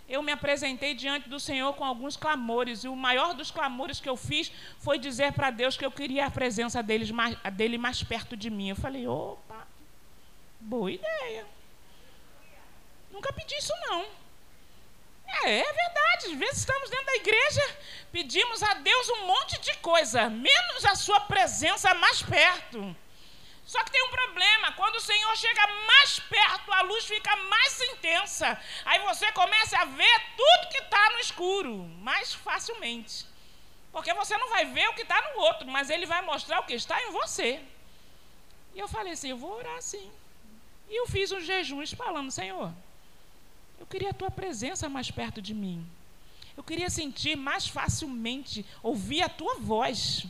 eu 0.08 0.23
me 0.23 0.32
apresentei 0.32 0.93
diante 0.93 1.29
do 1.29 1.39
Senhor 1.39 1.73
com 1.73 1.86
alguns 1.86 2.17
clamores, 2.17 2.84
e 2.84 2.88
o 2.88 2.95
maior 2.95 3.34
dos 3.34 3.51
clamores 3.51 3.99
que 3.99 4.10
eu 4.10 4.17
fiz 4.17 4.51
foi 4.79 4.97
dizer 4.97 5.34
para 5.34 5.51
Deus 5.51 5.77
que 5.77 5.86
eu 5.86 5.91
queria 5.91 6.25
a 6.25 6.32
presença 6.32 6.82
deles 6.82 7.12
mais, 7.12 7.36
dele 7.53 7.77
mais 7.77 8.01
perto 8.01 8.36
de 8.36 8.49
mim. 8.49 8.69
Eu 8.69 8.75
falei, 8.75 9.08
opa, 9.08 9.67
boa 10.60 10.91
ideia. 10.91 11.45
Nunca 13.12 13.32
pedi 13.34 13.55
isso, 13.55 13.73
não. 13.88 14.05
É, 15.43 15.59
é 15.59 15.73
verdade. 15.73 16.25
Às 16.27 16.33
vezes 16.33 16.57
estamos 16.59 16.89
dentro 16.89 17.05
da 17.05 17.15
igreja, 17.15 17.77
pedimos 18.11 18.61
a 18.61 18.73
Deus 18.75 19.09
um 19.09 19.25
monte 19.25 19.59
de 19.61 19.73
coisa, 19.77 20.29
menos 20.29 20.85
a 20.85 20.95
sua 20.95 21.19
presença 21.21 21.93
mais 21.93 22.21
perto. 22.21 22.95
Só 23.65 23.83
que 23.83 23.91
tem 23.91 24.03
um 24.03 24.09
problema, 24.09 24.71
quando 24.71 24.95
o 24.95 24.99
Senhor 24.99 25.35
chega 25.37 25.67
mais 25.85 26.19
perto, 26.19 26.71
a 26.73 26.81
luz 26.81 27.05
fica 27.05 27.35
mais 27.35 27.79
intensa. 27.81 28.59
Aí 28.83 28.99
você 29.01 29.31
começa 29.31 29.77
a 29.77 29.85
ver 29.85 30.21
tudo 30.35 30.69
que 30.71 30.79
está 30.79 31.11
no 31.11 31.19
escuro, 31.19 31.75
mais 31.99 32.33
facilmente. 32.33 33.27
Porque 33.91 34.11
você 34.13 34.35
não 34.37 34.49
vai 34.49 34.65
ver 34.65 34.89
o 34.89 34.93
que 34.93 35.03
está 35.03 35.21
no 35.21 35.41
outro, 35.41 35.67
mas 35.67 35.89
ele 35.91 36.07
vai 36.07 36.21
mostrar 36.23 36.59
o 36.59 36.63
que 36.63 36.73
está 36.73 36.99
em 37.03 37.11
você. 37.11 37.61
E 38.73 38.79
eu 38.79 38.87
falei 38.87 39.13
assim: 39.13 39.29
eu 39.29 39.37
vou 39.37 39.51
orar 39.57 39.77
assim. 39.77 40.11
E 40.89 40.95
eu 40.95 41.05
fiz 41.05 41.31
um 41.31 41.39
jejum 41.39 41.85
falando: 41.95 42.31
Senhor, 42.31 42.73
eu 43.79 43.85
queria 43.85 44.09
a 44.09 44.13
tua 44.13 44.29
presença 44.29 44.89
mais 44.89 45.09
perto 45.09 45.41
de 45.41 45.53
mim. 45.53 45.87
Eu 46.55 46.63
queria 46.63 46.89
sentir 46.89 47.37
mais 47.37 47.67
facilmente, 47.67 48.65
ouvir 48.83 49.21
a 49.21 49.29
tua 49.29 49.55
voz. 49.55 50.25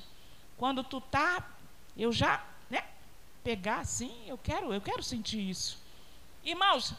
Quando 0.57 0.83
tu 0.83 1.01
tá, 1.01 1.43
eu 1.97 2.11
já, 2.11 2.45
né, 2.69 2.85
pegar 3.43 3.79
assim, 3.79 4.13
eu 4.27 4.37
quero, 4.37 4.71
eu 4.71 4.79
quero 4.79 5.01
sentir 5.01 5.49
isso. 5.49 5.81
Irmãos, 6.43 6.93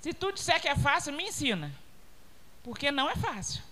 se 0.00 0.14
tu 0.14 0.30
disser 0.30 0.60
que 0.60 0.68
é 0.68 0.76
fácil, 0.76 1.12
me 1.12 1.24
ensina. 1.24 1.72
Porque 2.62 2.92
não 2.92 3.10
é 3.10 3.16
fácil. 3.16 3.62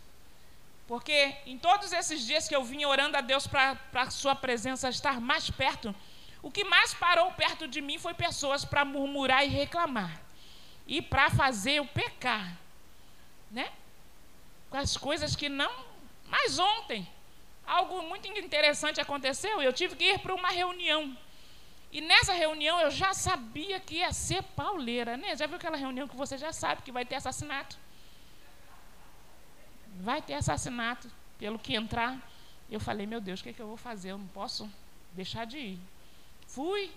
Porque 0.89 1.37
em 1.47 1.59
todos 1.59 1.93
esses 1.93 2.27
dias 2.27 2.49
que 2.49 2.57
eu 2.57 2.65
vim 2.65 2.85
orando 2.85 3.17
a 3.17 3.21
Deus 3.21 3.47
para 3.47 3.79
a 3.95 4.11
sua 4.11 4.35
presença 4.35 4.89
estar 4.89 5.21
mais 5.21 5.51
perto, 5.51 5.95
o 6.43 6.51
que 6.51 6.65
mais 6.65 6.93
parou 6.95 7.31
perto 7.33 7.69
de 7.69 7.81
mim 7.81 7.99
foi 7.99 8.15
pessoas 8.15 8.65
para 8.65 8.85
murmurar 8.85 9.45
e 9.45 9.49
reclamar 9.49 10.28
e 10.89 11.03
para 11.03 11.29
fazer 11.29 11.81
o 11.81 11.87
pecar, 11.87 12.57
né? 13.51 13.71
Com 14.71 14.79
as 14.79 14.97
coisas 14.97 15.37
que 15.37 15.49
não. 15.49 15.71
Mas 16.27 16.59
ontem, 16.59 17.07
algo 17.67 18.03
muito 18.03 18.27
interessante 18.27 19.01
aconteceu. 19.01 19.61
Eu 19.61 19.73
tive 19.73 19.95
que 19.95 20.05
ir 20.05 20.19
para 20.19 20.35
uma 20.35 20.49
reunião. 20.49 21.17
E 21.93 22.01
nessa 22.01 22.33
reunião 22.33 22.81
eu 22.81 22.91
já 22.91 23.13
sabia 23.13 23.79
que 23.79 23.97
ia 23.97 24.13
ser 24.13 24.43
pauleira, 24.43 25.17
né? 25.17 25.37
Já 25.37 25.47
viu 25.47 25.57
aquela 25.57 25.77
reunião 25.77 26.09
que 26.09 26.17
você 26.17 26.39
já 26.39 26.53
sabe 26.53 26.83
que 26.83 26.93
vai 26.93 27.05
ter 27.05 27.17
assassinato? 27.17 27.79
Vai 30.01 30.23
ter 30.23 30.35
assassinato, 30.35 31.11
pelo 31.39 31.59
que 31.59 31.75
entrar. 31.75 32.19
Eu 32.71 32.81
falei, 32.81 33.07
meu 33.07 33.21
Deus, 33.21 33.41
o 33.41 33.43
que, 33.43 33.51
é 33.51 33.53
que 33.53 33.61
eu 33.61 33.67
vou 33.67 33.77
fazer? 33.77 34.11
Eu 34.13 34.19
não 34.19 34.27
posso 34.29 34.71
deixar 35.13 35.45
de 35.45 35.59
ir. 35.59 35.81
Fui, 36.47 36.91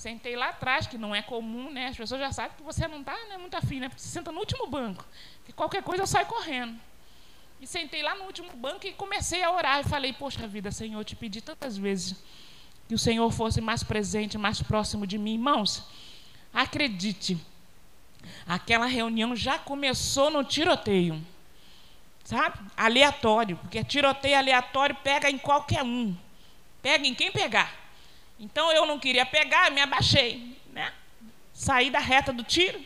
sentei 0.00 0.34
lá 0.34 0.48
atrás, 0.48 0.86
que 0.86 0.96
não 0.96 1.14
é 1.14 1.20
comum, 1.20 1.70
né? 1.70 1.88
As 1.88 1.96
pessoas 1.96 2.22
já 2.22 2.32
sabem 2.32 2.56
que 2.56 2.62
você 2.62 2.88
não 2.88 3.00
está 3.00 3.12
né, 3.28 3.36
muito 3.36 3.54
afim, 3.54 3.80
né? 3.80 3.88
Porque 3.90 4.00
você 4.00 4.08
senta 4.08 4.32
no 4.32 4.38
último 4.38 4.66
banco, 4.66 5.04
que 5.44 5.52
qualquer 5.52 5.82
coisa 5.82 6.04
eu 6.04 6.06
saio 6.06 6.24
correndo. 6.24 6.80
E 7.60 7.66
sentei 7.66 8.02
lá 8.02 8.14
no 8.14 8.24
último 8.24 8.50
banco 8.56 8.86
e 8.86 8.92
comecei 8.92 9.42
a 9.42 9.52
orar. 9.52 9.80
E 9.80 9.84
falei, 9.84 10.14
poxa 10.14 10.48
vida, 10.48 10.70
Senhor, 10.70 10.98
eu 10.98 11.04
te 11.04 11.14
pedi 11.14 11.42
tantas 11.42 11.76
vezes 11.76 12.16
que 12.88 12.94
o 12.94 12.98
Senhor 12.98 13.30
fosse 13.30 13.60
mais 13.60 13.82
presente, 13.82 14.38
mais 14.38 14.62
próximo 14.62 15.06
de 15.06 15.18
mim. 15.18 15.34
Irmãos, 15.34 15.86
acredite, 16.54 17.36
aquela 18.46 18.86
reunião 18.86 19.36
já 19.36 19.58
começou 19.58 20.30
no 20.30 20.42
tiroteio. 20.42 21.22
Sabe? 22.24 22.58
Aleatório, 22.74 23.58
porque 23.58 23.84
tiroteio 23.84 24.38
aleatório 24.38 24.96
pega 25.04 25.28
em 25.28 25.36
qualquer 25.36 25.82
um. 25.82 26.16
Pega 26.80 27.06
em 27.06 27.14
quem 27.14 27.30
pegar. 27.30 27.79
Então 28.40 28.72
eu 28.72 28.86
não 28.86 28.98
queria 28.98 29.26
pegar, 29.26 29.70
me 29.70 29.82
abaixei, 29.82 30.56
né? 30.72 30.90
Saí 31.52 31.90
da 31.90 31.98
reta 31.98 32.32
do 32.32 32.42
tiro 32.42 32.80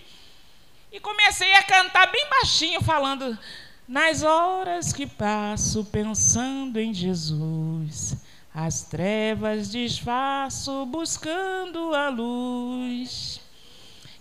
e 0.90 0.98
comecei 0.98 1.55
a 1.55 1.62
cantar 1.62 2.11
bem 2.11 2.28
baixinho, 2.28 2.82
falando: 2.82 3.38
Nas 3.86 4.24
horas 4.24 4.92
que 4.92 5.07
passo 5.07 5.84
pensando 5.84 6.80
em 6.80 6.92
Jesus, 6.92 8.16
as 8.52 8.82
trevas 8.82 9.70
desfaço 9.70 10.84
buscando 10.86 11.94
a 11.94 12.09
luz. 12.09 13.40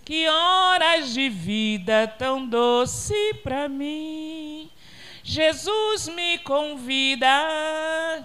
Que 0.04 0.28
horas 0.28 1.14
de 1.14 1.28
vida 1.28 2.06
tão 2.06 2.46
doce 2.46 3.34
para 3.42 3.68
mim. 3.68 4.70
Jesus 5.26 6.06
me 6.08 6.36
convida 6.40 7.26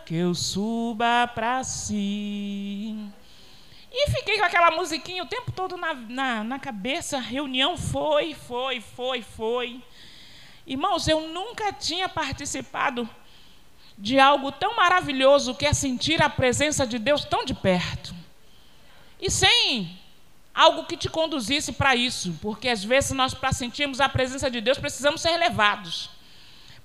que 0.05 0.15
eu 0.15 0.35
suba 0.35 1.31
para 1.33 1.63
si. 1.63 2.93
E 3.89 4.11
fiquei 4.11 4.37
com 4.37 4.43
aquela 4.43 4.69
musiquinha 4.71 5.23
o 5.23 5.25
tempo 5.25 5.49
todo 5.49 5.77
na, 5.77 5.93
na, 5.93 6.43
na 6.43 6.59
cabeça. 6.59 7.17
reunião 7.17 7.77
foi, 7.77 8.33
foi, 8.33 8.81
foi, 8.81 9.21
foi. 9.21 9.81
Irmãos, 10.67 11.07
eu 11.07 11.21
nunca 11.29 11.71
tinha 11.71 12.09
participado 12.09 13.09
de 13.97 14.19
algo 14.19 14.51
tão 14.51 14.75
maravilhoso 14.75 15.55
que 15.55 15.65
é 15.65 15.71
sentir 15.71 16.21
a 16.21 16.29
presença 16.29 16.85
de 16.85 16.99
Deus 16.99 17.23
tão 17.23 17.45
de 17.45 17.53
perto. 17.53 18.13
E 19.21 19.31
sem 19.31 19.97
algo 20.53 20.83
que 20.83 20.97
te 20.97 21.07
conduzisse 21.07 21.71
para 21.71 21.95
isso, 21.95 22.37
porque 22.41 22.67
às 22.67 22.83
vezes 22.83 23.11
nós, 23.11 23.33
para 23.33 23.53
sentirmos 23.53 24.01
a 24.01 24.09
presença 24.09 24.51
de 24.51 24.59
Deus, 24.59 24.77
precisamos 24.77 25.21
ser 25.21 25.37
levados. 25.37 26.18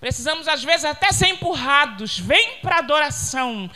Precisamos, 0.00 0.48
às 0.48 0.62
vezes, 0.62 0.84
até 0.84 1.12
ser 1.12 1.28
empurrados. 1.28 2.18
Vem 2.18 2.58
para 2.58 2.76
a 2.76 2.78
adoração. 2.80 3.70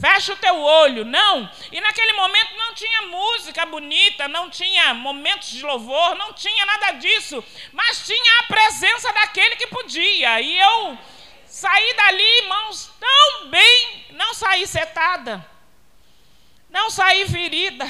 Fecha 0.00 0.32
o 0.32 0.36
teu 0.36 0.56
olho. 0.60 1.04
Não. 1.04 1.50
E 1.72 1.80
naquele 1.80 2.12
momento 2.12 2.56
não 2.56 2.74
tinha 2.74 3.02
música 3.02 3.66
bonita, 3.66 4.28
não 4.28 4.48
tinha 4.48 4.94
momentos 4.94 5.50
de 5.50 5.62
louvor, 5.62 6.14
não 6.14 6.32
tinha 6.32 6.64
nada 6.64 6.92
disso. 6.92 7.42
Mas 7.72 8.06
tinha 8.06 8.40
a 8.40 8.44
presença 8.44 9.12
daquele 9.12 9.56
que 9.56 9.66
podia. 9.66 10.40
E 10.40 10.58
eu 10.58 10.98
saí 11.46 11.94
dali, 11.94 12.38
irmãos, 12.42 12.90
tão 13.00 13.48
bem. 13.48 14.06
Não 14.10 14.32
saí 14.34 14.66
setada. 14.66 15.44
Não 16.70 16.90
saí 16.90 17.28
ferida. 17.28 17.86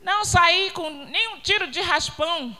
Não 0.00 0.24
saí 0.24 0.70
com 0.70 0.88
nenhum 0.88 1.40
tiro 1.40 1.66
de 1.66 1.80
raspão. 1.82 2.56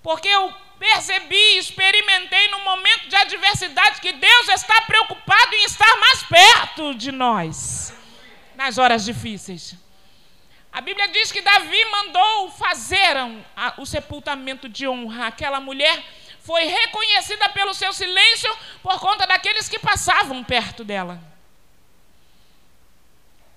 Porque 0.00 0.28
eu 0.28 0.54
percebi, 0.78 1.58
experimentei 1.58 2.48
no 2.48 2.60
momento 2.60 3.08
de 3.08 3.16
adversidade 3.16 4.00
que 4.00 4.12
Deus 4.12 4.48
está 4.48 4.82
preocupado 4.82 5.54
em 5.54 5.64
estar 5.64 5.96
mais 5.98 6.22
perto 6.22 6.94
de 6.94 7.10
nós 7.10 7.94
nas 8.54 8.78
horas 8.78 9.04
difíceis. 9.04 9.74
A 10.72 10.80
Bíblia 10.80 11.08
diz 11.08 11.32
que 11.32 11.40
Davi 11.40 11.84
mandou 11.90 12.50
fazer 12.50 13.16
o 13.78 13.86
sepultamento 13.86 14.68
de 14.68 14.86
honra. 14.86 15.28
Aquela 15.28 15.58
mulher 15.58 16.04
foi 16.40 16.64
reconhecida 16.64 17.48
pelo 17.48 17.72
seu 17.72 17.92
silêncio 17.92 18.54
por 18.82 19.00
conta 19.00 19.26
daqueles 19.26 19.68
que 19.68 19.78
passavam 19.78 20.44
perto 20.44 20.84
dela. 20.84 21.18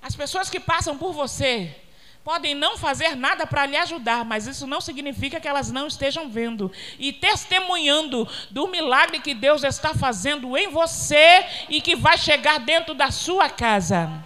As 0.02 0.16
pessoas 0.16 0.50
que 0.50 0.62
passam 0.62 0.98
por 0.98 1.12
você 1.12 1.76
podem 2.24 2.54
não 2.54 2.78
fazer 2.78 3.16
nada 3.16 3.48
para 3.48 3.66
lhe 3.66 3.78
ajudar, 3.78 4.24
mas 4.26 4.46
isso 4.48 4.68
não 4.68 4.82
significa 4.82 5.40
que 5.40 5.48
elas 5.48 5.72
não 5.72 5.88
estejam 5.88 6.30
vendo 6.30 6.72
e 6.98 7.12
testemunhando 7.12 8.28
do 8.50 8.68
milagre 8.68 9.20
que 9.20 9.34
Deus 9.34 9.64
está 9.64 9.94
fazendo 9.94 10.56
em 10.58 10.70
você 10.70 11.46
e 11.70 11.82
que 11.82 11.96
vai 11.96 12.18
chegar 12.18 12.60
dentro 12.60 12.94
da 12.94 13.12
sua 13.12 13.50
casa. 13.50 14.24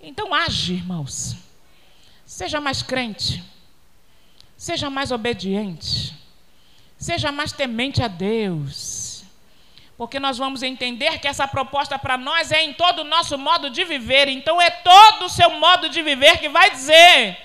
Então 0.00 0.34
age, 0.34 0.74
irmãos. 0.74 1.36
Seja 2.24 2.60
mais 2.60 2.82
crente. 2.82 3.42
Seja 4.56 4.90
mais 4.90 5.10
obediente. 5.10 6.14
Seja 6.96 7.30
mais 7.30 7.52
temente 7.52 8.02
a 8.02 8.08
Deus 8.08 8.97
porque 9.98 10.20
nós 10.20 10.38
vamos 10.38 10.62
entender 10.62 11.18
que 11.18 11.26
essa 11.26 11.48
proposta 11.48 11.98
para 11.98 12.16
nós 12.16 12.52
é 12.52 12.62
em 12.62 12.72
todo 12.72 13.00
o 13.00 13.04
nosso 13.04 13.36
modo 13.36 13.68
de 13.68 13.84
viver. 13.84 14.28
Então 14.28 14.62
é 14.62 14.70
todo 14.70 15.24
o 15.24 15.28
seu 15.28 15.50
modo 15.50 15.88
de 15.88 16.00
viver 16.02 16.38
que 16.38 16.48
vai 16.48 16.70
dizer, 16.70 17.36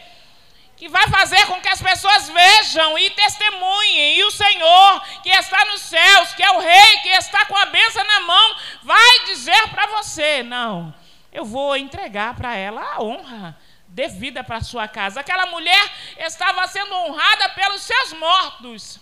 que 0.77 0.87
vai 0.87 1.07
fazer 1.07 1.47
com 1.47 1.59
que 1.59 1.67
as 1.67 1.81
pessoas 1.81 2.29
vejam 2.29 2.95
e 2.99 3.09
testemunhem. 3.09 4.19
E 4.19 4.23
o 4.25 4.29
Senhor, 4.29 5.01
que 5.23 5.31
está 5.31 5.65
nos 5.65 5.81
céus, 5.81 6.35
que 6.35 6.43
é 6.43 6.51
o 6.51 6.59
Rei, 6.59 6.97
que 7.01 7.09
está 7.09 7.43
com 7.45 7.57
a 7.57 7.65
benção 7.65 8.03
na 8.03 8.19
mão, 8.19 8.55
vai 8.83 9.25
dizer 9.25 9.69
para 9.69 9.87
você: 9.87 10.43
não, 10.43 10.93
eu 11.31 11.43
vou 11.43 11.75
entregar 11.75 12.35
para 12.35 12.55
ela 12.55 12.83
a 12.93 13.01
honra 13.01 13.57
devida 13.87 14.43
para 14.43 14.61
sua 14.61 14.87
casa. 14.87 15.21
Aquela 15.21 15.47
mulher 15.47 15.91
estava 16.19 16.67
sendo 16.67 16.93
honrada 16.93 17.49
pelos 17.49 17.81
seus 17.81 18.13
mortos. 18.13 18.99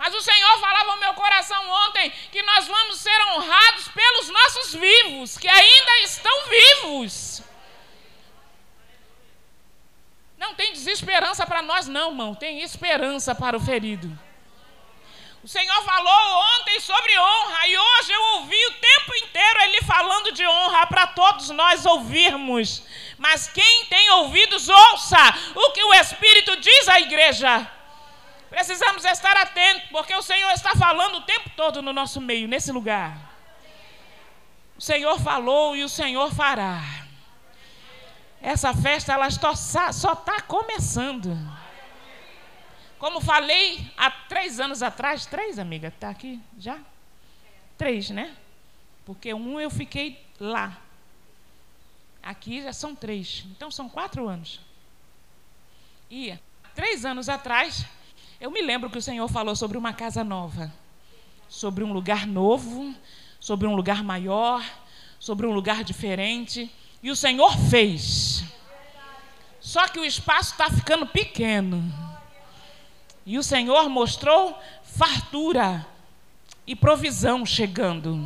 Mas 0.00 0.14
o 0.14 0.20
Senhor 0.22 0.58
falava 0.60 0.92
ao 0.92 0.96
meu 0.96 1.12
coração 1.12 1.62
ontem 1.86 2.10
que 2.32 2.42
nós 2.42 2.66
vamos 2.66 2.96
ser 3.00 3.20
honrados 3.32 3.86
pelos 3.88 4.30
nossos 4.30 4.74
vivos, 4.74 5.36
que 5.36 5.46
ainda 5.46 5.98
estão 5.98 6.48
vivos. 6.48 7.42
Não 10.38 10.54
tem 10.54 10.72
desesperança 10.72 11.46
para 11.46 11.60
nós, 11.60 11.86
não, 11.86 12.08
irmão. 12.12 12.34
Tem 12.34 12.62
esperança 12.62 13.34
para 13.34 13.58
o 13.58 13.60
ferido. 13.60 14.08
O 15.44 15.48
Senhor 15.48 15.84
falou 15.84 16.44
ontem 16.58 16.80
sobre 16.80 17.18
honra 17.18 17.66
e 17.66 17.76
hoje 17.76 18.12
eu 18.12 18.22
ouvi 18.36 18.66
o 18.68 18.72
tempo 18.72 19.14
inteiro 19.16 19.60
Ele 19.64 19.82
falando 19.82 20.32
de 20.32 20.46
honra 20.46 20.86
para 20.86 21.08
todos 21.08 21.50
nós 21.50 21.84
ouvirmos. 21.84 22.82
Mas 23.18 23.48
quem 23.48 23.84
tem 23.84 24.08
ouvidos, 24.12 24.66
ouça 24.66 25.18
o 25.54 25.72
que 25.72 25.84
o 25.84 25.92
Espírito 25.92 26.56
diz 26.56 26.88
à 26.88 26.98
igreja. 27.00 27.70
Precisamos 28.50 29.04
estar 29.04 29.36
atentos, 29.36 29.88
porque 29.90 30.14
o 30.14 30.20
Senhor 30.20 30.50
está 30.50 30.74
falando 30.74 31.18
o 31.18 31.22
tempo 31.22 31.48
todo 31.56 31.80
no 31.80 31.92
nosso 31.92 32.20
meio, 32.20 32.48
nesse 32.48 32.72
lugar. 32.72 33.30
O 34.76 34.82
Senhor 34.82 35.18
falou 35.20 35.76
e 35.76 35.84
o 35.84 35.88
Senhor 35.88 36.34
fará. 36.34 36.82
Essa 38.42 38.74
festa 38.74 39.12
ela 39.12 39.28
só 39.30 39.52
está 40.12 40.40
começando. 40.40 41.36
Como 42.98 43.20
falei 43.20 43.90
há 43.96 44.10
três 44.10 44.58
anos 44.58 44.82
atrás, 44.82 45.24
três, 45.26 45.58
amiga, 45.58 45.88
está 45.88 46.10
aqui 46.10 46.40
já? 46.58 46.78
Três, 47.78 48.10
né? 48.10 48.36
Porque 49.06 49.32
um 49.32 49.60
eu 49.60 49.70
fiquei 49.70 50.22
lá. 50.38 50.76
Aqui 52.22 52.62
já 52.62 52.72
são 52.72 52.94
três. 52.94 53.44
Então 53.50 53.70
são 53.70 53.88
quatro 53.88 54.28
anos. 54.28 54.60
E 56.10 56.36
três 56.74 57.04
anos 57.04 57.28
atrás, 57.28 57.86
eu 58.40 58.50
me 58.50 58.62
lembro 58.62 58.88
que 58.88 58.96
o 58.96 59.02
Senhor 59.02 59.28
falou 59.28 59.54
sobre 59.54 59.76
uma 59.76 59.92
casa 59.92 60.24
nova, 60.24 60.72
sobre 61.46 61.84
um 61.84 61.92
lugar 61.92 62.26
novo, 62.26 62.94
sobre 63.38 63.66
um 63.66 63.74
lugar 63.74 64.02
maior, 64.02 64.64
sobre 65.18 65.46
um 65.46 65.52
lugar 65.52 65.84
diferente. 65.84 66.70
E 67.02 67.10
o 67.10 67.16
Senhor 67.16 67.54
fez. 67.68 68.42
Só 69.60 69.86
que 69.88 69.98
o 69.98 70.04
espaço 70.04 70.52
está 70.52 70.70
ficando 70.70 71.06
pequeno. 71.06 71.82
E 73.26 73.36
o 73.36 73.42
Senhor 73.42 73.90
mostrou 73.90 74.58
fartura 74.82 75.86
e 76.66 76.74
provisão 76.74 77.44
chegando. 77.44 78.18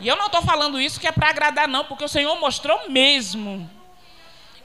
E 0.00 0.06
eu 0.06 0.14
não 0.14 0.26
estou 0.26 0.42
falando 0.42 0.80
isso 0.80 1.00
que 1.00 1.08
é 1.08 1.12
para 1.12 1.30
agradar, 1.30 1.66
não, 1.66 1.84
porque 1.84 2.04
o 2.04 2.08
Senhor 2.08 2.38
mostrou 2.38 2.88
mesmo. 2.88 3.68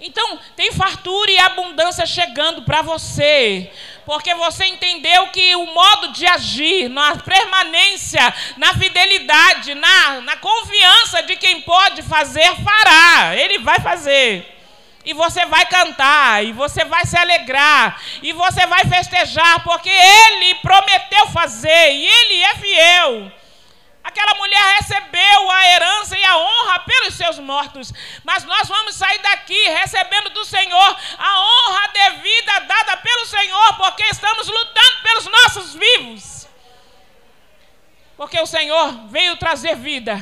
Então, 0.03 0.39
tem 0.55 0.71
fartura 0.71 1.31
e 1.31 1.37
abundância 1.37 2.07
chegando 2.07 2.63
para 2.63 2.81
você, 2.81 3.71
porque 4.11 4.35
você 4.35 4.65
entendeu 4.65 5.27
que 5.27 5.55
o 5.55 5.65
modo 5.67 6.09
de 6.09 6.27
agir, 6.27 6.89
na 6.89 7.15
permanência, 7.15 8.21
na 8.57 8.73
fidelidade, 8.73 9.73
na, 9.73 10.19
na 10.19 10.35
confiança 10.35 11.23
de 11.23 11.37
quem 11.37 11.61
pode 11.61 12.01
fazer, 12.01 12.53
fará. 12.61 13.37
Ele 13.37 13.59
vai 13.59 13.79
fazer. 13.79 14.53
E 15.05 15.13
você 15.13 15.45
vai 15.45 15.65
cantar, 15.65 16.43
e 16.43 16.51
você 16.51 16.83
vai 16.83 17.05
se 17.05 17.15
alegrar, 17.15 18.01
e 18.21 18.33
você 18.33 18.67
vai 18.67 18.83
festejar, 18.83 19.63
porque 19.63 19.89
Ele 19.89 20.55
prometeu 20.55 21.27
fazer, 21.27 21.93
e 21.93 22.05
Ele 22.05 22.43
é 22.43 22.55
fiel. 22.55 23.31
Aquela 24.11 24.35
mulher 24.35 24.61
recebeu 24.75 25.51
a 25.51 25.67
herança 25.67 26.19
e 26.19 26.23
a 26.23 26.37
honra 26.37 26.79
pelos 26.79 27.13
seus 27.13 27.39
mortos. 27.39 27.93
Mas 28.25 28.43
nós 28.43 28.67
vamos 28.67 28.93
sair 28.93 29.19
daqui 29.19 29.69
recebendo 29.69 30.31
do 30.31 30.43
Senhor 30.43 30.97
a 31.17 31.41
honra 31.41 31.87
devida 31.93 32.59
dada 32.59 32.97
pelo 32.97 33.25
Senhor, 33.25 33.77
porque 33.77 34.03
estamos 34.03 34.47
lutando 34.47 35.01
pelos 35.01 35.25
nossos 35.27 35.73
vivos. 35.75 36.45
Porque 38.17 38.37
o 38.41 38.45
Senhor 38.45 39.07
veio 39.07 39.37
trazer 39.37 39.77
vida 39.77 40.21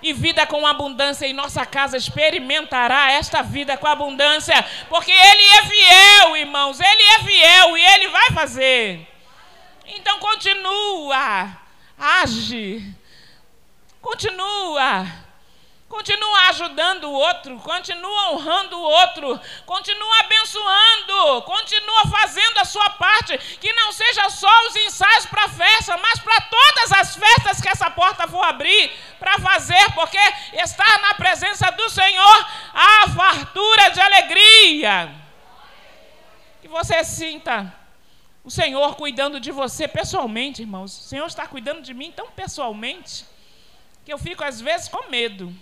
e 0.00 0.12
vida 0.12 0.46
com 0.46 0.64
abundância, 0.64 1.26
e 1.26 1.32
nossa 1.32 1.66
casa 1.66 1.96
experimentará 1.96 3.10
esta 3.10 3.42
vida 3.42 3.76
com 3.76 3.88
abundância, 3.88 4.54
porque 4.88 5.10
Ele 5.10 5.42
é 5.42 5.62
fiel, 5.64 6.36
irmãos, 6.36 6.78
Ele 6.78 7.02
é 7.02 7.18
fiel 7.20 7.76
e 7.76 7.84
Ele 7.84 8.08
vai 8.08 8.30
fazer. 8.30 9.08
Então 9.86 10.20
continua, 10.20 11.50
age, 11.98 12.94
continua. 14.04 15.24
Continua 15.88 16.48
ajudando 16.48 17.04
o 17.04 17.12
outro, 17.12 17.56
continua 17.60 18.32
honrando 18.32 18.76
o 18.76 18.82
outro, 18.82 19.40
continua 19.64 20.20
abençoando, 20.20 21.42
continua 21.42 22.06
fazendo 22.10 22.58
a 22.58 22.64
sua 22.64 22.90
parte, 22.90 23.38
que 23.60 23.72
não 23.74 23.92
seja 23.92 24.28
só 24.28 24.66
os 24.66 24.76
ensaios 24.76 25.26
para 25.26 25.44
a 25.44 25.48
festa, 25.48 25.96
mas 25.98 26.18
para 26.18 26.40
todas 26.40 26.92
as 26.92 27.14
festas 27.14 27.60
que 27.60 27.68
essa 27.68 27.88
porta 27.90 28.26
for 28.26 28.42
abrir 28.42 28.90
para 29.20 29.38
fazer, 29.38 29.92
porque 29.94 30.18
estar 30.54 31.00
na 31.00 31.14
presença 31.14 31.70
do 31.70 31.88
Senhor 31.88 32.46
há 32.74 33.08
fartura 33.10 33.90
de 33.90 34.00
alegria. 34.00 35.14
Que 36.60 36.66
você 36.66 37.04
sinta 37.04 37.72
o 38.42 38.50
Senhor 38.50 38.96
cuidando 38.96 39.38
de 39.38 39.52
você 39.52 39.86
pessoalmente, 39.86 40.62
irmãos. 40.62 40.98
O 40.98 41.02
Senhor 41.02 41.26
está 41.26 41.46
cuidando 41.46 41.82
de 41.82 41.94
mim 41.94 42.10
tão 42.10 42.28
pessoalmente 42.32 43.33
que 44.04 44.12
eu 44.12 44.18
fico 44.18 44.44
às 44.44 44.60
vezes 44.60 44.88
com 44.88 45.10
medo 45.10 45.52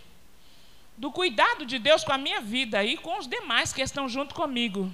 do 0.96 1.10
cuidado 1.10 1.64
de 1.64 1.78
Deus 1.78 2.04
com 2.04 2.12
a 2.12 2.18
minha 2.18 2.40
vida 2.40 2.84
e 2.84 2.96
com 2.96 3.18
os 3.18 3.26
demais 3.26 3.72
que 3.72 3.82
estão 3.82 4.08
junto 4.08 4.34
comigo. 4.34 4.92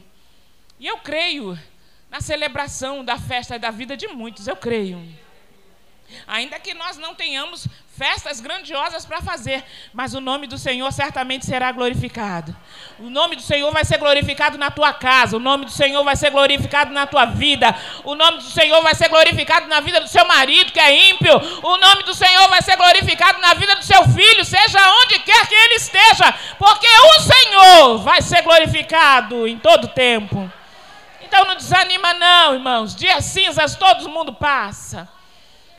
E 0.78 0.86
eu 0.86 0.98
creio 0.98 1.58
na 2.10 2.20
celebração 2.20 3.04
da 3.04 3.18
festa 3.18 3.58
da 3.58 3.70
vida 3.70 3.96
de 3.96 4.08
muitos, 4.08 4.46
eu 4.46 4.56
creio. 4.56 5.02
Ainda 6.26 6.58
que 6.58 6.74
nós 6.74 6.96
não 6.96 7.14
tenhamos 7.14 7.66
festas 7.98 8.40
grandiosas 8.40 9.04
para 9.04 9.20
fazer, 9.20 9.64
mas 9.92 10.14
o 10.14 10.20
nome 10.20 10.46
do 10.46 10.56
Senhor 10.56 10.90
certamente 10.92 11.44
será 11.44 11.72
glorificado. 11.72 12.56
O 12.98 13.10
nome 13.10 13.34
do 13.34 13.42
Senhor 13.42 13.72
vai 13.72 13.84
ser 13.84 13.98
glorificado 13.98 14.56
na 14.56 14.70
tua 14.70 14.92
casa, 14.92 15.36
o 15.36 15.40
nome 15.40 15.64
do 15.64 15.70
Senhor 15.70 16.04
vai 16.04 16.14
ser 16.14 16.30
glorificado 16.30 16.92
na 16.92 17.06
tua 17.06 17.24
vida, 17.24 17.74
o 18.04 18.14
nome 18.14 18.38
do 18.38 18.44
Senhor 18.44 18.80
vai 18.82 18.94
ser 18.94 19.08
glorificado 19.08 19.66
na 19.66 19.80
vida 19.80 20.00
do 20.00 20.06
seu 20.06 20.24
marido 20.26 20.70
que 20.70 20.78
é 20.78 21.10
ímpio, 21.10 21.34
o 21.62 21.76
nome 21.76 22.04
do 22.04 22.14
Senhor 22.14 22.48
vai 22.48 22.62
ser 22.62 22.76
glorificado 22.76 23.40
na 23.40 23.54
vida 23.54 23.74
do 23.74 23.84
seu 23.84 24.04
filho, 24.04 24.44
seja 24.44 24.78
onde 25.02 25.18
quer 25.18 25.46
que 25.48 25.54
ele 25.54 25.74
esteja, 25.74 26.32
porque 26.56 26.86
o 26.86 27.20
Senhor 27.20 27.98
vai 27.98 28.22
ser 28.22 28.42
glorificado 28.42 29.46
em 29.46 29.58
todo 29.58 29.88
tempo. 29.88 30.50
Então 31.20 31.44
não 31.44 31.56
desanima 31.56 32.14
não, 32.14 32.54
irmãos. 32.54 32.94
Dias 32.94 33.24
cinzas 33.26 33.76
todo 33.76 34.08
mundo 34.08 34.32
passa 34.32 35.17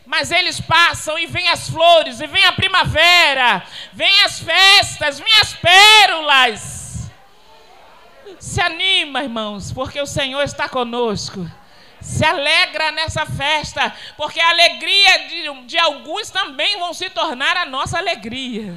mas 0.10 0.32
eles 0.32 0.60
passam 0.60 1.20
e 1.20 1.28
vem 1.28 1.50
as 1.50 1.70
flores, 1.70 2.20
e 2.20 2.26
vem 2.26 2.44
a 2.44 2.52
primavera, 2.52 3.64
vem 3.94 4.24
as 4.24 4.40
festas, 4.40 5.20
vem 5.20 5.34
as 5.40 5.54
pérolas. 5.54 7.12
Se 8.40 8.60
anima, 8.60 9.22
irmãos, 9.22 9.72
porque 9.72 10.02
o 10.02 10.08
Senhor 10.08 10.42
está 10.42 10.68
conosco. 10.68 11.48
Se 12.02 12.26
alegra 12.26 12.92
nessa 12.92 13.24
festa, 13.28 13.96
porque 14.18 14.40
a 14.40 14.50
alegria 14.50 15.28
de, 15.28 15.66
de 15.68 15.78
alguns 15.78 16.32
também 16.32 16.80
vão 16.80 16.92
se 16.92 17.08
tornar 17.12 17.56
a 17.56 17.66
nossa 17.68 18.00
alegria. 18.00 18.76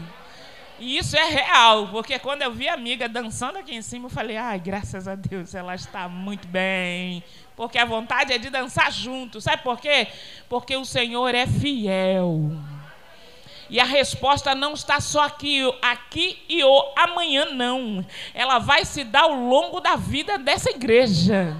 E 0.78 0.98
isso 0.98 1.16
é 1.16 1.24
real, 1.24 1.88
porque 1.88 2.18
quando 2.18 2.42
eu 2.42 2.52
vi 2.52 2.68
a 2.68 2.74
amiga 2.74 3.08
dançando 3.08 3.56
aqui 3.56 3.74
em 3.74 3.80
cima, 3.80 4.06
eu 4.06 4.10
falei: 4.10 4.36
ai, 4.36 4.58
graças 4.58 5.08
a 5.08 5.14
Deus, 5.14 5.54
ela 5.54 5.74
está 5.74 6.10
muito 6.10 6.46
bem, 6.46 7.24
porque 7.62 7.78
a 7.78 7.84
vontade 7.84 8.32
é 8.32 8.38
de 8.38 8.50
dançar 8.50 8.90
junto. 8.90 9.40
Sabe 9.40 9.62
por 9.62 9.78
quê? 9.78 10.08
Porque 10.48 10.76
o 10.76 10.84
Senhor 10.84 11.32
é 11.32 11.46
fiel. 11.46 12.50
E 13.70 13.78
a 13.78 13.84
resposta 13.84 14.52
não 14.52 14.72
está 14.72 14.98
só 14.98 15.22
aqui, 15.22 15.60
aqui 15.80 16.42
e 16.48 16.64
o 16.64 16.92
amanhã, 16.96 17.44
não. 17.52 18.04
Ela 18.34 18.58
vai 18.58 18.84
se 18.84 19.04
dar 19.04 19.22
ao 19.22 19.34
longo 19.34 19.78
da 19.78 19.94
vida 19.94 20.38
dessa 20.38 20.70
igreja. 20.70 21.56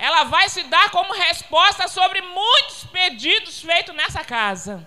Ela 0.00 0.24
vai 0.24 0.48
se 0.48 0.64
dar 0.64 0.90
como 0.90 1.14
resposta 1.14 1.86
sobre 1.86 2.20
muitos 2.20 2.82
pedidos 2.82 3.62
feitos 3.62 3.94
nessa 3.94 4.24
casa. 4.24 4.84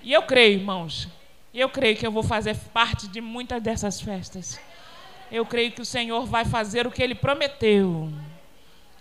E 0.00 0.12
eu 0.12 0.22
creio, 0.22 0.60
irmãos, 0.60 1.08
eu 1.52 1.68
creio 1.68 1.96
que 1.96 2.06
eu 2.06 2.12
vou 2.12 2.22
fazer 2.22 2.56
parte 2.72 3.08
de 3.08 3.20
muitas 3.20 3.60
dessas 3.60 4.00
festas. 4.00 4.60
Eu 5.28 5.44
creio 5.44 5.72
que 5.72 5.82
o 5.82 5.84
Senhor 5.84 6.24
vai 6.24 6.44
fazer 6.44 6.86
o 6.86 6.92
que 6.92 7.02
ele 7.02 7.16
prometeu. 7.16 8.12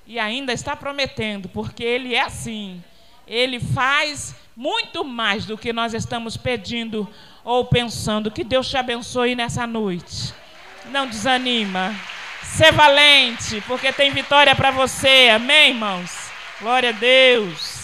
E 0.06 0.20
ainda 0.20 0.52
está 0.52 0.76
prometendo, 0.76 1.48
porque 1.50 1.84
Ele 1.84 2.14
é 2.14 2.22
assim. 2.22 2.84
Ele 3.28 3.60
faz 3.60 4.36
muito 4.56 5.04
mais 5.04 5.46
do 5.46 5.58
que 5.58 5.72
nós 5.74 5.94
estamos 5.94 6.38
pedindo 6.38 7.08
ou 7.44 7.66
pensando. 7.66 8.32
Que 8.32 8.44
Deus 8.44 8.70
te 8.70 8.78
abençoe 8.78 9.36
nessa 9.36 9.66
noite. 9.66 10.34
Não 10.86 11.08
desanima. 11.08 11.96
Ser 12.44 12.72
valente, 12.72 13.62
porque 13.68 13.92
tem 13.92 14.12
vitória 14.12 14.56
para 14.56 14.72
você. 14.72 15.30
Amém, 15.34 15.70
irmãos? 15.70 16.32
Glória 16.60 16.90
a 16.90 16.94
Deus. 16.94 17.83